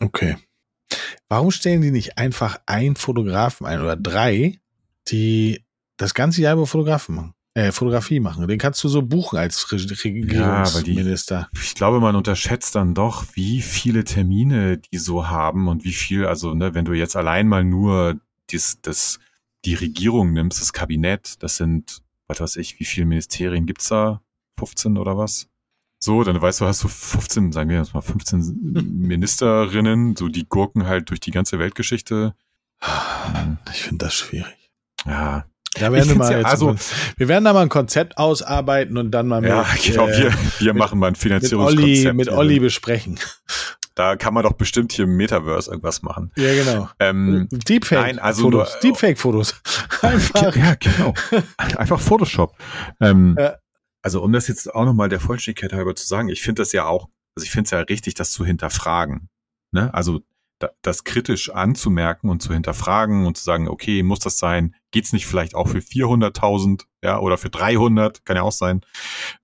Okay. 0.02 0.36
Warum 1.30 1.52
stellen 1.52 1.82
die 1.82 1.92
nicht 1.92 2.18
einfach 2.18 2.60
einen 2.66 2.96
Fotografen 2.96 3.68
ein 3.68 3.80
oder 3.80 3.96
drei, 3.96 4.60
die 5.08 5.64
das 5.98 6.14
ganze 6.14 6.42
Jahr 6.42 6.56
über 6.56 6.66
Fotografen 6.66 7.16
machen? 7.16 7.34
Äh, 7.54 7.74
Fotografie 7.74 8.22
machen. 8.22 8.48
Den 8.48 8.60
kannst 8.60 8.82
du 8.84 8.88
so 8.88 9.02
buchen 9.02 9.38
als 9.38 9.66
die- 9.68 9.76
Regierungsminister. 9.76 11.50
ich 11.62 11.76
glaube, 11.76 12.00
man 12.00 12.16
unterschätzt 12.16 12.76
dann 12.76 12.94
doch, 12.96 13.26
wie 13.34 13.62
viele 13.62 14.06
Termine 14.06 14.78
die 14.78 14.98
so 14.98 15.28
haben 15.28 15.68
und 15.68 15.84
wie 15.84 15.92
viel, 15.92 16.26
also, 16.26 16.54
ne, 16.54 16.74
wenn 16.74 16.86
du 16.86 16.94
jetzt 16.94 17.16
allein 17.18 17.48
mal 17.50 17.66
nur 17.66 18.20
dies, 18.50 18.80
das, 18.82 19.20
die 19.66 19.74
Regierung 19.74 20.32
nimmst, 20.32 20.62
das 20.62 20.72
Kabinett, 20.72 21.44
das 21.44 21.58
sind, 21.58 22.02
was 22.28 22.40
weiß 22.40 22.56
ich, 22.56 22.80
wie 22.80 22.86
viele 22.86 23.06
Ministerien 23.06 23.66
gibt's 23.66 23.90
da? 23.90 24.22
15 24.58 24.98
oder 24.98 25.18
was? 25.18 25.48
So, 26.00 26.24
dann 26.24 26.42
weißt 26.42 26.62
du, 26.62 26.66
hast 26.66 26.84
du 26.84 26.88
15, 26.88 27.52
sagen 27.52 27.70
wir 27.70 27.78
jetzt 27.78 27.94
mal 27.94 28.02
15 28.02 28.60
Ministerinnen, 28.98 30.16
so 30.16 30.30
die 30.30 30.46
gurken 30.48 30.88
halt 30.88 31.10
durch 31.10 31.20
die 31.20 31.32
ganze 31.32 31.60
Weltgeschichte. 31.60 32.34
Ich 33.74 33.82
finde 33.84 34.06
das 34.06 34.14
schwierig. 34.16 34.72
Ja, 35.06 35.46
Da 35.76 35.92
werden 35.92 36.10
wir, 36.10 36.16
mal 36.18 36.32
ja- 36.32 36.38
jetzt 36.40 36.48
also- 36.48 36.76
wir 37.18 37.28
werden 37.28 37.46
da 37.46 37.54
mal 37.54 37.62
ein 37.62 37.70
Konzept 37.70 38.18
ausarbeiten 38.18 38.98
und 38.98 39.12
dann 39.12 39.28
mal 39.28 39.44
ja, 39.46 39.66
mit, 39.74 39.84
genau, 39.84 40.08
äh, 40.08 40.18
wir, 40.18 40.34
wir 40.60 40.74
mit- 40.74 40.80
machen 40.80 41.00
mal 41.00 41.08
ein 41.08 41.12
mit 41.14 41.18
Finanzierungskonzept. 41.22 42.06
Olli, 42.08 42.14
mit. 42.14 42.30
Olli 42.30 42.60
besprechen. 42.60 43.20
Da 43.96 44.16
kann 44.16 44.34
man 44.34 44.44
doch 44.44 44.54
bestimmt 44.54 44.94
hier 44.94 45.04
im 45.06 45.16
Metaverse 45.18 45.70
irgendwas 45.70 46.02
machen. 46.02 46.32
Ja, 46.36 46.54
genau. 46.54 46.90
Ähm, 47.00 47.48
Deepfake 47.52 48.00
nein, 48.02 48.20
also 48.20 48.44
Fotos. 48.44 48.70
nur- 48.74 48.80
Deepfake 48.82 49.18
Fotos. 49.20 49.56
Einfach. 50.02 50.56
Ja, 50.56 50.76
genau. 50.76 51.14
Einfach 51.58 52.00
Photoshop. 52.00 52.56
Ähm, 53.00 53.36
Ja. 53.40 53.56
Also 54.04 54.24
um 54.24 54.32
das 54.34 54.48
jetzt 54.48 54.74
auch 54.74 54.86
nochmal 54.86 55.10
der 55.10 55.20
Vollständigkeit 55.20 55.74
halber 55.74 55.96
zu 55.96 56.08
sagen, 56.08 56.30
ich 56.30 56.42
finde 56.42 56.64
das 56.64 56.72
ja 56.72 56.86
auch, 56.86 57.08
also 57.36 57.44
ich 57.46 57.52
finde 57.52 57.66
es 57.68 57.72
ja 57.72 57.80
richtig, 57.82 58.16
das 58.16 58.32
zu 58.32 58.44
hinterfragen. 58.46 59.30
Ne? 59.72 59.94
Also 59.94 60.22
das 60.82 61.04
kritisch 61.04 61.50
anzumerken 61.50 62.30
und 62.30 62.42
zu 62.42 62.54
hinterfragen 62.54 63.26
und 63.26 63.38
zu 63.38 63.44
sagen, 63.44 63.68
okay, 63.68 64.04
muss 64.04 64.20
das 64.20 64.38
sein? 64.38 64.76
Geht's 64.92 65.14
nicht 65.14 65.26
vielleicht 65.26 65.56
auch 65.56 65.68
für 65.68 65.80
400.000 65.80 66.86
ja, 67.04 67.20
oder 67.20 67.38
für 67.38 67.50
300? 67.50 68.26
Kann 68.26 68.36
ja 68.36 68.44
auch 68.44 68.52
sein, 68.52 68.82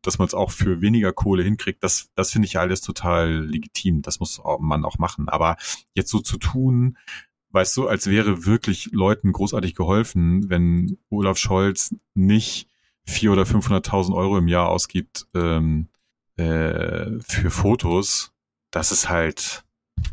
dass 0.01 0.19
man 0.19 0.27
es 0.27 0.33
auch 0.33 0.51
für 0.51 0.81
weniger 0.81 1.13
Kohle 1.13 1.43
hinkriegt. 1.43 1.83
Das, 1.83 2.09
das 2.15 2.31
finde 2.31 2.47
ich 2.47 2.59
alles 2.59 2.81
total 2.81 3.45
legitim. 3.45 4.01
Das 4.01 4.19
muss 4.19 4.41
man 4.59 4.85
auch 4.85 4.97
machen. 4.97 5.29
Aber 5.29 5.57
jetzt 5.93 6.11
so 6.11 6.19
zu 6.19 6.37
tun, 6.37 6.97
weißt 7.51 7.75
du, 7.77 7.87
als 7.87 8.07
wäre 8.07 8.45
wirklich 8.45 8.89
Leuten 8.91 9.31
großartig 9.31 9.75
geholfen, 9.75 10.49
wenn 10.49 10.97
Olaf 11.09 11.37
Scholz 11.37 11.95
nicht 12.13 12.67
400.000 13.07 13.31
oder 13.31 13.43
500.000 13.43 14.15
Euro 14.15 14.37
im 14.37 14.47
Jahr 14.47 14.69
ausgibt 14.69 15.27
ähm, 15.33 15.87
äh, 16.35 17.19
für 17.21 17.49
Fotos, 17.49 18.33
das 18.71 18.91
ist 18.91 19.09
halt, 19.09 19.65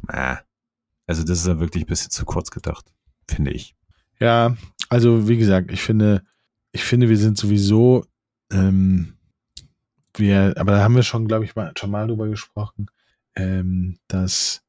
äh, 0.09 0.37
also 1.07 1.23
das 1.25 1.39
ist 1.39 1.47
ja 1.47 1.61
wirklich 1.61 1.85
ein 1.85 1.89
bisschen 1.89 2.11
zu 2.11 2.25
kurz 2.25 2.51
gedacht, 2.51 2.93
finde 3.29 3.53
ich. 3.53 3.75
Ja, 4.21 4.57
also 4.89 5.29
wie 5.29 5.37
gesagt, 5.37 5.71
ich 5.71 5.83
finde, 5.83 6.23
ich 6.73 6.85
finde, 6.85 7.09
wir 7.09 7.19
sind 7.19 7.39
sowieso, 7.39 8.05
ähm, 8.53 9.15
wir, 10.17 10.55
aber 10.57 10.73
da 10.73 10.83
haben 10.83 10.95
wir 10.95 11.03
schon, 11.03 11.27
glaube 11.27 11.45
ich, 11.45 11.57
mal, 11.57 11.73
schon 11.79 11.91
mal 11.91 12.07
drüber 12.07 12.29
gesprochen, 12.29 12.87
ähm, 13.35 13.99
dass 14.09 14.63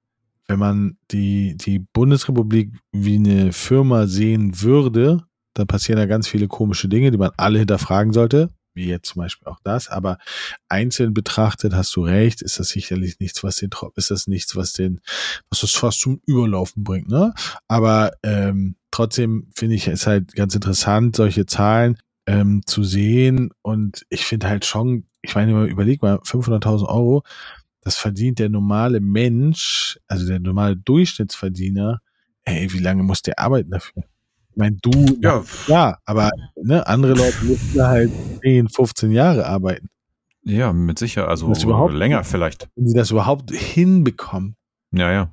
wenn 0.48 0.60
man 0.60 0.98
die, 1.12 1.56
die 1.58 1.80
Bundesrepublik 1.80 2.74
wie 2.92 3.16
eine 3.16 3.52
Firma 3.52 4.08
sehen 4.08 4.62
würde, 4.62 5.24
dann 5.54 5.68
passieren 5.68 5.98
da 5.98 6.06
ganz 6.06 6.28
viele 6.28 6.48
komische 6.48 6.88
Dinge, 6.88 7.12
die 7.12 7.18
man 7.18 7.32
alle 7.38 7.60
hinterfragen 7.60 8.14
sollte, 8.14 8.52
wie 8.76 8.88
jetzt 8.88 9.10
zum 9.10 9.22
Beispiel 9.22 9.48
auch 9.48 9.60
das. 9.64 9.88
Aber 9.88 10.18
einzeln 10.70 11.14
betrachtet 11.14 11.74
hast 11.74 11.96
du 11.96 12.04
recht, 12.04 12.42
ist 12.42 12.60
das 12.60 12.70
sicherlich 12.70 13.20
nichts, 13.20 13.44
was 13.44 13.58
den 13.58 13.70
ist 13.96 14.12
das 14.12 14.28
nichts, 14.28 14.56
was 14.56 14.74
den, 14.74 15.02
was 15.50 15.62
das 15.62 15.72
fast 15.72 16.02
zum 16.02 16.22
Überlaufen 16.26 16.84
bringt, 16.84 17.10
ne? 17.10 17.34
Aber 17.68 18.12
ähm, 18.24 18.76
trotzdem 18.92 19.48
finde 19.56 19.76
ich 19.76 19.88
es 19.88 20.08
halt 20.08 20.34
ganz 20.34 20.56
interessant, 20.56 21.16
solche 21.16 21.46
Zahlen 21.46 21.98
ähm, 22.28 22.62
zu 22.66 22.84
sehen. 22.84 23.52
Und 23.62 24.06
ich 24.10 24.26
finde 24.26 24.50
halt 24.50 24.66
schon, 24.66 25.06
ich 25.22 25.36
meine, 25.36 25.66
überleg 25.66 26.02
mal, 26.02 26.18
500.000 26.18 26.88
Euro, 26.88 27.24
das 27.82 27.98
verdient 27.98 28.40
der 28.40 28.50
normale 28.50 29.00
Mensch, 29.00 30.00
also 30.08 30.26
der 30.26 30.40
normale 30.40 30.76
Durchschnittsverdiener, 30.76 32.02
ey, 32.44 32.72
wie 32.74 32.80
lange 32.80 33.04
muss 33.04 33.22
der 33.22 33.40
arbeiten 33.40 33.72
dafür? 33.72 34.04
Ich 34.56 34.58
meine, 34.58 34.78
du, 34.82 35.18
ja, 35.22 35.43
ja 35.68 35.97
aber 36.06 36.32
ne, 36.56 36.88
andere 36.88 37.14
Leute 37.14 37.43
müssen 37.43 37.82
halt 37.82 38.10
10, 38.41 38.70
15 38.70 39.12
Jahre 39.12 39.45
arbeiten. 39.45 39.89
Ja, 40.43 40.72
mit 40.72 40.97
sicher, 40.97 41.28
also 41.28 41.51
länger 41.89 42.24
vielleicht. 42.24 42.70
Wenn 42.76 42.88
sie 42.88 42.95
das 42.95 43.12
überhaupt 43.12 43.51
hinbekommen. 43.51 44.56
Ja, 44.91 45.12
ja. 45.12 45.30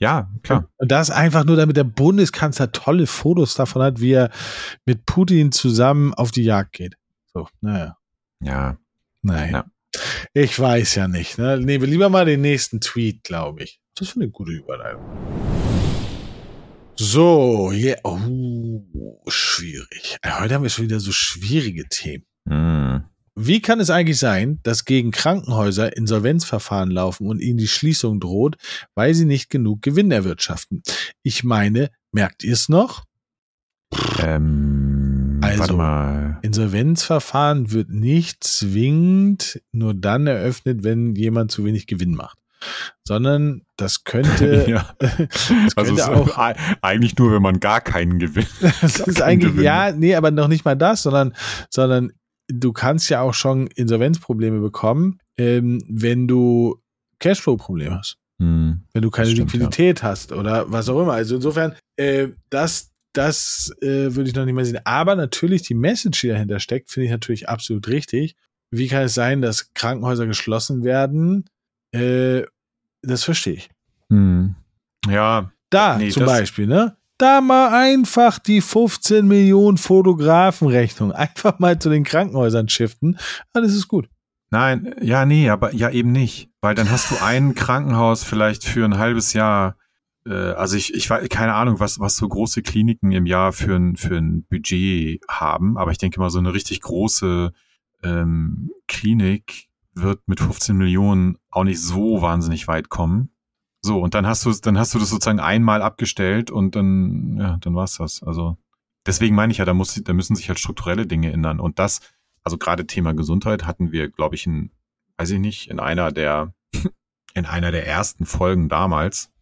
Ja, 0.00 0.30
klar. 0.42 0.68
Und 0.78 0.90
das 0.90 1.10
einfach 1.10 1.44
nur, 1.44 1.56
damit 1.56 1.76
der 1.76 1.84
Bundeskanzler 1.84 2.72
tolle 2.72 3.06
Fotos 3.06 3.54
davon 3.54 3.82
hat, 3.82 4.00
wie 4.00 4.12
er 4.12 4.30
mit 4.84 5.06
Putin 5.06 5.52
zusammen 5.52 6.12
auf 6.12 6.32
die 6.32 6.42
Jagd 6.42 6.72
geht. 6.72 6.96
So, 7.32 7.46
naja. 7.60 7.96
Ja. 8.40 8.78
Nein. 9.22 9.52
Ja. 9.52 9.64
Ich 10.34 10.58
weiß 10.58 10.96
ja 10.96 11.06
nicht. 11.06 11.38
Ne? 11.38 11.58
Nehmen 11.58 11.84
wir 11.84 11.88
lieber 11.88 12.08
mal 12.08 12.24
den 12.24 12.40
nächsten 12.40 12.80
Tweet, 12.80 13.22
glaube 13.22 13.62
ich. 13.62 13.80
Das 13.94 14.08
ist 14.08 14.16
eine 14.16 14.28
gute 14.28 14.50
Überleitung. 14.50 15.04
So, 16.98 17.72
yeah. 17.72 17.98
Oh, 18.04 18.80
schwierig. 19.28 20.16
Heute 20.24 20.54
haben 20.54 20.62
wir 20.62 20.70
schon 20.70 20.86
wieder 20.86 20.98
so 20.98 21.12
schwierige 21.12 21.84
Themen. 21.90 22.24
Mm. 22.46 23.04
Wie 23.34 23.60
kann 23.60 23.80
es 23.80 23.90
eigentlich 23.90 24.18
sein, 24.18 24.60
dass 24.62 24.86
gegen 24.86 25.10
Krankenhäuser 25.10 25.94
Insolvenzverfahren 25.94 26.90
laufen 26.90 27.26
und 27.26 27.40
ihnen 27.40 27.58
die 27.58 27.68
Schließung 27.68 28.18
droht, 28.18 28.56
weil 28.94 29.12
sie 29.12 29.26
nicht 29.26 29.50
genug 29.50 29.82
Gewinn 29.82 30.10
erwirtschaften? 30.10 30.82
Ich 31.22 31.44
meine, 31.44 31.90
merkt 32.12 32.44
ihr 32.44 32.54
es 32.54 32.70
noch? 32.70 33.04
Ähm, 34.22 35.38
also, 35.42 35.78
Insolvenzverfahren 36.40 37.72
wird 37.72 37.90
nicht 37.90 38.42
zwingend 38.42 39.60
nur 39.70 39.92
dann 39.92 40.26
eröffnet, 40.26 40.82
wenn 40.82 41.14
jemand 41.14 41.50
zu 41.50 41.62
wenig 41.66 41.86
Gewinn 41.86 42.14
macht 42.14 42.38
sondern 43.04 43.62
das 43.76 44.04
könnte, 44.04 44.64
ja. 44.68 44.94
das 44.98 45.50
also 45.76 45.94
könnte 45.94 46.08
also 46.08 46.32
auch 46.32 46.54
eigentlich 46.82 47.16
nur, 47.18 47.32
wenn 47.32 47.42
man 47.42 47.60
gar 47.60 47.80
keinen 47.80 48.18
Gewinn. 48.18 48.46
das 48.60 49.00
ist 49.00 49.22
eigentlich 49.22 49.52
Gewinn. 49.52 49.64
ja, 49.64 49.92
nee, 49.92 50.14
aber 50.14 50.30
noch 50.30 50.48
nicht 50.48 50.64
mal 50.64 50.76
das, 50.76 51.02
sondern 51.02 51.34
sondern 51.70 52.12
du 52.48 52.72
kannst 52.72 53.10
ja 53.10 53.20
auch 53.20 53.34
schon 53.34 53.66
Insolvenzprobleme 53.68 54.60
bekommen, 54.60 55.18
ähm, 55.36 55.82
wenn 55.88 56.28
du 56.28 56.80
Cashflow-Probleme 57.18 57.98
hast. 57.98 58.18
Hm, 58.38 58.82
wenn 58.92 59.02
du 59.02 59.10
keine 59.10 59.30
stimmt, 59.30 59.52
Liquidität 59.52 60.02
ja. 60.02 60.08
hast 60.08 60.32
oder 60.32 60.70
was 60.70 60.88
auch 60.88 61.00
immer. 61.00 61.14
Also 61.14 61.36
insofern, 61.36 61.74
äh, 61.96 62.28
das, 62.50 62.92
das 63.12 63.72
äh, 63.80 64.14
würde 64.14 64.28
ich 64.28 64.34
noch 64.34 64.44
nicht 64.44 64.54
mehr 64.54 64.64
sehen. 64.64 64.80
Aber 64.84 65.16
natürlich 65.16 65.62
die 65.62 65.74
Message, 65.74 66.20
die 66.20 66.28
dahinter 66.28 66.60
steckt, 66.60 66.90
finde 66.90 67.06
ich 67.06 67.12
natürlich 67.12 67.48
absolut 67.48 67.88
richtig. 67.88 68.36
Wie 68.70 68.88
kann 68.88 69.04
es 69.04 69.14
sein, 69.14 69.40
dass 69.40 69.72
Krankenhäuser 69.72 70.26
geschlossen 70.26 70.84
werden, 70.84 71.46
äh, 71.92 72.42
das 73.06 73.24
verstehe 73.24 73.54
ich. 73.54 73.70
Hm. 74.10 74.54
Ja. 75.08 75.50
Da 75.70 75.98
nee, 75.98 76.10
zum 76.10 76.26
Beispiel, 76.26 76.66
ne? 76.66 76.96
Da 77.18 77.40
mal 77.40 77.72
einfach 77.72 78.38
die 78.38 78.60
15 78.60 79.26
Millionen 79.26 79.78
Fotografenrechnung 79.78 81.12
einfach 81.12 81.58
mal 81.58 81.78
zu 81.78 81.88
den 81.88 82.04
Krankenhäusern 82.04 82.68
shiften, 82.68 83.18
dann 83.52 83.64
ist 83.64 83.88
gut. 83.88 84.08
Nein, 84.50 84.94
ja, 85.00 85.26
nee, 85.26 85.50
aber 85.50 85.74
ja 85.74 85.90
eben 85.90 86.12
nicht. 86.12 86.50
Weil 86.60 86.74
dann 86.74 86.90
hast 86.90 87.10
du 87.10 87.16
ein 87.22 87.54
Krankenhaus 87.56 88.22
vielleicht 88.22 88.64
für 88.64 88.84
ein 88.84 88.98
halbes 88.98 89.32
Jahr. 89.32 89.76
Äh, 90.24 90.32
also 90.32 90.76
ich, 90.76 90.94
ich 90.94 91.10
weiß 91.10 91.28
keine 91.28 91.54
Ahnung, 91.54 91.80
was, 91.80 91.98
was 91.98 92.16
so 92.16 92.28
große 92.28 92.62
Kliniken 92.62 93.12
im 93.12 93.26
Jahr 93.26 93.52
für 93.52 93.74
ein, 93.74 93.96
für 93.96 94.16
ein 94.16 94.44
Budget 94.48 95.20
haben, 95.28 95.76
aber 95.76 95.90
ich 95.90 95.98
denke 95.98 96.20
mal, 96.20 96.30
so 96.30 96.38
eine 96.38 96.54
richtig 96.54 96.80
große 96.80 97.52
ähm, 98.04 98.70
Klinik 98.86 99.65
wird 99.96 100.20
mit 100.26 100.40
15 100.40 100.76
Millionen 100.76 101.38
auch 101.50 101.64
nicht 101.64 101.80
so 101.80 102.22
wahnsinnig 102.22 102.68
weit 102.68 102.88
kommen. 102.88 103.30
So, 103.80 104.00
und 104.00 104.14
dann 104.14 104.26
hast 104.26 104.44
du, 104.44 104.52
dann 104.52 104.78
hast 104.78 104.94
du 104.94 104.98
das 104.98 105.10
sozusagen 105.10 105.40
einmal 105.40 105.82
abgestellt 105.82 106.50
und 106.50 106.74
dann, 106.76 107.36
ja, 107.38 107.56
dann 107.60 107.74
war's 107.74 107.96
das. 107.96 108.22
Also, 108.22 108.56
deswegen 109.06 109.34
meine 109.34 109.52
ich 109.52 109.58
ja, 109.58 109.64
da 109.64 109.74
muss, 109.74 109.94
da 109.94 110.12
müssen 110.12 110.36
sich 110.36 110.48
halt 110.48 110.58
strukturelle 110.58 111.06
Dinge 111.06 111.32
ändern. 111.32 111.60
Und 111.60 111.78
das, 111.78 112.00
also 112.42 112.58
gerade 112.58 112.86
Thema 112.86 113.14
Gesundheit 113.14 113.66
hatten 113.66 113.92
wir, 113.92 114.10
glaube 114.10 114.34
ich, 114.34 114.46
in, 114.46 114.70
weiß 115.18 115.30
ich 115.30 115.38
nicht, 115.38 115.70
in 115.70 115.80
einer 115.80 116.12
der, 116.12 116.54
in 117.34 117.46
einer 117.46 117.70
der 117.70 117.86
ersten 117.86 118.26
Folgen 118.26 118.68
damals, 118.68 119.32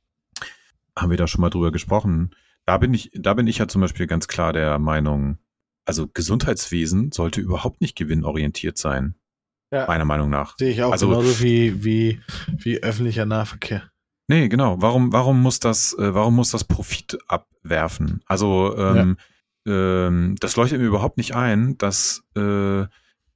haben 0.97 1.11
wir 1.11 1.17
da 1.17 1.27
schon 1.27 1.41
mal 1.41 1.51
drüber 1.51 1.73
gesprochen. 1.73 2.35
Da 2.67 2.79
bin 2.79 2.95
ich, 2.95 3.11
da 3.15 3.35
bin 3.35 3.47
ich 3.47 3.59
ja 3.59 3.69
zum 3.69 3.81
Beispiel 3.81 4.07
ganz 4.07 4.29
klar 4.29 4.53
der 4.53 4.79
Meinung, 4.79 5.39
also 5.85 6.07
Gesundheitswesen 6.07 7.13
sollte 7.13 7.41
überhaupt 7.41 7.81
nicht 7.81 7.97
gewinnorientiert 7.97 8.79
sein. 8.79 9.17
Ja. 9.75 9.87
Meiner 9.89 10.05
Meinung 10.05 10.31
nach. 10.31 10.57
Sehe 10.57 10.70
ich 10.70 10.83
auch 10.85 10.93
also, 10.93 11.09
genauso 11.09 11.41
wie, 11.43 11.85
wie, 11.85 12.20
wie 12.59 12.81
öffentlicher 12.81 13.27
Nahverkehr. 13.27 13.91
Nee, 14.29 14.49
genau. 14.49 14.81
Warum, 14.81 15.12
warum 15.12 15.43
muss 15.43 15.59
das, 15.59 15.93
äh, 15.99 16.14
warum 16.14 16.37
muss 16.37 16.51
das 16.53 16.62
Profit 16.62 17.18
abwerfen? 17.27 18.22
Also, 18.27 18.77
ähm, 18.79 19.16
ja. 19.66 20.07
ähm, 20.07 20.37
das 20.39 20.55
leuchtet 20.55 20.81
mir 20.81 20.87
überhaupt 20.87 21.16
nicht 21.16 21.35
ein, 21.35 21.77
dass 21.77 22.22
äh, 22.37 22.85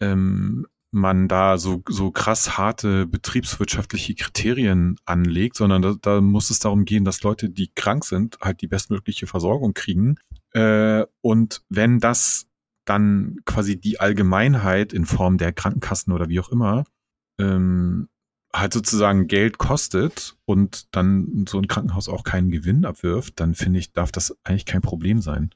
ähm, 0.00 0.66
man 0.92 1.26
da 1.26 1.58
so, 1.58 1.82
so 1.88 2.12
krass 2.12 2.56
harte 2.56 3.06
betriebswirtschaftliche 3.06 4.14
Kriterien 4.14 4.96
anlegt, 5.04 5.56
sondern 5.56 5.82
da, 5.82 5.94
da 6.00 6.20
muss 6.20 6.50
es 6.50 6.60
darum 6.60 6.84
gehen, 6.84 7.04
dass 7.04 7.22
Leute, 7.22 7.50
die 7.50 7.70
krank 7.74 8.04
sind, 8.04 8.38
halt 8.40 8.62
die 8.62 8.68
bestmögliche 8.68 9.26
Versorgung 9.26 9.74
kriegen. 9.74 10.16
Äh, 10.52 11.04
und 11.20 11.62
wenn 11.68 11.98
das 11.98 12.47
dann 12.88 13.36
quasi 13.44 13.80
die 13.80 14.00
Allgemeinheit 14.00 14.92
in 14.92 15.04
Form 15.04 15.38
der 15.38 15.52
Krankenkassen 15.52 16.12
oder 16.12 16.28
wie 16.28 16.40
auch 16.40 16.50
immer 16.50 16.84
ähm, 17.38 18.08
halt 18.52 18.72
sozusagen 18.72 19.26
Geld 19.26 19.58
kostet 19.58 20.34
und 20.44 20.94
dann 20.94 21.44
so 21.48 21.58
ein 21.58 21.68
Krankenhaus 21.68 22.08
auch 22.08 22.24
keinen 22.24 22.50
Gewinn 22.50 22.84
abwirft, 22.84 23.40
dann 23.40 23.54
finde 23.54 23.78
ich, 23.78 23.92
darf 23.92 24.10
das 24.10 24.36
eigentlich 24.44 24.66
kein 24.66 24.80
Problem 24.80 25.20
sein. 25.20 25.50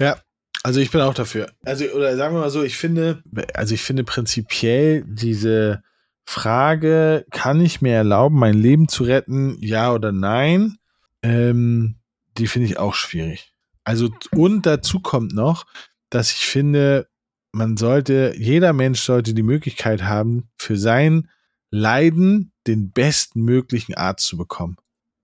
Ja, 0.00 0.18
also 0.62 0.80
ich 0.80 0.90
bin 0.90 1.00
auch 1.00 1.14
dafür. 1.14 1.50
Also, 1.64 1.84
oder 1.86 2.16
sagen 2.16 2.34
wir 2.34 2.40
mal 2.40 2.50
so, 2.50 2.62
ich 2.62 2.76
finde, 2.76 3.22
also 3.54 3.74
ich 3.74 3.82
finde 3.82 4.04
prinzipiell 4.04 5.04
diese 5.06 5.82
Frage, 6.24 7.24
kann 7.30 7.60
ich 7.60 7.80
mir 7.80 7.94
erlauben, 7.94 8.38
mein 8.38 8.54
Leben 8.54 8.88
zu 8.88 9.04
retten, 9.04 9.56
ja 9.60 9.92
oder 9.92 10.12
nein, 10.12 10.78
ähm, 11.22 11.96
die 12.38 12.46
finde 12.46 12.66
ich 12.68 12.78
auch 12.78 12.94
schwierig. 12.94 13.54
Also, 13.84 14.10
und 14.32 14.66
dazu 14.66 15.00
kommt 15.00 15.32
noch, 15.32 15.66
dass 16.12 16.30
ich 16.32 16.46
finde, 16.46 17.08
man 17.52 17.76
sollte, 17.76 18.34
jeder 18.36 18.72
Mensch 18.72 19.00
sollte 19.00 19.32
die 19.32 19.42
Möglichkeit 19.42 20.02
haben, 20.02 20.50
für 20.58 20.76
sein 20.76 21.30
Leiden 21.70 22.52
den 22.66 22.92
bestmöglichen 22.92 23.94
Arzt 23.94 24.26
zu 24.26 24.36
bekommen. 24.36 24.76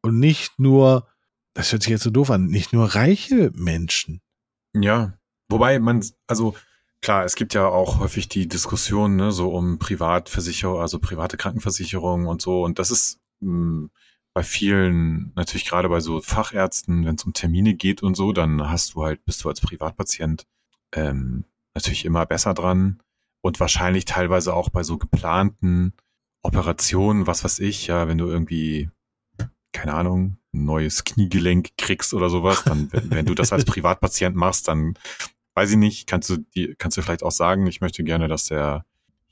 Und 0.02 0.18
nicht 0.18 0.58
nur, 0.58 1.06
das 1.54 1.72
hört 1.72 1.82
sich 1.82 1.90
jetzt 1.90 2.04
so 2.04 2.10
doof 2.10 2.30
an, 2.30 2.46
nicht 2.46 2.72
nur 2.72 2.94
reiche 2.94 3.52
Menschen. 3.54 4.22
Ja, 4.74 5.18
wobei 5.50 5.78
man, 5.78 6.02
also 6.26 6.54
klar, 7.02 7.24
es 7.24 7.34
gibt 7.34 7.52
ja 7.52 7.66
auch 7.66 7.98
häufig 7.98 8.28
die 8.28 8.48
Diskussion, 8.48 9.16
ne, 9.16 9.30
so 9.30 9.50
um 9.50 9.78
Privatversicherung, 9.78 10.80
also 10.80 10.98
private 10.98 11.36
Krankenversicherung 11.36 12.26
und 12.26 12.40
so. 12.40 12.62
Und 12.64 12.78
das 12.78 12.90
ist 12.90 13.20
mh, 13.40 13.50
hm, 13.50 13.90
bei 14.32 14.42
vielen, 14.42 15.32
natürlich 15.34 15.66
gerade 15.66 15.88
bei 15.90 16.00
so 16.00 16.22
Fachärzten, 16.22 17.04
wenn 17.04 17.16
es 17.16 17.24
um 17.24 17.34
Termine 17.34 17.74
geht 17.74 18.02
und 18.02 18.16
so, 18.16 18.32
dann 18.32 18.70
hast 18.70 18.94
du 18.94 19.02
halt, 19.02 19.22
bist 19.26 19.44
du 19.44 19.50
als 19.50 19.60
Privatpatient 19.60 20.46
ähm, 20.94 21.44
natürlich 21.74 22.04
immer 22.04 22.26
besser 22.26 22.54
dran 22.54 23.00
und 23.40 23.60
wahrscheinlich 23.60 24.04
teilweise 24.04 24.54
auch 24.54 24.68
bei 24.68 24.82
so 24.82 24.98
geplanten 24.98 25.92
Operationen, 26.42 27.26
was 27.26 27.44
weiß 27.44 27.58
ich, 27.60 27.86
ja, 27.86 28.08
wenn 28.08 28.18
du 28.18 28.26
irgendwie, 28.26 28.90
keine 29.72 29.94
Ahnung, 29.94 30.38
ein 30.54 30.64
neues 30.64 31.04
Kniegelenk 31.04 31.70
kriegst 31.76 32.14
oder 32.14 32.30
sowas, 32.30 32.64
dann, 32.64 32.92
wenn, 32.92 33.10
wenn 33.10 33.26
du 33.26 33.34
das 33.34 33.52
als 33.52 33.64
Privatpatient 33.66 34.34
machst, 34.34 34.68
dann 34.68 34.94
weiß 35.54 35.72
ich 35.72 35.76
nicht, 35.76 36.06
kannst 36.06 36.30
du 36.30 36.38
die, 36.54 36.74
kannst 36.78 36.96
du 36.96 37.02
vielleicht 37.02 37.22
auch 37.22 37.32
sagen, 37.32 37.66
ich 37.66 37.80
möchte 37.80 38.04
gerne, 38.04 38.28
dass 38.28 38.46
der 38.46 38.84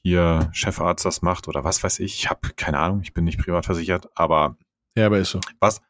hier 0.02 0.50
Chefarzt 0.52 1.04
das 1.04 1.22
macht 1.22 1.48
oder 1.48 1.64
was 1.64 1.82
weiß 1.82 2.00
ich. 2.00 2.14
Ich 2.14 2.30
habe 2.30 2.50
keine 2.56 2.78
Ahnung, 2.78 3.00
ich 3.02 3.12
bin 3.12 3.24
nicht 3.24 3.38
privat 3.38 3.66
versichert, 3.66 4.08
aber 4.14 4.56
ja, 4.96 5.06
aber 5.06 5.18
ist 5.18 5.30
so. 5.30 5.40
Was? 5.60 5.82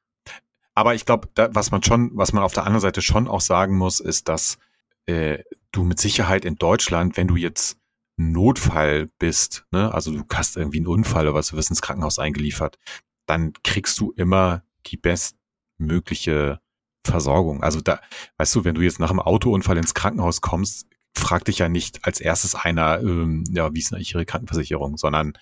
Aber 0.75 0.95
ich 0.95 1.07
glaube, 1.07 1.29
was 1.53 1.71
man 1.71 1.83
schon, 1.83 2.11
was 2.15 2.33
man 2.33 2.43
auf 2.43 2.53
der 2.53 2.65
anderen 2.65 2.81
Seite 2.81 3.01
schon 3.01 3.29
auch 3.29 3.41
sagen 3.41 3.77
muss, 3.77 4.01
ist, 4.01 4.29
dass 4.29 4.59
äh, 5.07 5.43
du 5.73 5.85
mit 5.85 6.01
Sicherheit 6.01 6.45
in 6.45 6.57
Deutschland, 6.57 7.17
wenn 7.17 7.29
du 7.29 7.37
jetzt 7.37 7.79
Notfall 8.17 9.11
bist, 9.19 9.67
ne, 9.71 9.93
also 9.93 10.13
du 10.13 10.25
hast 10.33 10.57
irgendwie 10.57 10.79
einen 10.79 10.87
Unfall 10.87 11.27
oder 11.27 11.35
was, 11.35 11.49
du 11.49 11.57
wirst 11.57 11.71
ins 11.71 11.83
Krankenhaus 11.83 12.19
eingeliefert, 12.19 12.79
dann 13.27 13.53
kriegst 13.63 13.99
du 14.01 14.13
immer 14.13 14.63
die 14.87 14.97
bestmögliche 14.97 16.61
Versorgung. 17.05 17.63
Also 17.63 17.81
da, 17.81 18.01
weißt 18.39 18.55
du, 18.55 18.65
wenn 18.65 18.75
du 18.75 18.81
jetzt 18.81 19.01
nach 19.01 19.11
einem 19.11 19.21
Autounfall 19.21 19.77
ins 19.77 19.95
Krankenhaus 19.95 20.41
kommst, 20.41 20.87
fragt 21.15 21.49
dich 21.49 21.59
ja 21.59 21.69
nicht 21.69 22.05
als 22.05 22.21
erstes 22.21 22.55
einer, 22.55 23.01
ähm, 23.01 23.45
ja, 23.51 23.73
wie 23.75 23.79
ist 23.81 23.91
denn 23.91 23.97
eigentlich 23.97 24.15
ihre 24.15 24.27
Krankenversicherung, 24.27 24.97
sondern 24.97 25.35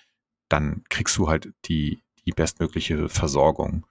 dann 0.49 0.83
kriegst 0.89 1.17
du 1.17 1.27
halt 1.27 1.51
die, 1.65 2.01
die 2.25 2.31
bestmögliche 2.31 3.09
Versorgung. 3.09 3.85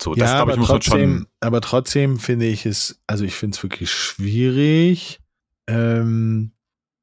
So, 0.00 0.14
das, 0.14 0.30
ja, 0.30 0.40
aber, 0.40 0.56
ich, 0.56 0.64
trotzdem, 0.64 1.26
aber 1.40 1.60
trotzdem 1.60 2.18
finde 2.18 2.46
ich 2.46 2.66
es, 2.66 3.00
also 3.06 3.24
ich 3.24 3.34
finde 3.34 3.56
es 3.56 3.62
wirklich 3.62 3.90
schwierig, 3.90 5.20
ähm, 5.66 6.52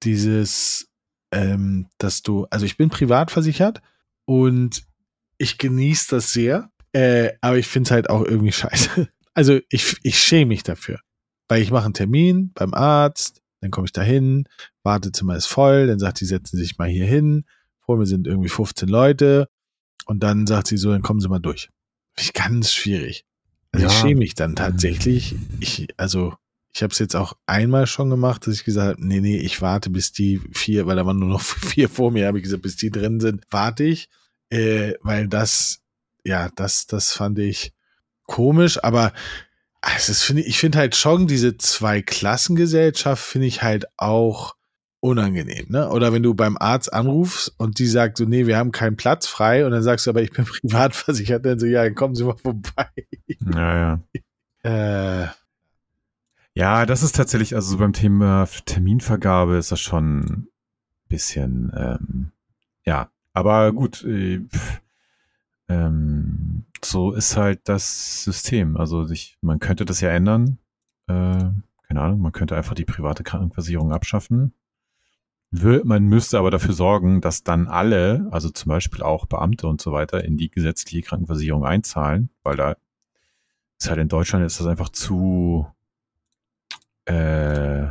dieses, 0.04 0.90
ähm, 1.32 1.88
dass 1.98 2.22
du, 2.22 2.48
also 2.50 2.66
ich 2.66 2.78
bin 2.78 2.90
privat 2.90 3.32
versichert 3.32 3.82
und 4.26 4.86
ich 5.38 5.58
genieße 5.58 6.16
das 6.16 6.32
sehr, 6.32 6.72
äh, 6.94 7.34
aber 7.42 7.58
ich 7.58 7.68
finde 7.68 7.88
es 7.88 7.92
halt 7.92 8.10
auch 8.10 8.24
irgendwie 8.24 8.54
scheiße. 8.54 9.10
Also 9.38 9.60
ich, 9.68 9.98
ich 10.04 10.18
schäme 10.18 10.46
mich 10.46 10.64
dafür, 10.64 11.02
weil 11.50 11.62
ich 11.62 11.70
mache 11.70 11.84
einen 11.84 11.94
Termin 11.94 12.54
beim 12.54 12.74
Arzt, 12.74 13.42
dann 13.60 13.70
komme 13.70 13.84
ich 13.84 13.92
da 13.92 14.02
hin, 14.02 14.48
Wartezimmer 14.82 15.36
ist 15.36 15.48
voll, 15.48 15.88
dann 15.88 16.00
sagt 16.00 16.22
die, 16.22 16.26
setzen 16.26 16.56
Sie 16.56 16.64
sich 16.64 16.78
mal 16.78 16.88
hier 16.88 17.06
hin, 17.06 17.44
vor 17.82 17.98
mir 17.98 18.06
sind 18.06 18.28
irgendwie 18.28 18.48
15 18.48 18.88
Leute 18.88 19.50
und 20.06 20.24
dann 20.24 20.48
sagt 20.48 20.68
sie 20.68 20.78
so, 20.78 20.92
dann 20.92 21.02
kommen 21.02 21.20
Sie 21.20 21.28
mal 21.28 21.40
durch. 21.40 21.70
Ich 22.20 22.34
ganz 22.34 22.72
schwierig. 22.72 23.26
Also 23.72 23.88
ja. 23.88 23.92
ich 23.92 24.00
schäme 24.00 24.20
mich 24.20 24.36
dann 24.36 24.56
tatsächlich. 24.56 25.36
Ich, 25.60 25.88
also 25.98 26.34
ich 26.74 26.84
habe 26.84 26.92
es 26.92 27.00
jetzt 27.00 27.16
auch 27.16 27.34
einmal 27.46 27.88
schon 27.88 28.10
gemacht, 28.10 28.46
dass 28.46 28.56
ich 28.56 28.66
gesagt 28.66 28.98
habe, 28.98 29.08
nee, 29.08 29.22
nee, 29.22 29.38
ich 29.38 29.62
warte, 29.62 29.90
bis 29.90 30.12
die 30.12 30.42
vier, 30.52 30.86
weil 30.86 30.98
da 30.98 31.06
waren 31.06 31.20
nur 31.20 31.30
noch 31.30 31.42
vier 31.42 31.90
vor 31.90 32.12
mir, 32.12 32.28
habe 32.28 32.38
ich 32.38 32.44
gesagt, 32.44 32.64
bis 32.64 32.76
die 32.76 32.92
drin 32.92 33.20
sind, 33.20 33.44
warte 33.50 33.84
ich, 33.84 34.10
äh, 34.50 34.94
weil 35.02 35.28
das, 35.28 35.82
ja, 36.24 36.50
das, 36.56 36.86
das 36.88 37.14
fand 37.14 37.40
ich 37.40 37.74
komisch, 38.26 38.84
aber 38.84 39.14
also 39.82 40.12
das 40.12 40.24
finde 40.24 40.42
ich 40.42 40.58
finde 40.58 40.80
halt 40.80 40.96
schon 40.96 41.28
diese 41.28 41.58
zwei 41.58 42.02
Klassengesellschaft 42.02 43.24
finde 43.24 43.48
ich 43.48 43.62
halt 43.62 43.86
auch 43.98 44.56
unangenehm, 45.06 45.68
ne? 45.70 45.90
Oder 45.90 46.12
wenn 46.12 46.24
du 46.24 46.34
beim 46.34 46.58
Arzt 46.58 46.94
anrufst 46.94 47.54
und 47.58 47.80
die 47.80 47.88
sagt 47.88 48.18
so, 48.18 48.26
nee, 48.26 48.48
wir 48.48 48.58
haben 48.58 48.72
keinen 48.72 48.98
Platz 48.98 49.28
frei 49.28 49.66
und 49.66 49.72
dann 49.72 49.84
sagst 49.84 50.06
du, 50.06 50.10
aber 50.10 50.22
ich 50.22 50.32
bin 50.32 50.46
privat 50.62 50.96
versichert, 50.96 51.46
dann 51.46 51.60
so, 51.60 51.66
ja, 51.66 51.84
dann 51.84 51.96
kommen 51.96 52.16
Sie 52.16 52.24
mal 52.24 52.38
vorbei. 52.38 52.90
Ja, 53.54 53.78
ja. 53.78 54.00
Äh, 54.64 55.28
ja, 56.56 56.88
das 56.88 57.04
ist 57.04 57.16
tatsächlich, 57.16 57.54
also 57.54 57.78
beim 57.78 57.94
Thema 57.94 58.48
Terminvergabe 58.66 59.58
ist 59.58 59.72
das 59.72 59.80
schon 59.80 60.22
ein 60.22 60.48
bisschen, 61.08 61.72
ähm, 61.78 62.32
ja, 62.84 63.12
aber 63.34 63.72
gut, 63.74 64.04
äh, 64.06 64.42
ähm, 65.68 66.66
so 66.84 67.12
ist 67.12 67.38
halt 67.38 67.62
das 67.66 68.24
System. 68.24 68.78
Also 68.78 69.04
sich, 69.04 69.38
man 69.42 69.60
könnte 69.60 69.86
das 69.86 70.02
ja 70.02 70.10
ändern. 70.10 70.58
Äh, 71.08 71.52
keine 71.88 72.02
Ahnung, 72.02 72.22
man 72.22 72.32
könnte 72.32 72.56
einfach 72.56 72.74
die 72.74 72.86
private 72.86 73.24
Krankenversicherung 73.24 73.92
abschaffen. 73.92 74.54
Man 75.52 76.04
müsste 76.04 76.38
aber 76.38 76.52
dafür 76.52 76.74
sorgen, 76.74 77.22
dass 77.22 77.44
dann 77.44 77.68
alle, 77.68 78.28
also 78.32 78.50
zum 78.50 78.70
Beispiel 78.70 79.02
auch 79.04 79.26
Beamte 79.26 79.68
und 79.68 79.80
so 79.80 79.92
weiter, 79.94 80.24
in 80.24 80.36
die 80.38 80.50
gesetzliche 80.50 81.02
Krankenversicherung 81.02 81.66
einzahlen, 81.66 82.30
weil 82.44 82.58
da 82.58 82.76
ist 83.80 83.90
halt 83.90 84.00
in 84.00 84.10
Deutschland 84.10 84.46
ist 84.46 84.60
das 84.60 84.68
einfach 84.68 84.90
zu, 84.90 85.68
äh, 87.06 87.88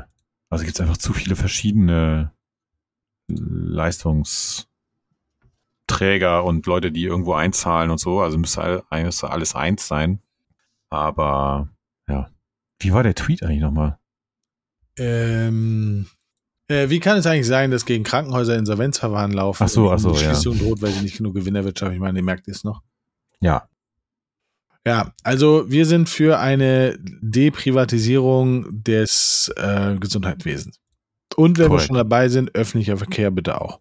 also 0.51 0.65
gibt 0.65 0.77
es 0.77 0.81
einfach 0.81 0.99
zu 0.99 1.13
viele 1.13 1.37
verschiedene 1.37 2.33
Leistungs, 3.29 4.69
Träger 5.87 6.45
und 6.45 6.67
Leute, 6.67 6.91
die 6.91 7.05
irgendwo 7.05 7.35
einzahlen 7.35 7.91
und 7.91 7.99
so. 7.99 8.21
Also 8.21 8.39
müsste 8.39 8.85
eigentlich 8.91 9.23
alles 9.25 9.55
eins 9.55 9.87
sein. 9.87 10.21
Aber 10.89 11.69
ja. 12.09 12.31
Wie 12.79 12.93
war 12.93 13.03
der 13.03 13.15
Tweet 13.15 13.43
eigentlich 13.43 13.61
nochmal? 13.61 13.99
Ähm, 14.97 16.07
äh, 16.69 16.89
wie 16.89 17.01
kann 17.01 17.19
es 17.19 17.27
eigentlich 17.27 17.47
sein, 17.47 17.71
dass 17.71 17.85
gegen 17.85 18.05
Krankenhäuser 18.05 18.57
Insolvenzverfahren 18.57 19.33
laufen? 19.33 19.63
Ach 19.65 19.69
so, 19.69 19.91
ach 19.91 19.99
so, 19.99 20.13
die 20.13 20.19
Schließung 20.19 20.55
ja. 20.57 20.63
droht, 20.63 20.83
weil 20.83 20.93
sie 20.93 21.03
nicht 21.03 21.17
genug 21.17 21.35
Gewinn 21.35 21.55
erwirtschaften. 21.55 21.95
Ich 21.95 22.01
meine, 22.01 22.19
ihr 22.19 22.25
merkt 22.25 22.49
es 22.49 22.65
noch. 22.65 22.83
Ja. 23.41 23.69
Ja, 24.87 25.13
also 25.23 25.71
wir 25.71 25.87
sind 25.87 26.09
für 26.09 26.39
eine 26.39 26.99
Deprivatisierung 27.01 28.83
des 28.83 29.51
äh, 29.57 29.97
Gesundheitswesens. 29.97 30.79
Und 31.37 31.59
wenn 31.59 31.69
Correct. 31.69 31.83
wir 31.83 31.87
schon 31.87 31.97
dabei 31.97 32.29
sind, 32.29 32.55
öffentlicher 32.55 32.97
Verkehr 32.97 33.31
bitte 33.31 33.61
auch. 33.61 33.81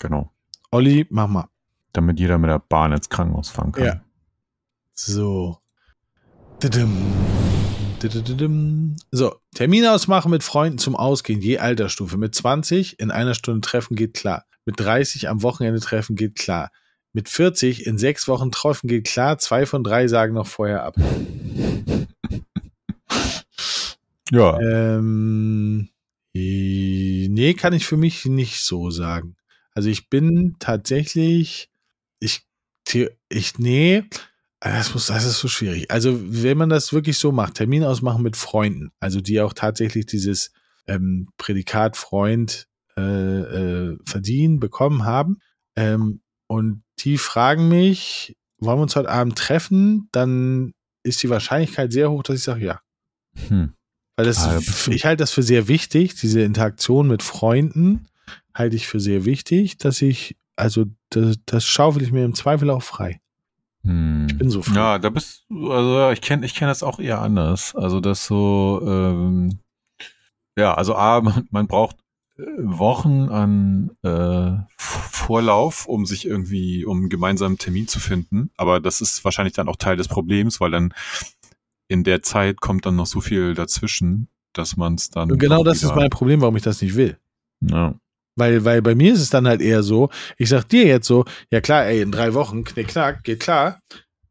Genau. 0.00 0.32
Olli, 0.70 1.06
mach 1.10 1.28
mal. 1.28 1.48
Damit 1.92 2.18
jeder 2.18 2.38
mit 2.38 2.48
der 2.48 2.58
Bahn 2.58 2.92
ins 2.92 3.10
Krankenhaus 3.10 3.50
fahren 3.50 3.72
kann. 3.72 3.84
Ja. 3.84 4.00
So. 4.94 5.58
So, 9.10 9.36
Termin 9.54 9.86
ausmachen 9.86 10.30
mit 10.30 10.42
Freunden 10.42 10.78
zum 10.78 10.96
Ausgehen, 10.96 11.40
je 11.40 11.58
Altersstufe. 11.58 12.16
Mit 12.16 12.34
20 12.34 12.98
in 12.98 13.10
einer 13.10 13.34
Stunde 13.34 13.60
treffen 13.60 13.94
geht 13.94 14.14
klar. 14.14 14.44
Mit 14.64 14.80
30 14.80 15.28
am 15.28 15.42
Wochenende 15.42 15.80
treffen 15.80 16.16
geht 16.16 16.34
klar. 16.34 16.70
Mit 17.12 17.28
40 17.28 17.86
in 17.86 17.98
sechs 17.98 18.26
Wochen 18.26 18.50
treffen 18.50 18.88
geht 18.88 19.04
klar. 19.04 19.38
Zwei 19.38 19.66
von 19.66 19.84
drei 19.84 20.08
sagen 20.08 20.34
noch 20.34 20.46
vorher 20.46 20.82
ab. 20.82 20.96
ja. 24.30 24.58
Ähm, 24.60 25.90
nee, 26.32 27.54
kann 27.54 27.74
ich 27.74 27.86
für 27.86 27.96
mich 27.96 28.24
nicht 28.24 28.60
so 28.60 28.90
sagen. 28.90 29.36
Also 29.74 29.88
ich 29.88 30.08
bin 30.08 30.56
tatsächlich, 30.58 31.70
ich, 32.18 32.46
ich, 33.28 33.58
nee, 33.58 34.04
das, 34.70 34.94
muss, 34.94 35.06
das 35.06 35.24
ist 35.24 35.38
so 35.38 35.48
schwierig. 35.48 35.90
Also 35.90 36.18
wenn 36.22 36.58
man 36.58 36.68
das 36.68 36.92
wirklich 36.92 37.18
so 37.18 37.32
macht, 37.32 37.54
Termin 37.54 37.84
ausmachen 37.84 38.22
mit 38.22 38.36
Freunden, 38.36 38.90
also 39.00 39.20
die 39.20 39.40
auch 39.40 39.52
tatsächlich 39.52 40.06
dieses 40.06 40.52
ähm, 40.86 41.28
Prädikat 41.36 41.96
Freund 41.96 42.68
äh, 42.96 43.02
äh, 43.02 43.98
verdienen, 44.06 44.60
bekommen 44.60 45.04
haben, 45.04 45.38
ähm, 45.76 46.20
und 46.46 46.82
die 46.98 47.18
fragen 47.18 47.68
mich, 47.68 48.36
wollen 48.58 48.78
wir 48.78 48.82
uns 48.82 48.94
heute 48.94 49.08
Abend 49.08 49.36
treffen, 49.38 50.08
dann 50.12 50.74
ist 51.02 51.22
die 51.22 51.30
Wahrscheinlichkeit 51.30 51.92
sehr 51.92 52.10
hoch, 52.10 52.22
dass 52.22 52.36
ich 52.36 52.42
sage 52.42 52.64
ja. 52.64 52.80
Hm. 53.48 53.72
Weil 54.16 54.26
das, 54.26 54.38
ah, 54.46 54.60
ich 54.90 55.06
halte 55.06 55.22
das 55.22 55.32
für 55.32 55.42
sehr 55.42 55.66
wichtig, 55.68 56.14
diese 56.16 56.42
Interaktion 56.42 57.08
mit 57.08 57.22
Freunden 57.22 58.06
halte 58.54 58.76
ich 58.76 58.86
für 58.86 59.00
sehr 59.00 59.24
wichtig, 59.24 59.78
dass 59.78 60.02
ich, 60.02 60.36
also 60.54 60.84
das, 61.08 61.36
das 61.46 61.64
schaufel 61.64 62.02
ich 62.02 62.12
mir 62.12 62.24
im 62.24 62.34
Zweifel 62.34 62.68
auch 62.68 62.82
frei. 62.82 63.21
Hm. 63.84 64.26
Ich 64.30 64.38
bin 64.38 64.50
so 64.50 64.62
frei. 64.62 64.74
Ja, 64.74 64.98
da 64.98 65.10
bist 65.10 65.44
also 65.50 66.10
ich 66.10 66.20
kenne 66.20 66.46
ich 66.46 66.54
kenne 66.54 66.70
das 66.70 66.82
auch 66.82 66.98
eher 66.98 67.20
anders. 67.20 67.74
Also 67.74 68.00
das 68.00 68.26
so, 68.26 68.80
ähm, 68.86 69.58
ja, 70.56 70.74
also 70.74 70.94
A, 70.94 71.20
man, 71.22 71.48
man 71.50 71.66
braucht 71.66 71.96
äh, 72.38 72.42
Wochen 72.58 73.28
an 73.28 73.90
äh, 74.02 74.52
Vorlauf, 74.78 75.86
um 75.86 76.06
sich 76.06 76.26
irgendwie, 76.26 76.84
um 76.84 76.98
einen 76.98 77.08
gemeinsamen 77.08 77.58
Termin 77.58 77.88
zu 77.88 78.00
finden. 78.00 78.50
Aber 78.56 78.80
das 78.80 79.00
ist 79.00 79.24
wahrscheinlich 79.24 79.54
dann 79.54 79.68
auch 79.68 79.76
Teil 79.76 79.96
des 79.96 80.08
Problems, 80.08 80.60
weil 80.60 80.70
dann 80.70 80.94
in 81.88 82.04
der 82.04 82.22
Zeit 82.22 82.60
kommt 82.60 82.86
dann 82.86 82.96
noch 82.96 83.06
so 83.06 83.20
viel 83.20 83.54
dazwischen, 83.54 84.28
dass 84.52 84.76
man 84.76 84.94
es 84.94 85.10
dann. 85.10 85.28
Genau 85.38 85.64
das 85.64 85.82
ist 85.82 85.94
mein 85.94 86.10
Problem, 86.10 86.40
warum 86.40 86.56
ich 86.56 86.62
das 86.62 86.80
nicht 86.80 86.94
will. 86.94 87.18
Ja. 87.60 87.94
Weil, 88.36 88.64
weil 88.64 88.80
bei 88.82 88.94
mir 88.94 89.12
ist 89.12 89.20
es 89.20 89.30
dann 89.30 89.46
halt 89.46 89.60
eher 89.60 89.82
so, 89.82 90.10
ich 90.38 90.48
sag 90.48 90.64
dir 90.64 90.86
jetzt 90.86 91.06
so, 91.06 91.24
ja 91.50 91.60
klar, 91.60 91.86
ey, 91.86 92.00
in 92.00 92.12
drei 92.12 92.34
Wochen, 92.34 92.64
knick, 92.64 92.88
knack, 92.88 93.24
geht 93.24 93.40
klar. 93.40 93.80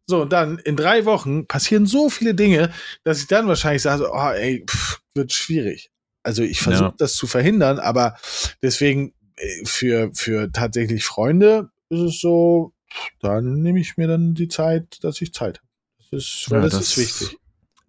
So, 0.08 0.24
und 0.24 0.34
dann 0.34 0.58
in 0.60 0.76
drei 0.76 1.06
Wochen 1.06 1.46
passieren 1.48 1.86
so 1.86 2.10
viele 2.10 2.34
Dinge, 2.34 2.72
dass 3.04 3.20
ich 3.20 3.28
dann 3.28 3.48
wahrscheinlich 3.48 3.84
sage, 3.84 4.10
oh, 4.12 4.32
ey, 4.32 4.66
pff, 4.68 5.02
wird 5.14 5.32
schwierig. 5.32 5.92
Also 6.24 6.44
ich 6.44 6.60
versuche 6.60 6.90
ja. 6.90 6.96
das 6.98 7.14
zu 7.14 7.28
verhindern, 7.28 7.80
aber 7.80 8.16
deswegen 8.62 9.14
äh, 9.38 9.66
für, 9.66 10.12
für 10.14 10.52
tatsächlich 10.52 11.06
Freunde 11.06 11.70
ist 11.90 12.00
es 12.00 12.22
so, 12.22 12.74
dann 13.22 13.62
nehme 13.62 13.80
ich 13.80 13.98
mir 13.98 14.08
dann 14.08 14.34
die 14.34 14.48
Zeit, 14.48 15.04
dass 15.04 15.22
ich 15.22 15.34
Zeit 15.34 15.60
habe. 15.60 15.68
Das 16.12 16.26
ist, 16.26 16.52
weil 16.52 16.60
ja, 16.60 16.64
das, 16.66 16.74
das, 16.74 16.88
ist 16.88 16.98
wichtig. 16.98 17.38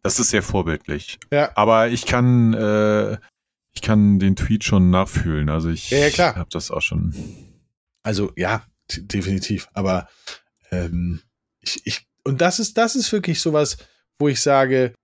Das 0.02 0.18
ist 0.18 0.30
sehr 0.30 0.42
vorbildlich. 0.42 1.18
Ja. 1.30 1.50
Aber 1.54 1.88
ich 1.88 2.06
kann, 2.06 2.54
äh, 2.54 3.18
ich 3.74 3.82
kann 3.82 4.18
den 4.18 4.36
Tweet 4.36 4.64
schon 4.64 4.90
nachfühlen. 4.90 5.48
Also 5.48 5.70
ich 5.70 5.90
ja, 5.90 6.06
ja, 6.08 6.36
habe 6.36 6.50
das 6.50 6.70
auch 6.70 6.82
schon. 6.82 7.14
Also 8.02 8.32
ja, 8.36 8.64
definitiv. 8.90 9.68
Aber 9.72 10.08
ähm, 10.70 11.22
ich, 11.60 11.80
ich, 11.84 12.06
und 12.24 12.40
das 12.40 12.58
ist, 12.58 12.76
das 12.76 12.96
ist 12.96 13.12
wirklich 13.12 13.40
sowas, 13.40 13.78
wo 14.18 14.28
ich 14.28 14.40
sage, 14.40 14.94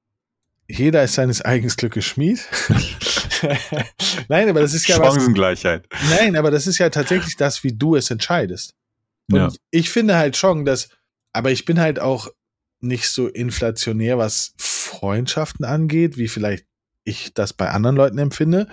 jeder 0.69 1.03
ist 1.03 1.15
seines 1.15 1.41
eigenen 1.43 1.75
Glückes 1.75 2.05
Schmied. 2.05 2.47
nein, 4.29 4.49
aber 4.49 4.61
das 4.61 4.75
ist 4.75 4.87
ja 4.87 4.97
Chancengleichheit. 4.97 5.87
Was, 5.91 6.11
nein, 6.11 6.37
aber 6.37 6.51
das 6.51 6.67
ist 6.67 6.79
ja 6.79 6.91
tatsächlich 6.91 7.37
das, 7.37 7.65
wie 7.65 7.73
du 7.73 7.97
es 7.97 8.11
entscheidest. 8.11 8.75
Und 9.31 9.39
ja. 9.39 9.53
ich 9.71 9.91
finde 9.91 10.17
halt 10.17 10.37
schon, 10.37 10.65
dass, 10.65 10.91
aber 11.33 11.51
ich 11.51 11.65
bin 11.65 11.81
halt 11.81 11.99
auch 12.01 12.29
nicht 12.81 13.09
so 13.09 13.29
inflationär, 13.29 14.19
was 14.19 14.55
Freundschaften 14.59 15.65
angeht, 15.65 16.17
wie 16.17 16.29
vielleicht 16.29 16.67
ich 17.09 17.35
das 17.35 17.53
bei 17.53 17.71
anderen 17.71 17.97
Leuten 17.97 18.19
empfinde. 18.19 18.69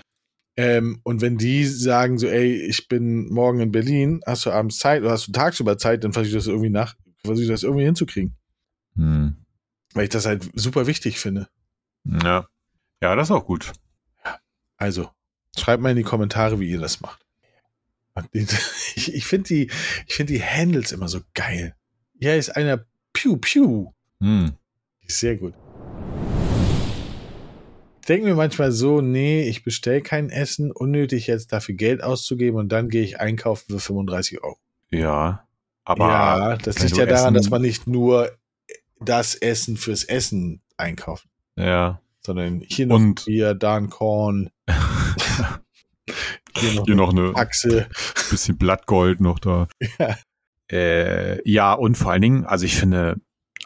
Ähm, 0.57 0.99
und 1.03 1.21
wenn 1.21 1.37
die 1.37 1.65
sagen 1.65 2.17
so, 2.17 2.27
ey, 2.27 2.55
ich 2.55 2.87
bin 2.87 3.27
morgen 3.29 3.59
in 3.59 3.71
Berlin, 3.71 4.21
hast 4.25 4.45
du 4.45 4.51
abends 4.51 4.79
Zeit 4.79 5.01
oder 5.01 5.11
hast 5.11 5.27
du 5.27 5.31
tagsüber 5.31 5.77
Zeit, 5.77 6.03
dann 6.03 6.13
versuche 6.13 6.37
ich 6.37 6.43
das 6.43 6.47
irgendwie 6.47 6.69
nach, 6.69 6.95
versuche 7.23 7.43
ich 7.43 7.49
das 7.49 7.63
irgendwie 7.63 7.85
hinzukriegen. 7.85 8.37
Hm. 8.95 9.35
weil 9.93 10.05
ich 10.05 10.09
das 10.09 10.25
halt 10.25 10.49
super 10.53 10.87
wichtig 10.87 11.19
finde. 11.19 11.49
Ja. 12.05 12.47
Ja, 13.01 13.13
das 13.15 13.27
ist 13.27 13.31
auch 13.31 13.45
gut. 13.45 13.73
Also, 14.77 15.09
schreibt 15.57 15.83
mal 15.83 15.89
in 15.89 15.97
die 15.97 16.03
Kommentare, 16.03 16.61
wie 16.61 16.69
ihr 16.69 16.79
das 16.79 17.01
macht. 17.01 17.21
Ich, 18.95 19.13
ich 19.13 19.25
finde 19.25 19.49
die, 19.49 19.71
ich 20.07 20.15
finde 20.15 20.31
die 20.31 20.41
Handles 20.41 20.93
immer 20.93 21.09
so 21.09 21.19
geil. 21.33 21.75
Hier 22.17 22.37
ist 22.37 22.55
einer 22.55 22.85
Piu 23.11 23.35
Piu. 23.35 23.91
Hm. 24.21 24.53
Sehr 25.05 25.35
gut. 25.35 25.53
Ich 28.05 28.07
denke 28.07 28.27
mir 28.27 28.35
manchmal 28.35 28.71
so, 28.71 29.01
nee, 29.01 29.49
ich 29.49 29.63
bestelle 29.63 29.99
kein 30.03 30.29
Essen, 30.29 30.71
unnötig 30.71 31.25
jetzt 31.25 31.51
dafür 31.51 31.73
Geld 31.73 32.03
auszugeben 32.03 32.59
und 32.59 32.69
dann 32.71 32.87
gehe 32.87 33.01
ich 33.01 33.19
einkaufen 33.19 33.65
für 33.73 33.79
35 33.79 34.43
Euro. 34.43 34.57
Ja. 34.91 35.47
Aber 35.85 36.07
ja, 36.09 36.57
das 36.57 36.77
liegt 36.83 36.97
ja 36.97 37.07
daran, 37.07 37.33
Essen- 37.33 37.33
dass 37.33 37.49
man 37.49 37.63
nicht 37.63 37.87
nur 37.87 38.29
das 38.99 39.33
Essen 39.33 39.75
fürs 39.75 40.03
Essen 40.03 40.61
einkauft, 40.77 41.25
Ja. 41.57 41.99
sondern 42.23 42.61
hier 42.67 42.85
noch 42.85 42.97
Und- 42.97 43.25
Bier, 43.25 43.55
da 43.55 43.77
ein 43.77 43.89
Korn, 43.89 44.51
hier 46.55 46.73
noch 46.75 46.85
Hier 46.85 46.95
noch 46.95 47.09
eine 47.09 47.35
Achse. 47.35 47.87
bisschen 48.29 48.59
Blattgold 48.59 49.19
noch 49.19 49.39
da. 49.39 49.67
Ja. 49.99 50.15
Äh, 50.71 51.41
ja, 51.49 51.73
und 51.73 51.95
vor 51.97 52.11
allen 52.11 52.21
Dingen, 52.21 52.45
also 52.45 52.65
ich 52.65 52.75
finde, 52.75 53.15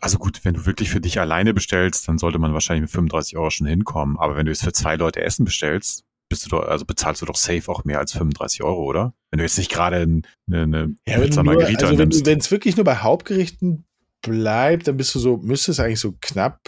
also 0.02 0.18
gut, 0.18 0.42
wenn 0.44 0.54
du 0.54 0.66
wirklich 0.66 0.90
für 0.90 1.02
dich 1.02 1.20
alleine 1.20 1.54
bestellst, 1.54 2.08
dann 2.08 2.18
sollte 2.18 2.40
man 2.40 2.54
wahrscheinlich 2.54 2.82
mit 2.84 2.92
35 2.92 3.38
Euro 3.38 3.50
schon 3.50 3.68
hinkommen. 3.68 4.18
Aber 4.18 4.36
wenn 4.36 4.46
du 4.46 4.52
jetzt 4.52 4.64
für 4.64 4.74
zwei 4.74 4.96
Leute 4.96 5.22
Essen 5.22 5.46
bestellst, 5.46 6.04
bist 6.30 6.46
du 6.46 6.50
doch, 6.50 6.68
also 6.68 6.86
bezahlst 6.86 7.22
du 7.22 7.26
doch 7.26 7.36
safe 7.36 7.70
auch 7.70 7.84
mehr 7.86 8.00
als 8.00 8.12
35 8.14 8.64
Euro, 8.64 8.84
oder? 8.84 9.14
Wenn 9.32 9.40
du 9.40 9.44
jetzt 9.44 9.58
nicht 9.58 9.72
gerade 9.72 9.98
eine, 9.98 10.22
eine 10.52 10.96
Ja, 11.08 11.16
wenn 11.16 11.24
Pizza 11.24 11.44
Margherita 11.44 11.88
also 11.88 11.98
wenn 11.98 12.10
nimmst. 12.10 12.26
wenn 12.26 12.38
es 12.40 12.52
wirklich 12.52 12.78
nur 12.78 12.84
bei 12.86 12.98
Hauptgerichten 12.98 13.86
bleibt, 14.22 14.88
dann 14.88 14.98
bist 14.98 15.16
du 15.16 15.20
so, 15.20 15.38
müsste 15.38 15.72
es 15.72 15.80
eigentlich 15.80 16.00
so 16.00 16.14
knapp, 16.22 16.60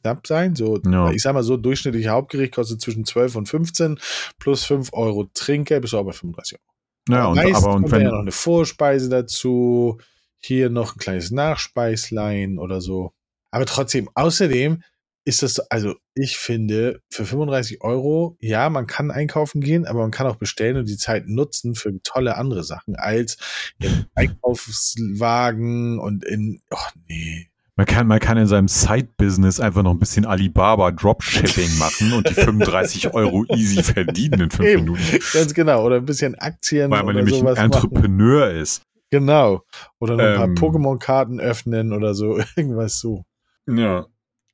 knapp 0.00 0.26
sein. 0.26 0.54
So, 0.54 0.80
Ja. 0.86 1.10
ich 1.10 1.22
sag 1.22 1.32
mal 1.34 1.42
so, 1.42 1.56
durchschnittlich 1.56 2.08
Hauptgericht 2.08 2.54
kostet 2.54 2.80
zwischen 2.80 3.04
12 3.06 3.36
und 3.36 3.48
15 3.48 3.98
plus 4.38 4.64
5 4.64 4.92
Euro 4.92 5.28
Trinkgeld, 5.32 5.80
bist 5.82 5.94
du 5.94 5.98
auch 5.98 6.04
bei 6.04 6.12
35 6.12 6.58
Euro. 6.58 7.16
ja, 7.16 7.26
und, 7.28 7.38
aber 7.38 7.74
und 7.74 7.82
kommt 7.82 7.92
da 7.92 7.96
wenn, 7.96 8.02
ja 8.02 8.10
noch 8.10 8.20
eine 8.20 8.32
Vorspeise 8.32 9.08
dazu, 9.08 9.98
hier 10.46 10.70
noch 10.70 10.94
ein 10.96 10.98
kleines 10.98 11.30
Nachspeislein 11.30 12.58
oder 12.58 12.80
so. 12.80 13.12
Aber 13.50 13.66
trotzdem, 13.66 14.08
außerdem 14.14 14.82
ist 15.24 15.42
das, 15.42 15.54
so- 15.54 15.62
also 15.70 15.94
ich 16.14 16.36
finde, 16.38 17.00
für 17.10 17.24
35 17.26 17.82
Euro, 17.82 18.36
ja, 18.40 18.70
man 18.70 18.86
kann 18.86 19.10
einkaufen 19.10 19.60
gehen, 19.60 19.84
aber 19.84 20.00
man 20.00 20.12
kann 20.12 20.26
auch 20.28 20.36
bestellen 20.36 20.76
und 20.76 20.88
die 20.88 20.96
Zeit 20.96 21.26
nutzen 21.26 21.74
für 21.74 21.92
tolle 22.04 22.36
andere 22.36 22.62
Sachen 22.62 22.94
als 22.96 23.36
im 23.80 24.04
Einkaufswagen 24.14 25.98
und 25.98 26.24
in, 26.24 26.60
ach 26.70 26.92
nee. 27.08 27.48
man 27.76 27.86
kann, 27.86 28.06
man 28.06 28.20
kann 28.20 28.38
in 28.38 28.46
seinem 28.46 28.68
Side-Business 28.68 29.58
einfach 29.60 29.82
noch 29.82 29.90
ein 29.92 29.98
bisschen 29.98 30.24
Alibaba 30.26 30.90
Dropshipping 30.92 31.76
machen 31.78 32.12
und 32.12 32.28
die 32.28 32.34
35 32.34 33.12
Euro 33.14 33.44
easy 33.54 33.82
verdienen 33.82 34.42
in 34.42 34.50
fünf 34.50 34.68
Eben. 34.68 34.84
Minuten. 34.84 35.18
Ganz 35.32 35.54
genau. 35.54 35.84
Oder 35.84 35.96
ein 35.96 36.04
bisschen 36.06 36.34
Aktien 36.36 36.90
Weil 36.90 37.02
man 37.02 37.16
nämlich 37.16 37.34
ein 37.34 37.40
sowas 37.40 37.58
machen. 37.58 37.72
Entrepreneur 37.72 38.50
ist. 38.50 38.82
Genau. 39.10 39.62
Oder 39.98 40.16
noch 40.16 40.24
ein 40.24 40.50
Ähm. 40.50 40.54
paar 40.54 40.70
Pokémon-Karten 40.70 41.40
öffnen 41.40 41.92
oder 41.92 42.14
so. 42.14 42.38
Irgendwas 42.56 42.98
so. 42.98 43.24
Ja. 43.66 44.06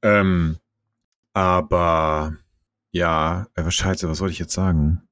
Ähm, 0.02 0.58
aber 1.32 2.36
ja, 2.90 3.46
äh, 3.54 3.70
scheiße, 3.70 4.08
was 4.08 4.20
wollte 4.20 4.32
ich 4.32 4.38
jetzt 4.38 4.52
sagen? 4.52 5.02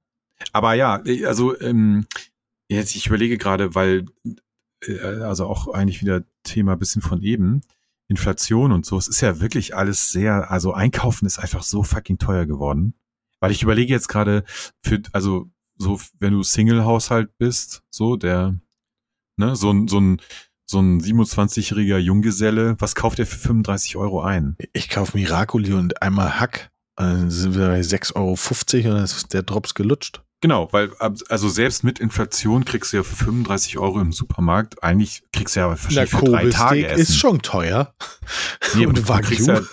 Aber 0.52 0.74
ja, 0.74 1.02
äh, 1.04 1.26
also 1.26 1.58
ähm, 1.60 2.06
jetzt 2.68 2.94
ich 2.94 3.06
überlege 3.06 3.38
gerade, 3.38 3.74
weil 3.74 4.06
äh, 4.86 4.98
also 5.22 5.46
auch 5.46 5.68
eigentlich 5.68 6.00
wieder 6.00 6.24
Thema 6.42 6.76
bisschen 6.76 7.02
von 7.02 7.22
eben 7.22 7.62
Inflation 8.08 8.72
und 8.72 8.84
so. 8.84 8.98
Es 8.98 9.08
ist 9.08 9.20
ja 9.20 9.40
wirklich 9.40 9.76
alles 9.76 10.10
sehr, 10.10 10.50
also 10.50 10.72
einkaufen 10.72 11.26
ist 11.26 11.38
einfach 11.38 11.62
so 11.62 11.82
fucking 11.82 12.18
teuer 12.18 12.44
geworden. 12.46 12.94
Weil 13.38 13.52
ich 13.52 13.62
überlege 13.62 13.92
jetzt 13.92 14.08
gerade 14.08 14.44
für, 14.82 15.00
also 15.12 15.48
so, 15.76 15.98
wenn 16.18 16.32
du 16.32 16.42
Single-Haushalt 16.42 17.38
bist, 17.38 17.82
so 17.88 18.16
der, 18.16 18.58
ne, 19.36 19.56
so 19.56 19.70
ein, 19.72 19.88
so 19.88 20.00
ein, 20.00 20.20
so 20.66 20.80
ein 20.80 21.00
27-jähriger 21.00 21.98
Junggeselle, 21.98 22.76
was 22.78 22.94
kauft 22.94 23.18
er 23.18 23.26
für 23.26 23.38
35 23.38 23.96
Euro 23.96 24.22
ein? 24.22 24.56
Ich 24.72 24.88
kaufe 24.88 25.16
Miracoli 25.18 25.72
und 25.72 26.00
einmal 26.02 26.38
Hack. 26.38 26.70
Dann 26.96 27.30
sind 27.30 27.54
wir 27.56 27.68
bei 27.68 27.80
6,50 27.80 28.14
Euro 28.16 28.30
und 28.90 28.94
dann 28.96 29.04
ist 29.04 29.32
der 29.32 29.42
Drops 29.42 29.74
gelutscht. 29.74 30.22
Genau, 30.42 30.72
weil 30.72 30.90
also 30.98 31.48
selbst 31.50 31.84
mit 31.84 31.98
Inflation 31.98 32.64
kriegst 32.64 32.92
du 32.92 32.98
ja 32.98 33.02
für 33.02 33.16
35 33.16 33.76
Euro 33.78 34.00
im 34.00 34.12
Supermarkt, 34.12 34.82
eigentlich 34.82 35.22
kriegst 35.32 35.54
du 35.54 35.60
ja 35.60 35.66
Na, 35.66 35.70
wahrscheinlich 35.72 36.10
für 36.10 36.24
drei 36.24 36.48
Tage 36.48 36.86
Essen. 36.86 37.02
ist 37.02 37.16
schon 37.18 37.42
teuer. 37.42 37.94
Nee, 38.74 38.86
und 38.86 38.96
du, 38.96 39.02
du 39.02 39.12
kriegst 39.20 39.48
Wagyu. 39.48 39.60
ja, 39.62 39.66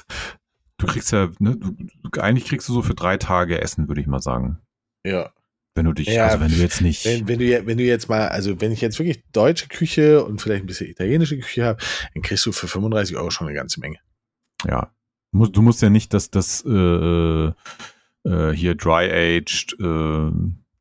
du 0.78 0.88
kriegst 0.88 1.12
ja, 1.12 1.30
ne, 1.39 1.55
du, 1.58 2.20
eigentlich 2.20 2.45
kriegst 2.45 2.68
du 2.68 2.74
so 2.74 2.82
für 2.82 2.95
drei 2.95 3.18
Tage 3.18 3.62
Essen, 3.62 3.88
würde 3.88 4.01
ich 4.01 4.08
mal 4.08 4.22
sagen. 4.22 4.60
Ja. 5.05 5.32
Wenn 5.78 5.86
du 5.86 5.93
dich, 5.93 6.07
Ja, 6.07 6.28
also 6.28 6.39
wenn 6.41 6.51
du 6.51 6.57
jetzt 6.57 6.82
nicht, 6.82 7.05
Wenn, 7.05 7.28
wenn, 7.28 7.39
du, 7.39 7.65
wenn 7.65 7.78
du 7.78 7.84
jetzt 7.86 8.09
mal, 8.09 8.28
also 8.28 8.59
wenn 8.59 8.71
ich 8.71 8.82
jetzt 8.82 8.99
wirklich 8.99 9.23
deutsche 9.32 9.67
Küche 9.67 10.23
und 10.25 10.41
vielleicht 10.41 10.63
ein 10.63 10.67
bisschen 10.67 10.89
italienische 10.89 11.38
Küche 11.39 11.63
habe, 11.63 11.82
dann 12.13 12.23
kriegst 12.23 12.45
du 12.45 12.51
für 12.51 12.67
35 12.67 13.15
Euro 13.15 13.30
schon 13.30 13.47
eine 13.47 13.55
ganze 13.55 13.80
Menge. 13.80 13.97
ja, 14.67 14.91
du 15.32 15.38
musst, 15.38 15.55
du 15.55 15.61
musst 15.61 15.82
ja 15.82 15.89
nicht 15.89 16.13
das, 16.13 16.30
das 16.32 16.65
äh, 16.65 16.71
äh, 17.47 18.51
hier 18.53 18.75
dry-aged 18.75 19.75
äh, 19.80 20.32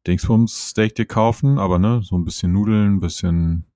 Dingsbums 0.07 0.69
Steak 0.71 0.95
dir 0.95 1.05
kaufen, 1.07 1.59
aber 1.59 1.79
ne, 1.79 2.01
so 2.03 2.17
ein 2.17 2.25
bisschen 2.25 2.53
Nudeln, 2.53 2.95
ein 2.97 3.01
bisschen 3.01 3.67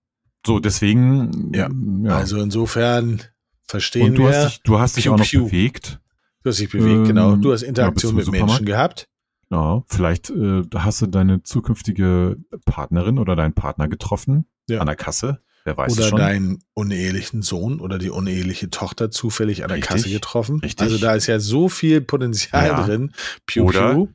so, 0.47 0.59
deswegen, 0.59 1.53
Ja, 1.55 1.69
ja. 2.03 2.17
Also 2.17 2.41
insofern 2.41 3.21
verstehen 3.67 4.07
und 4.11 4.15
du 4.15 4.23
wir. 4.25 4.29
hast 4.35 4.47
dich, 4.55 4.63
du 4.63 4.79
hast 4.79 4.97
dich 4.97 5.05
Piu, 5.05 5.13
auch 5.13 5.19
noch 5.19 5.27
piu. 5.27 5.45
bewegt. 5.45 6.01
du 6.43 6.51
hast 6.51 6.61
dich 6.61 6.71
bewegt, 6.71 6.87
ähm, 7.01 7.05
genau. 7.05 7.37
Du 7.37 7.53
hast 7.53 7.63
ja, 7.63 7.69
Interaktion 7.69 8.13
du 8.17 8.23
mit 8.23 8.31
Menschen 8.31 8.65
gehabt. 8.65 9.07
Ja, 9.51 9.83
vielleicht 9.89 10.31
äh, 10.31 10.63
hast 10.77 11.03
du 11.03 11.07
deine 11.07 11.43
zukünftige 11.43 12.37
Partnerin 12.65 13.19
oder 13.19 13.35
deinen 13.37 13.55
Partner 13.55 13.89
getroffen 13.89 14.47
Ja. 14.69 14.81
an 14.81 14.87
der 14.87 14.97
Kasse. 14.97 15.43
Wer 15.65 15.77
weiß 15.77 15.99
oder 15.99 16.09
schon. 16.09 16.19
deinen 16.19 16.59
unehelichen 16.73 17.43
Sohn 17.43 17.81
oder 17.81 17.99
die 17.99 18.09
uneheliche 18.11 18.71
Tochter 18.71 19.11
zufällig 19.11 19.63
an 19.63 19.69
der 19.69 19.77
Richtig, 19.79 19.91
Kasse 19.91 20.09
getroffen. 20.11 20.61
richtig. 20.61 20.81
Also 20.83 20.99
da 20.99 21.15
ist 21.15 21.27
ja 21.27 21.39
so 21.39 21.69
viel 21.69 22.01
Potenzial 22.01 22.67
Ja. 22.69 22.83
drin. 22.87 23.13
Piu, 23.45 23.65
Oder 23.67 23.93
piu. 23.93 24.09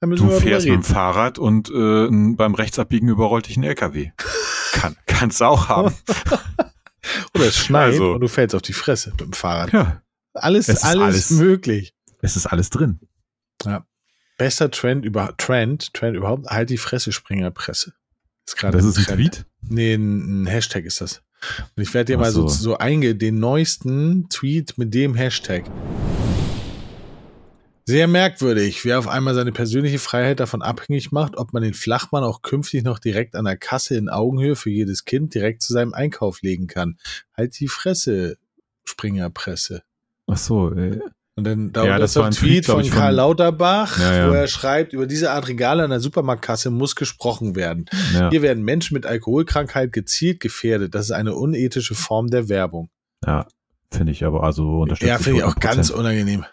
Du 0.00 0.28
fährst 0.30 0.66
mit 0.66 0.74
dem. 0.76 0.82
Fahrrad 0.82 1.38
und 1.38 1.70
äh, 1.70 2.08
beim 2.36 2.54
Rechtsabbiegen 2.54 3.08
überrollt 3.08 3.48
dich 3.48 3.56
ein 3.56 3.62
LKW. 3.64 4.10
Kann, 4.72 4.96
kannst 5.06 5.40
du 5.40 5.44
auch 5.46 5.68
haben. 5.68 5.94
Oder 7.34 7.46
es 7.46 7.56
schneit 7.56 7.92
Also. 7.92 8.12
und 8.12 8.20
du 8.20 8.28
fällst 8.28 8.54
auf 8.54 8.62
die 8.62 8.72
Fresse 8.72 9.10
mit 9.10 9.20
dem 9.20 9.32
Fahrrad. 9.32 9.72
Ja, 9.72 10.02
Alles, 10.34 10.68
alles, 10.68 10.84
alles- 10.84 11.30
möglich. 11.30 11.94
es 12.20 12.36
ist 12.36 12.46
alles 12.46 12.70
drin. 12.70 13.00
Bester 14.42 14.72
Trend 14.72 15.04
über 15.04 15.36
Trend, 15.36 15.94
Trend 15.94 16.16
überhaupt, 16.16 16.48
halt 16.48 16.68
die 16.68 16.76
Fresse, 16.76 17.12
Springerpresse. 17.12 17.92
Ist 18.44 18.56
gerade 18.56 18.76
Das 18.76 18.84
ist 18.84 18.98
ein 18.98 19.04
Trend. 19.04 19.20
Tweet. 19.20 19.46
Nee, 19.60 19.94
ein, 19.94 20.46
Hashtag 20.46 20.84
ist 20.84 21.00
das. 21.00 21.22
Und 21.76 21.84
ich 21.84 21.94
werde 21.94 22.06
dir 22.06 22.16
Ach 22.18 22.22
mal 22.22 22.32
so, 22.32 22.48
so. 22.48 22.76
einge, 22.76 23.14
den 23.14 23.38
neuesten 23.38 24.28
Tweet 24.30 24.76
mit 24.78 24.94
dem 24.94 25.14
Hashtag. 25.14 25.62
Sehr 27.84 28.08
merkwürdig, 28.08 28.84
wer 28.84 28.98
auf 28.98 29.06
einmal 29.06 29.36
seine 29.36 29.52
persönliche 29.52 30.00
Freiheit 30.00 30.40
davon 30.40 30.60
abhängig 30.60 31.12
macht, 31.12 31.36
ob 31.36 31.52
man 31.52 31.62
den 31.62 31.74
Flachmann 31.74 32.24
auch 32.24 32.42
künftig 32.42 32.82
noch 32.82 32.98
direkt 32.98 33.36
an 33.36 33.44
der 33.44 33.56
Kasse 33.56 33.96
in 33.96 34.08
Augenhöhe 34.08 34.56
für 34.56 34.70
jedes 34.70 35.04
Kind 35.04 35.36
direkt 35.36 35.62
zu 35.62 35.72
seinem 35.72 35.94
Einkauf 35.94 36.42
legen 36.42 36.66
kann. 36.66 36.98
Halt 37.36 37.60
die 37.60 37.68
Fresse, 37.68 38.38
Springerpresse. 38.82 39.84
Ach 40.26 40.36
so, 40.36 40.72
äh, 40.72 40.98
Und 41.34 41.44
dann 41.44 41.72
da 41.72 41.84
Ja, 41.84 41.98
das 41.98 42.12
das 42.12 42.20
war 42.20 42.26
ein 42.26 42.32
Tweet, 42.32 42.64
Tweet, 42.64 42.66
von 42.66 42.80
ich, 42.82 42.90
Karl 42.90 43.06
von- 43.08 43.14
Lauterbach, 43.16 43.98
Ja, 43.98 44.14
ja. 44.14 44.28
wo 44.30 44.34
er 44.34 44.46
schreibt, 44.48 44.92
über 44.92 45.06
diese 45.06 45.30
Art 45.30 45.48
Regale 45.48 45.82
an 45.82 45.90
der 45.90 46.00
Supermarktkasse 46.00 46.70
muss 46.70 46.94
gesprochen 46.94 47.56
werden. 47.56 47.86
ja, 48.12 48.28
Hier 48.30 48.42
werden 48.42 48.62
Menschen 48.64 48.94
mit 48.94 49.06
Alkoholkrankheit 49.06 49.92
gezielt 49.92 50.40
gefährdet. 50.40 50.94
Das 50.94 51.06
ist 51.06 51.10
eine 51.12 51.34
unethische 51.34 51.94
Form 51.94 52.28
der 52.28 52.48
Werbung. 52.48 52.90
ja 53.26 53.46
finde 53.90 54.12
ich 54.12 54.24
aber 54.24 54.42
also 54.42 54.80
unterstütze 54.80 55.10
Ja, 55.10 55.18
finde 55.18 55.38
ich 55.40 55.44
auch 55.44 55.54
100%. 55.54 55.60
ganz 55.60 55.90
unangenehm. 55.90 56.44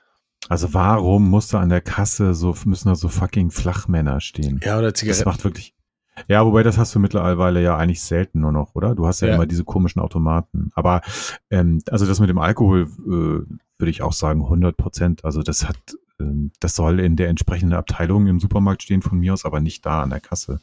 Also 0.50 0.74
warum 0.74 1.30
muss 1.30 1.48
da 1.48 1.62
an 1.62 1.70
der 1.70 1.80
Kasse 1.80 2.34
so 2.34 2.54
müssen 2.66 2.90
da 2.90 2.96
so 2.96 3.08
fucking 3.08 3.50
Flachmänner 3.50 4.20
stehen? 4.20 4.60
Ja, 4.64 4.78
oder 4.78 4.92
Das 4.92 5.00
Zigaretten. 5.00 5.24
macht 5.30 5.44
wirklich. 5.46 5.74
Ja, 6.28 6.46
wobei 6.46 6.64
das 6.64 6.78
hast 6.78 6.94
du 6.96 7.00
mittlerweile 7.00 7.62
ja 7.62 7.78
eigentlich 7.78 8.02
selten 8.02 8.42
nur 8.42 8.52
noch, 8.52 8.76
oder? 8.76 8.94
Du 8.94 9.08
hast 9.08 9.22
ja, 9.22 9.30
Ja. 9.30 9.36
immer 9.36 9.46
diese 9.46 9.64
komischen 9.64 10.02
Automaten. 10.02 10.70
Aber 10.74 11.00
ähm, 11.50 11.82
also 11.90 12.06
das 12.06 12.20
mit 12.20 12.30
dem 12.30 12.40
Alkohol 12.40 12.88
äh, 13.10 13.54
würde 13.80 13.90
ich 13.90 14.02
auch 14.02 14.14
sagen 14.14 14.44
100 14.44 14.78
Prozent. 14.78 15.26
Also 15.26 15.42
das 15.42 15.68
hat, 15.68 15.78
ähm, 16.20 16.52
das 16.60 16.76
soll 16.76 17.00
in 17.00 17.16
der 17.16 17.30
entsprechenden 17.30 17.74
Abteilung 17.74 18.28
im 18.28 18.40
Supermarkt 18.40 18.84
stehen 18.84 19.02
von 19.02 19.18
mir 19.20 19.34
aus, 19.34 19.46
aber 19.46 19.60
nicht 19.62 19.86
da 19.86 20.04
an 20.04 20.12
der 20.12 20.20
Kasse. 20.20 20.62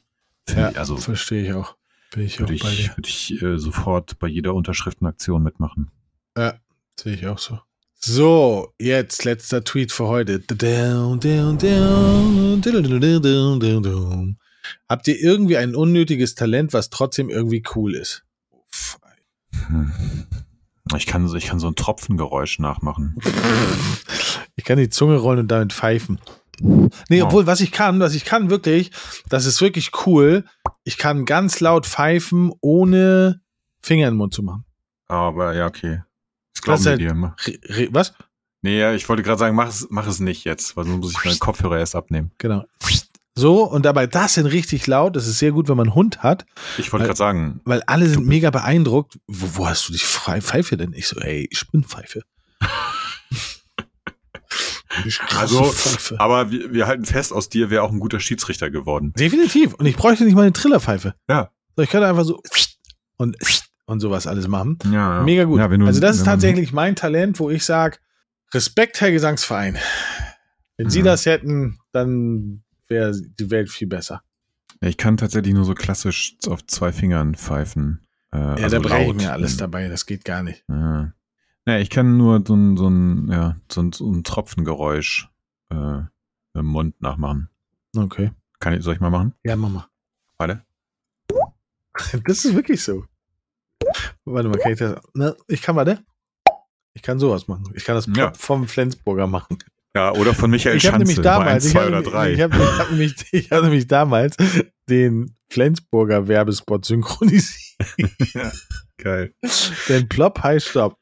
Ja, 0.48 0.70
ich, 0.70 0.78
also 0.78 0.96
verstehe 0.96 1.42
ich 1.42 1.52
auch. 1.54 1.76
Bin 2.12 2.24
ich 2.24 2.36
auch 2.36 2.40
würde 2.40 2.54
ich, 2.54 2.62
bei 2.62 2.74
dir. 2.74 2.96
würde 2.96 3.08
ich 3.08 3.42
äh, 3.42 3.58
sofort 3.58 4.18
bei 4.18 4.28
jeder 4.28 4.54
Unterschriftenaktion 4.54 5.42
mitmachen. 5.42 5.90
Ja, 6.36 6.54
sehe 7.00 7.14
ich 7.14 7.26
auch 7.26 7.38
so. 7.38 7.58
So, 7.98 8.72
jetzt 8.78 9.24
letzter 9.24 9.64
Tweet 9.64 9.90
für 9.90 10.06
heute. 10.06 10.38
Habt 14.88 15.08
ihr 15.08 15.20
irgendwie 15.20 15.56
ein 15.56 15.74
unnötiges 15.74 16.34
Talent, 16.34 16.72
was 16.72 16.90
trotzdem 16.90 17.30
irgendwie 17.30 17.62
cool 17.74 17.94
ist? 17.94 18.24
Uff, 18.50 18.98
Hm. 19.68 19.92
Ich 20.96 21.06
kann, 21.06 21.26
so- 21.28 21.36
ich 21.36 21.46
kann 21.46 21.58
so 21.58 21.66
ein 21.68 21.74
Tropfengeräusch 21.74 22.58
nachmachen. 22.58 23.16
Ich 24.54 24.64
kann 24.64 24.78
die 24.78 24.88
Zunge 24.88 25.16
rollen 25.16 25.40
und 25.40 25.48
damit 25.48 25.72
pfeifen. 25.72 26.20
Nee, 26.60 27.20
Wow. 27.20 27.24
obwohl, 27.26 27.46
was 27.46 27.60
ich 27.60 27.70
kann, 27.72 28.00
was 28.00 28.14
ich 28.14 28.24
kann 28.24 28.48
wirklich, 28.50 28.90
das 29.28 29.44
ist 29.46 29.60
wirklich 29.60 29.90
cool. 30.06 30.44
Ich 30.84 30.96
kann 30.96 31.24
ganz 31.26 31.60
laut 31.60 31.86
pfeifen, 31.86 32.52
ohne 32.60 33.40
Finger 33.82 34.08
in 34.08 34.14
den 34.14 34.18
Mund 34.18 34.32
zu 34.32 34.42
machen. 34.42 34.64
Aber 35.08 35.54
ja, 35.54 35.66
okay. 35.66 36.02
Das 36.54 36.62
glauben 36.62 36.84
wir 36.84 36.92
ist 37.36 37.46
dir. 37.46 37.76
Re 37.76 37.88
was? 37.90 38.14
Nee, 38.62 38.78
ja, 38.80 38.94
ich 38.94 39.06
wollte 39.08 39.22
gerade 39.22 39.38
sagen, 39.38 39.54
mach 39.54 39.68
es, 39.68 39.86
mach 39.90 40.06
es 40.06 40.18
nicht 40.18 40.44
jetzt, 40.44 40.76
weil 40.76 40.84
sonst 40.86 40.98
muss 40.98 41.12
ich 41.12 41.24
meinen 41.24 41.38
Kopfhörer 41.38 41.78
erst 41.78 41.94
abnehmen. 41.94 42.30
Genau. 42.38 42.64
So, 43.38 43.64
und 43.64 43.84
dabei 43.84 44.06
das 44.06 44.34
sind 44.34 44.46
richtig 44.46 44.86
laut. 44.86 45.14
Das 45.14 45.26
ist 45.26 45.38
sehr 45.38 45.52
gut, 45.52 45.68
wenn 45.68 45.76
man 45.76 45.88
einen 45.88 45.94
Hund 45.94 46.22
hat, 46.22 46.46
Ich 46.78 46.90
wollte 46.92 47.04
gerade 47.06 47.18
sagen, 47.18 47.60
weil 47.64 47.82
alle 47.86 48.08
sind 48.08 48.26
mega 48.26 48.50
beeindruckt. 48.50 49.18
Wo, 49.26 49.58
wo 49.58 49.68
hast 49.68 49.88
du 49.88 49.92
die 49.92 49.98
Pfei- 49.98 50.40
Pfeife 50.40 50.76
denn? 50.78 50.94
Ich 50.94 51.06
so, 51.06 51.20
ey, 51.20 51.46
Spinnpfeife. 51.52 52.22
Die 55.04 55.10
krasse 55.10 55.38
Also, 55.38 55.64
Pfeife. 55.64 56.18
aber 56.18 56.50
wir, 56.50 56.72
wir 56.72 56.86
halten 56.86 57.04
fest, 57.04 57.32
aus 57.32 57.48
dir 57.50 57.68
wäre 57.70 57.82
auch 57.82 57.92
ein 57.92 58.00
guter 58.00 58.20
Schiedsrichter 58.20 58.70
geworden. 58.70 59.12
Definitiv. 59.18 59.74
Und 59.74 59.86
ich 59.86 59.96
bräuchte 59.96 60.24
nicht 60.24 60.34
mal 60.34 60.42
eine 60.42 60.52
Trillerpfeife. 60.52 61.14
Ja. 61.28 61.50
So, 61.76 61.82
ich 61.82 61.90
könnte 61.90 62.08
einfach 62.08 62.24
so 62.24 62.40
und, 63.18 63.36
und 63.84 64.00
sowas 64.00 64.26
alles 64.26 64.48
machen. 64.48 64.78
Ja, 64.86 65.18
ja. 65.18 65.22
Mega 65.22 65.44
gut. 65.44 65.58
Ja, 65.58 65.68
du, 65.68 65.86
also 65.86 66.00
das 66.00 66.16
ist 66.16 66.24
tatsächlich 66.24 66.72
mein 66.72 66.96
Talent, 66.96 67.38
wo 67.38 67.50
ich 67.50 67.64
sage, 67.64 67.98
Respekt, 68.54 69.00
Herr 69.00 69.10
Gesangsverein. 69.10 69.76
Wenn 70.78 70.88
Sie 70.88 71.00
Mhm. 71.00 71.04
das 71.04 71.26
hätten, 71.26 71.78
dann 71.92 72.62
wäre 72.88 73.12
die 73.20 73.50
Welt 73.50 73.70
viel 73.70 73.88
besser. 73.88 74.22
Ich 74.80 74.96
kann 74.96 75.16
tatsächlich 75.16 75.54
nur 75.54 75.64
so 75.64 75.74
klassisch 75.74 76.36
auf 76.48 76.66
zwei 76.66 76.92
Fingern 76.92 77.34
pfeifen. 77.34 78.06
Äh, 78.32 78.38
Ja, 78.38 78.54
also 78.54 78.78
da 78.80 78.98
ich 79.00 79.14
mir 79.14 79.32
alles 79.32 79.56
dabei. 79.56 79.88
Das 79.88 80.06
geht 80.06 80.24
gar 80.24 80.42
nicht. 80.42 80.64
Ja. 80.68 81.12
Ja, 81.66 81.78
ich 81.78 81.90
kann 81.90 82.16
nur 82.16 82.44
so 82.46 82.54
ein, 82.54 82.76
so 82.76 82.88
ein, 82.88 83.28
ja, 83.30 83.56
so 83.70 83.82
ein, 83.82 83.92
so 83.92 84.08
ein 84.10 84.22
Tropfengeräusch 84.22 85.28
äh, 85.70 86.00
im 86.54 86.66
Mund 86.66 87.00
nachmachen. 87.00 87.48
Okay. 87.96 88.30
Kann 88.60 88.74
ich, 88.74 88.82
soll 88.84 88.94
ich 88.94 89.00
mal 89.00 89.10
machen? 89.10 89.34
Ja, 89.44 89.56
Mama. 89.56 89.88
Warte. 90.38 90.62
Das 92.24 92.44
ist 92.44 92.54
wirklich 92.54 92.82
so. 92.82 93.04
Warte 94.24 94.48
mal, 94.48 94.58
kann 94.58 94.72
ich 94.72 94.78
das? 94.78 95.00
Ne, 95.14 95.34
ich 95.48 95.62
kann, 95.62 95.76
warte. 95.76 96.04
Ich 96.92 97.02
kann 97.02 97.18
sowas 97.18 97.48
machen. 97.48 97.72
Ich 97.74 97.84
kann 97.84 97.94
das 97.94 98.06
Ja. 98.14 98.32
vom 98.34 98.68
Flensburger 98.68 99.26
machen. 99.26 99.58
Ja, 99.96 100.12
oder 100.12 100.34
von 100.34 100.50
Michael 100.50 100.76
ich 100.76 100.82
Schanze. 100.82 100.98
nämlich 100.98 101.20
damals, 101.22 101.48
eins, 101.54 101.64
ich 101.64 101.72
zwei 101.72 101.80
habe 101.80 101.90
nämlich, 101.92 102.10
drei. 102.10 102.32
ich 102.34 102.40
hab, 102.42 102.52
ich 102.54 102.60
hab 102.78 102.90
nämlich, 102.90 103.14
ich 103.32 103.50
hab 103.50 103.62
nämlich 103.62 103.86
damals 103.86 104.36
den 104.90 105.34
Flensburger 105.48 106.28
Werbespot 106.28 106.84
synchronisiert. 106.84 107.56
Geil. 108.98 109.32
Den 109.88 110.06
Plop 110.06 110.42
heißt 110.42 110.66
Stopp. 110.68 110.98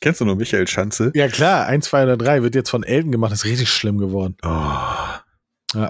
Kennst 0.00 0.20
du 0.20 0.24
noch 0.24 0.36
Michael 0.36 0.68
Schanze? 0.68 1.10
Ja 1.16 1.26
klar, 1.28 1.66
1, 1.66 1.86
2 1.86 2.04
oder 2.04 2.16
3 2.16 2.42
wird 2.44 2.54
jetzt 2.54 2.70
von 2.70 2.84
Elton 2.84 3.10
gemacht, 3.10 3.32
das 3.32 3.40
ist 3.40 3.46
richtig 3.50 3.70
schlimm 3.70 3.98
geworden. 3.98 4.36
Oh, 4.44 5.80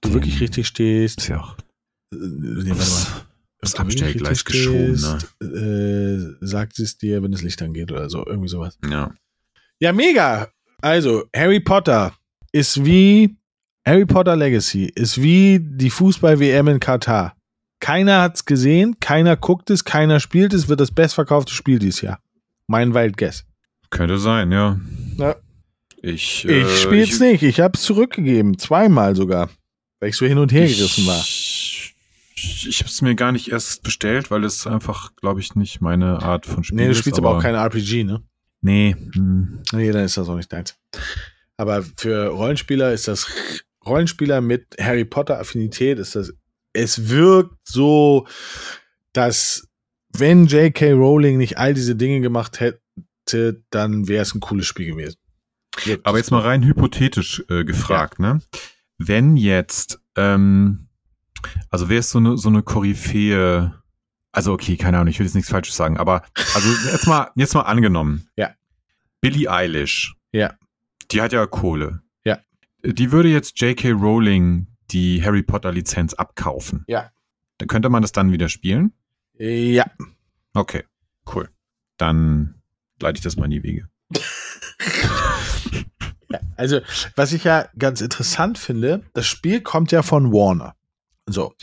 Du 0.00 0.14
wirklich 0.14 0.40
richtig 0.40 0.66
stehst. 0.68 1.18
ist 1.18 1.28
ja 1.28 1.40
auch 1.40 1.56
Äh, 2.12 2.16
nee, 2.16 2.70
warte 2.70 2.90
mal. 2.90 3.06
das 3.60 3.74
Abstellgleis 3.74 4.44
geschoben, 4.46 4.96
stehst, 4.96 5.34
Äh, 5.42 6.36
sagt 6.40 6.78
es 6.78 6.96
dir, 6.96 7.22
wenn 7.22 7.32
das 7.32 7.42
Licht 7.42 7.60
angeht 7.60 7.90
oder 7.92 8.08
so, 8.08 8.24
irgendwie 8.24 8.48
sowas. 8.48 8.78
Ja. 8.88 9.12
Ja, 9.80 9.92
mega. 9.92 10.48
Also, 10.80 11.24
Harry 11.34 11.60
Potter 11.60 12.12
ist 12.52 12.84
wie 12.84 13.36
Harry 13.86 14.06
Potter 14.06 14.36
Legacy, 14.36 14.84
ist 14.94 15.20
wie 15.22 15.58
die 15.60 15.90
Fußball-WM 15.90 16.68
in 16.68 16.80
Katar. 16.80 17.34
Keiner 17.80 18.22
hat's 18.22 18.44
gesehen, 18.44 18.96
keiner 19.00 19.36
guckt 19.36 19.70
es, 19.70 19.84
keiner 19.84 20.18
spielt 20.20 20.52
es, 20.52 20.68
wird 20.68 20.80
das 20.80 20.90
bestverkaufte 20.90 21.52
Spiel 21.52 21.78
dieses 21.78 22.00
Jahr. 22.00 22.20
Mein 22.66 22.92
Wild 22.94 23.16
Guess. 23.16 23.44
Könnte 23.90 24.18
sein, 24.18 24.50
ja. 24.52 24.78
Ja. 25.16 25.36
Ich, 26.02 26.44
Ich 26.44 26.50
äh, 26.50 26.76
spiel's 26.76 27.14
ich- 27.14 27.20
nicht, 27.20 27.42
ich 27.42 27.60
hab's 27.60 27.82
zurückgegeben, 27.82 28.58
zweimal 28.58 29.16
sogar, 29.16 29.48
weil 30.00 30.10
ich 30.10 30.16
so 30.16 30.26
hin 30.26 30.38
und 30.38 30.52
her 30.52 30.66
gerissen 30.66 31.06
war. 31.06 31.20
Ich, 31.20 31.94
ich 32.68 32.78
habe 32.80 32.88
es 32.90 33.00
mir 33.02 33.14
gar 33.14 33.32
nicht 33.32 33.50
erst 33.50 33.82
bestellt, 33.82 34.30
weil 34.30 34.44
es 34.44 34.66
einfach, 34.66 35.14
glaube 35.16 35.40
ich, 35.40 35.54
nicht 35.56 35.80
meine 35.80 36.22
Art 36.22 36.46
von 36.46 36.62
Spiel 36.62 36.76
Nee, 36.76 36.84
du 36.86 36.90
ist. 36.90 36.98
spielst 36.98 37.18
aber 37.18 37.36
auch 37.36 37.42
kein 37.42 37.54
RPG, 37.54 38.04
ne? 38.04 38.22
Nee. 38.60 38.96
hm, 39.14 39.62
Nee, 39.72 39.92
dann 39.92 40.04
ist 40.04 40.16
das 40.16 40.28
auch 40.28 40.36
nicht 40.36 40.52
deins. 40.52 40.76
Aber 41.56 41.84
für 41.96 42.28
Rollenspieler 42.28 42.92
ist 42.92 43.08
das 43.08 43.30
Rollenspieler 43.84 44.40
mit 44.40 44.76
Harry 44.80 45.04
Potter 45.04 45.38
Affinität 45.38 45.98
ist 45.98 46.14
das 46.14 46.32
es 46.72 47.08
wirkt 47.08 47.56
so, 47.64 48.26
dass 49.12 49.68
wenn 50.16 50.46
J.K. 50.46 50.92
Rowling 50.92 51.38
nicht 51.38 51.58
all 51.58 51.74
diese 51.74 51.96
Dinge 51.96 52.20
gemacht 52.20 52.60
hätte, 52.60 53.62
dann 53.70 54.08
wäre 54.08 54.22
es 54.22 54.34
ein 54.34 54.40
cooles 54.40 54.66
Spiel 54.66 54.86
gewesen. 54.86 55.18
Aber 56.02 56.18
jetzt 56.18 56.30
mal 56.30 56.40
rein 56.40 56.64
hypothetisch 56.64 57.44
äh, 57.48 57.64
gefragt, 57.64 58.18
ne? 58.18 58.40
Wenn 58.96 59.36
jetzt, 59.36 60.00
ähm, 60.16 60.88
also 61.70 61.88
wäre 61.88 62.00
es 62.00 62.10
so 62.10 62.18
eine, 62.18 62.36
so 62.36 62.48
eine 62.48 62.62
Koryphäe, 62.62 63.74
also 64.32 64.52
okay, 64.52 64.76
keine 64.76 64.98
Ahnung, 64.98 65.08
ich 65.08 65.18
will 65.18 65.26
jetzt 65.26 65.34
nichts 65.34 65.50
Falsches 65.50 65.76
sagen, 65.76 65.96
aber 65.96 66.22
also 66.54 66.68
jetzt 66.90 67.06
mal, 67.06 67.30
jetzt 67.34 67.54
mal 67.54 67.62
angenommen. 67.62 68.28
Ja. 68.36 68.54
Billie 69.20 69.50
Eilish. 69.50 70.14
Ja. 70.32 70.54
Die 71.10 71.20
hat 71.22 71.32
ja 71.32 71.46
Kohle. 71.46 72.02
Ja. 72.24 72.38
Die 72.84 73.10
würde 73.10 73.28
jetzt 73.28 73.60
J.K. 73.60 73.92
Rowling 73.92 74.66
die 74.90 75.22
Harry 75.24 75.42
Potter 75.42 75.72
Lizenz 75.72 76.14
abkaufen. 76.14 76.84
Ja. 76.86 77.10
Dann 77.58 77.68
könnte 77.68 77.88
man 77.88 78.02
das 78.02 78.12
dann 78.12 78.32
wieder 78.32 78.48
spielen? 78.48 78.92
Ja. 79.38 79.86
Okay, 80.54 80.84
cool. 81.34 81.48
Dann 81.96 82.62
leite 83.00 83.18
ich 83.18 83.22
das 83.22 83.36
mal 83.36 83.46
in 83.46 83.50
die 83.50 83.62
Wege. 83.62 83.88
Ja, 86.30 86.40
also, 86.56 86.80
was 87.16 87.32
ich 87.32 87.44
ja 87.44 87.68
ganz 87.78 88.02
interessant 88.02 88.58
finde, 88.58 89.02
das 89.14 89.26
Spiel 89.26 89.62
kommt 89.62 89.92
ja 89.92 90.02
von 90.02 90.30
Warner. 90.30 90.74
So. 91.32 91.54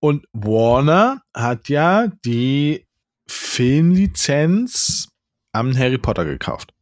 Und 0.00 0.26
Warner 0.32 1.22
hat 1.34 1.68
ja 1.68 2.08
die 2.24 2.86
Filmlizenz 3.26 5.08
am 5.52 5.76
Harry 5.76 5.98
Potter 5.98 6.24
gekauft. 6.24 6.74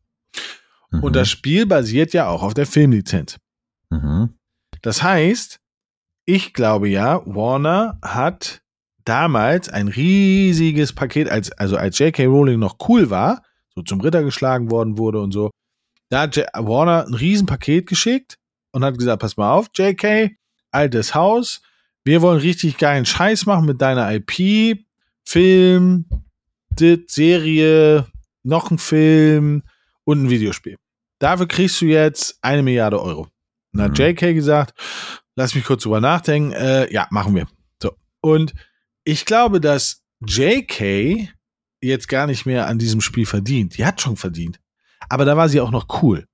Mhm. 0.91 1.03
Und 1.03 1.17
das 1.17 1.29
Spiel 1.29 1.67
basiert 1.67 2.13
ja 2.13 2.29
auch 2.29 2.43
auf 2.43 2.55
der 2.55 2.67
Filmlizenz. 2.67 3.39
mhm. 3.91 4.35
Das 4.81 5.03
heißt, 5.03 5.61
ich 6.25 6.55
glaube 6.55 6.89
ja, 6.89 7.23
Warner 7.25 7.99
hat 8.03 8.63
damals 9.05 9.69
ein 9.69 9.89
riesiges 9.89 10.93
Paket, 10.93 11.29
als, 11.29 11.53
also 11.53 11.77
als 11.77 11.99
J.K. 11.99 12.27
Rowling 12.27 12.59
noch 12.59 12.77
cool 12.89 13.11
war, 13.11 13.43
so 13.75 13.83
zum 13.83 14.01
Ritter 14.01 14.23
geschlagen 14.23 14.71
worden 14.71 14.99
wurde 14.99 15.21
und 15.21 15.33
so, 15.33 15.51
da 16.09 16.23
hat 16.23 16.37
J 16.37 16.47
Warner 16.55 17.07
ein 17.07 17.15
riesen 17.15 17.47
Paket 17.47 17.87
geschickt 17.87 18.39
und 18.73 18.85
hat 18.85 18.99
gesagt, 18.99 19.23
pass 19.23 19.37
mal 19.37 19.53
auf, 19.53 19.69
J.K., 19.75 20.31
altes 20.71 21.15
Haus, 21.15 21.63
wir 22.05 22.23
wollen 22.23 22.41
richtig 22.41 22.79
geilen 22.79 23.05
Scheiß 23.07 23.47
machen 23.47 23.67
mit 23.67 23.81
deiner 23.81 24.13
IP, 24.13 24.79
Film, 25.25 26.07
dit, 26.71 27.11
Serie, 27.11 28.07
noch 28.43 28.71
ein 28.71 28.79
Film 28.79 29.63
und 30.05 30.25
ein 30.25 30.31
Videospiel. 30.31 30.77
Dafür 31.21 31.47
kriegst 31.47 31.81
du 31.81 31.87
jetzt 31.87 32.39
eine 32.43 32.63
Milliarde 32.63 33.01
Euro. 33.01 33.23
Und 33.73 33.79
dann 33.79 33.91
hat 33.93 33.99
Mhm. 33.99 34.05
JK 34.05 34.35
gesagt, 34.35 34.75
lass 35.37 35.55
mich 35.55 35.65
kurz 35.65 35.85
drüber 35.85 36.01
nachdenken. 36.01 36.53
Äh, 36.53 36.93
ja, 36.93 37.07
machen 37.11 37.35
wir. 37.37 37.47
So. 37.81 37.93
Und 38.21 38.53
ich 39.05 39.25
glaube, 39.25 39.61
dass 39.61 40.03
JK 40.27 41.29
jetzt 41.81 42.09
gar 42.09 42.27
nicht 42.27 42.47
mehr 42.47 42.67
an 42.67 42.79
diesem 42.79 43.01
Spiel 43.01 43.27
verdient. 43.27 43.77
Die 43.79 43.85
hat 43.85 44.01
schon 44.01 44.17
verdient. 44.17 44.59
Aber 45.09 45.25
da 45.25 45.37
war 45.37 45.49
sie 45.49 45.61
auch 45.61 45.71
noch 45.71 46.03
cool. 46.03 46.27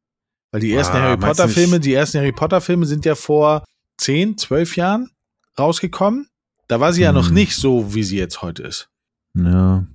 Weil 0.51 0.61
die 0.63 0.73
ersten 0.73 0.97
Ah, 0.97 1.03
Harry 1.03 1.17
Potter 1.19 1.49
Filme, 1.49 1.79
die 1.81 1.93
ersten 1.93 2.19
Harry 2.19 2.33
Potter 2.33 2.61
Filme 2.63 2.87
sind 2.87 3.05
ja 3.05 3.15
vor 3.15 3.65
10, 3.99 4.39
12 4.39 4.77
Jahren 4.77 5.11
rausgekommen. 5.59 6.29
Da 6.69 6.81
war 6.81 6.93
sie 6.93 7.03
ja 7.03 7.13
noch 7.13 7.29
Mhm. 7.29 7.35
nicht 7.35 7.57
so, 7.57 7.95
wie 7.95 8.03
sie 8.03 8.19
jetzt 8.19 8.43
heute 8.43 8.63
ist. 8.63 8.91
Ja. 9.35 9.87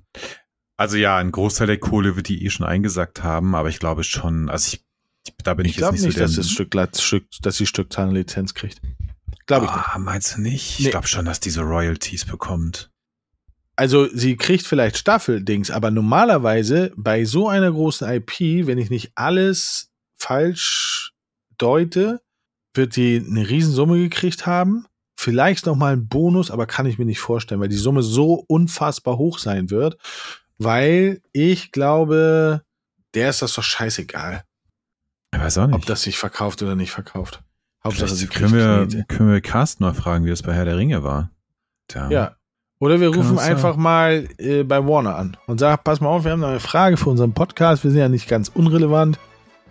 Also 0.76 0.96
ja, 0.96 1.16
ein 1.18 1.30
Großteil 1.30 1.68
der 1.68 1.78
Kohle 1.78 2.16
wird 2.16 2.28
die 2.28 2.44
eh 2.44 2.50
schon 2.50 2.66
eingesackt 2.66 3.22
haben, 3.22 3.54
aber 3.54 3.68
ich 3.68 3.78
glaube 3.78 4.02
schon, 4.02 4.50
also 4.50 4.74
ich, 4.74 4.84
da 5.44 5.54
bin 5.54 5.66
ich, 5.66 5.72
Ich 5.72 5.76
glaube 5.78 5.94
jetzt 5.94 6.02
nicht, 6.02 6.16
nicht, 6.16 6.20
dass 6.20 6.32
so 6.32 6.40
das 6.42 6.50
Stück, 6.50 6.74
Stück, 7.00 7.26
dass 7.42 7.56
sie 7.56 7.66
Stückzahl 7.66 8.08
eine 8.08 8.18
Lizenz 8.18 8.54
kriegt. 8.54 8.80
Glaube 9.46 9.66
ich 9.66 9.72
nicht. 9.72 9.84
Ah, 9.86 9.98
meinst 9.98 10.36
du 10.36 10.40
nicht? 10.40 10.80
Nee. 10.80 10.86
Ich 10.86 10.90
glaube 10.90 11.06
schon, 11.06 11.26
dass 11.26 11.38
diese 11.38 11.60
Royalties 11.60 12.24
bekommt. 12.24 12.90
Also 13.76 14.08
sie 14.12 14.36
kriegt 14.36 14.66
vielleicht 14.66 14.96
Staffeldings, 14.96 15.70
aber 15.70 15.90
normalerweise 15.90 16.92
bei 16.96 17.24
so 17.24 17.48
einer 17.48 17.70
großen 17.70 18.08
IP, 18.08 18.66
wenn 18.66 18.78
ich 18.78 18.88
nicht 18.90 19.12
alles 19.16 19.90
falsch 20.16 21.12
deute, 21.58 22.22
wird 22.72 22.96
die 22.96 23.16
eine 23.24 23.48
Riesensumme 23.48 23.98
gekriegt 23.98 24.46
haben. 24.46 24.86
Vielleicht 25.16 25.66
noch 25.66 25.76
mal 25.76 25.92
einen 25.92 26.08
Bonus, 26.08 26.50
aber 26.50 26.66
kann 26.66 26.86
ich 26.86 26.98
mir 26.98 27.04
nicht 27.04 27.20
vorstellen, 27.20 27.60
weil 27.60 27.68
die 27.68 27.76
Summe 27.76 28.02
so 28.02 28.44
unfassbar 28.48 29.16
hoch 29.16 29.38
sein 29.38 29.70
wird, 29.70 29.96
weil 30.58 31.20
ich 31.32 31.72
glaube, 31.72 32.62
der 33.14 33.30
ist 33.30 33.42
das 33.42 33.54
doch 33.54 33.62
scheißegal, 33.62 34.42
Ich 35.34 35.40
weiß 35.40 35.58
auch 35.58 35.66
nicht. 35.68 35.76
ob 35.76 35.86
das 35.86 36.02
sich 36.02 36.18
verkauft 36.18 36.62
oder 36.62 36.74
nicht 36.74 36.90
verkauft. 36.92 37.42
Hauptsache 37.84 38.14
sie 38.14 38.26
können 38.26 38.54
wir, 38.54 38.86
Knete. 38.86 39.04
können 39.08 39.30
wir 39.30 39.40
Carsten 39.40 39.84
mal 39.84 39.94
fragen, 39.94 40.24
wie 40.24 40.30
das 40.30 40.42
bei 40.42 40.52
Herr 40.54 40.64
der 40.64 40.76
Ringe 40.78 41.02
war. 41.04 41.30
Da, 41.88 42.08
Ja, 42.10 42.36
Oder 42.80 42.98
wir 43.00 43.08
rufen 43.14 43.36
sein. 43.36 43.50
einfach 43.52 43.76
mal 43.76 44.28
äh, 44.38 44.62
bei 44.64 44.84
Warner 44.86 45.16
an 45.16 45.36
und 45.46 45.58
sagen, 45.60 45.80
pass 45.84 46.00
mal 46.00 46.08
auf, 46.08 46.24
wir 46.24 46.32
haben 46.32 46.40
noch 46.40 46.48
eine 46.48 46.60
Frage 46.60 46.96
für 46.96 47.10
unseren 47.10 47.34
Podcast. 47.34 47.84
Wir 47.84 47.90
sind 47.90 48.00
ja 48.00 48.08
nicht 48.08 48.26
ganz 48.28 48.48
unrelevant. 48.48 49.18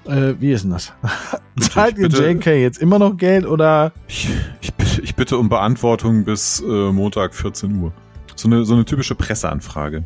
Äh, 0.05 0.33
wie 0.39 0.51
ist 0.51 0.63
denn 0.63 0.71
das? 0.71 0.91
Zahlt 1.59 1.97
ihr 1.97 2.07
JK 2.07 2.45
jetzt 2.47 2.77
immer 2.79 2.99
noch 2.99 3.15
Geld 3.17 3.45
oder? 3.45 3.91
Ich, 4.07 4.29
ich, 4.61 4.73
bitte- 4.73 5.01
ich 5.01 5.15
bitte 5.15 5.37
um 5.37 5.49
Beantwortung 5.49 6.25
bis 6.25 6.59
äh, 6.61 6.91
Montag 6.91 7.33
14 7.33 7.81
Uhr. 7.81 7.93
So 8.35 8.47
eine, 8.49 8.65
so 8.65 8.73
eine 8.73 8.83
typische 8.85 9.15
Presseanfrage. 9.15 10.03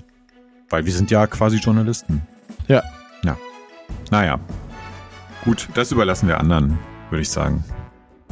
Weil 0.70 0.86
wir 0.86 0.92
sind 0.94 1.10
ja 1.12 1.26
quasi 1.28 1.58
Journalisten. 1.58 2.22
Ja. 2.68 2.84
Ja. 3.24 3.38
Naja. 4.12 4.40
Gut, 5.46 5.68
das 5.74 5.92
überlassen 5.92 6.28
wir 6.28 6.40
anderen, 6.40 6.78
würde 7.10 7.22
ich 7.22 7.30
sagen. 7.30 7.64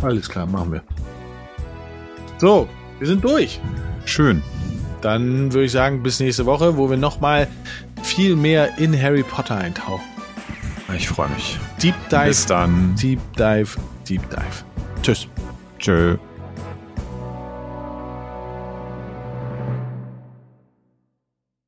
Alles 0.02 0.28
klar, 0.30 0.46
machen 0.46 0.74
wir. 0.74 0.84
So, 2.38 2.68
wir 3.00 3.08
sind 3.08 3.24
durch. 3.24 3.60
Schön. 4.04 4.44
Dann 5.02 5.54
würde 5.54 5.66
ich 5.66 5.72
sagen, 5.72 6.04
bis 6.04 6.20
nächste 6.20 6.46
Woche, 6.46 6.76
wo 6.78 6.90
wir 6.90 6.98
nochmal 6.98 7.48
viel 8.04 8.36
mehr 8.36 8.78
in 8.78 9.00
Harry 9.02 9.24
Potter 9.24 9.56
eintauchen. 9.58 10.04
Ich 10.94 11.08
freue 11.10 11.30
mich. 11.30 11.58
Deep 11.82 11.96
Dive, 12.10 12.28
Bis 12.28 12.46
dann. 12.46 12.96
Deep 12.96 13.20
Dive, 13.38 13.78
Deep 14.08 14.22
Dive. 14.30 14.64
Tschüss. 15.02 15.28
Tschö. 15.80 16.18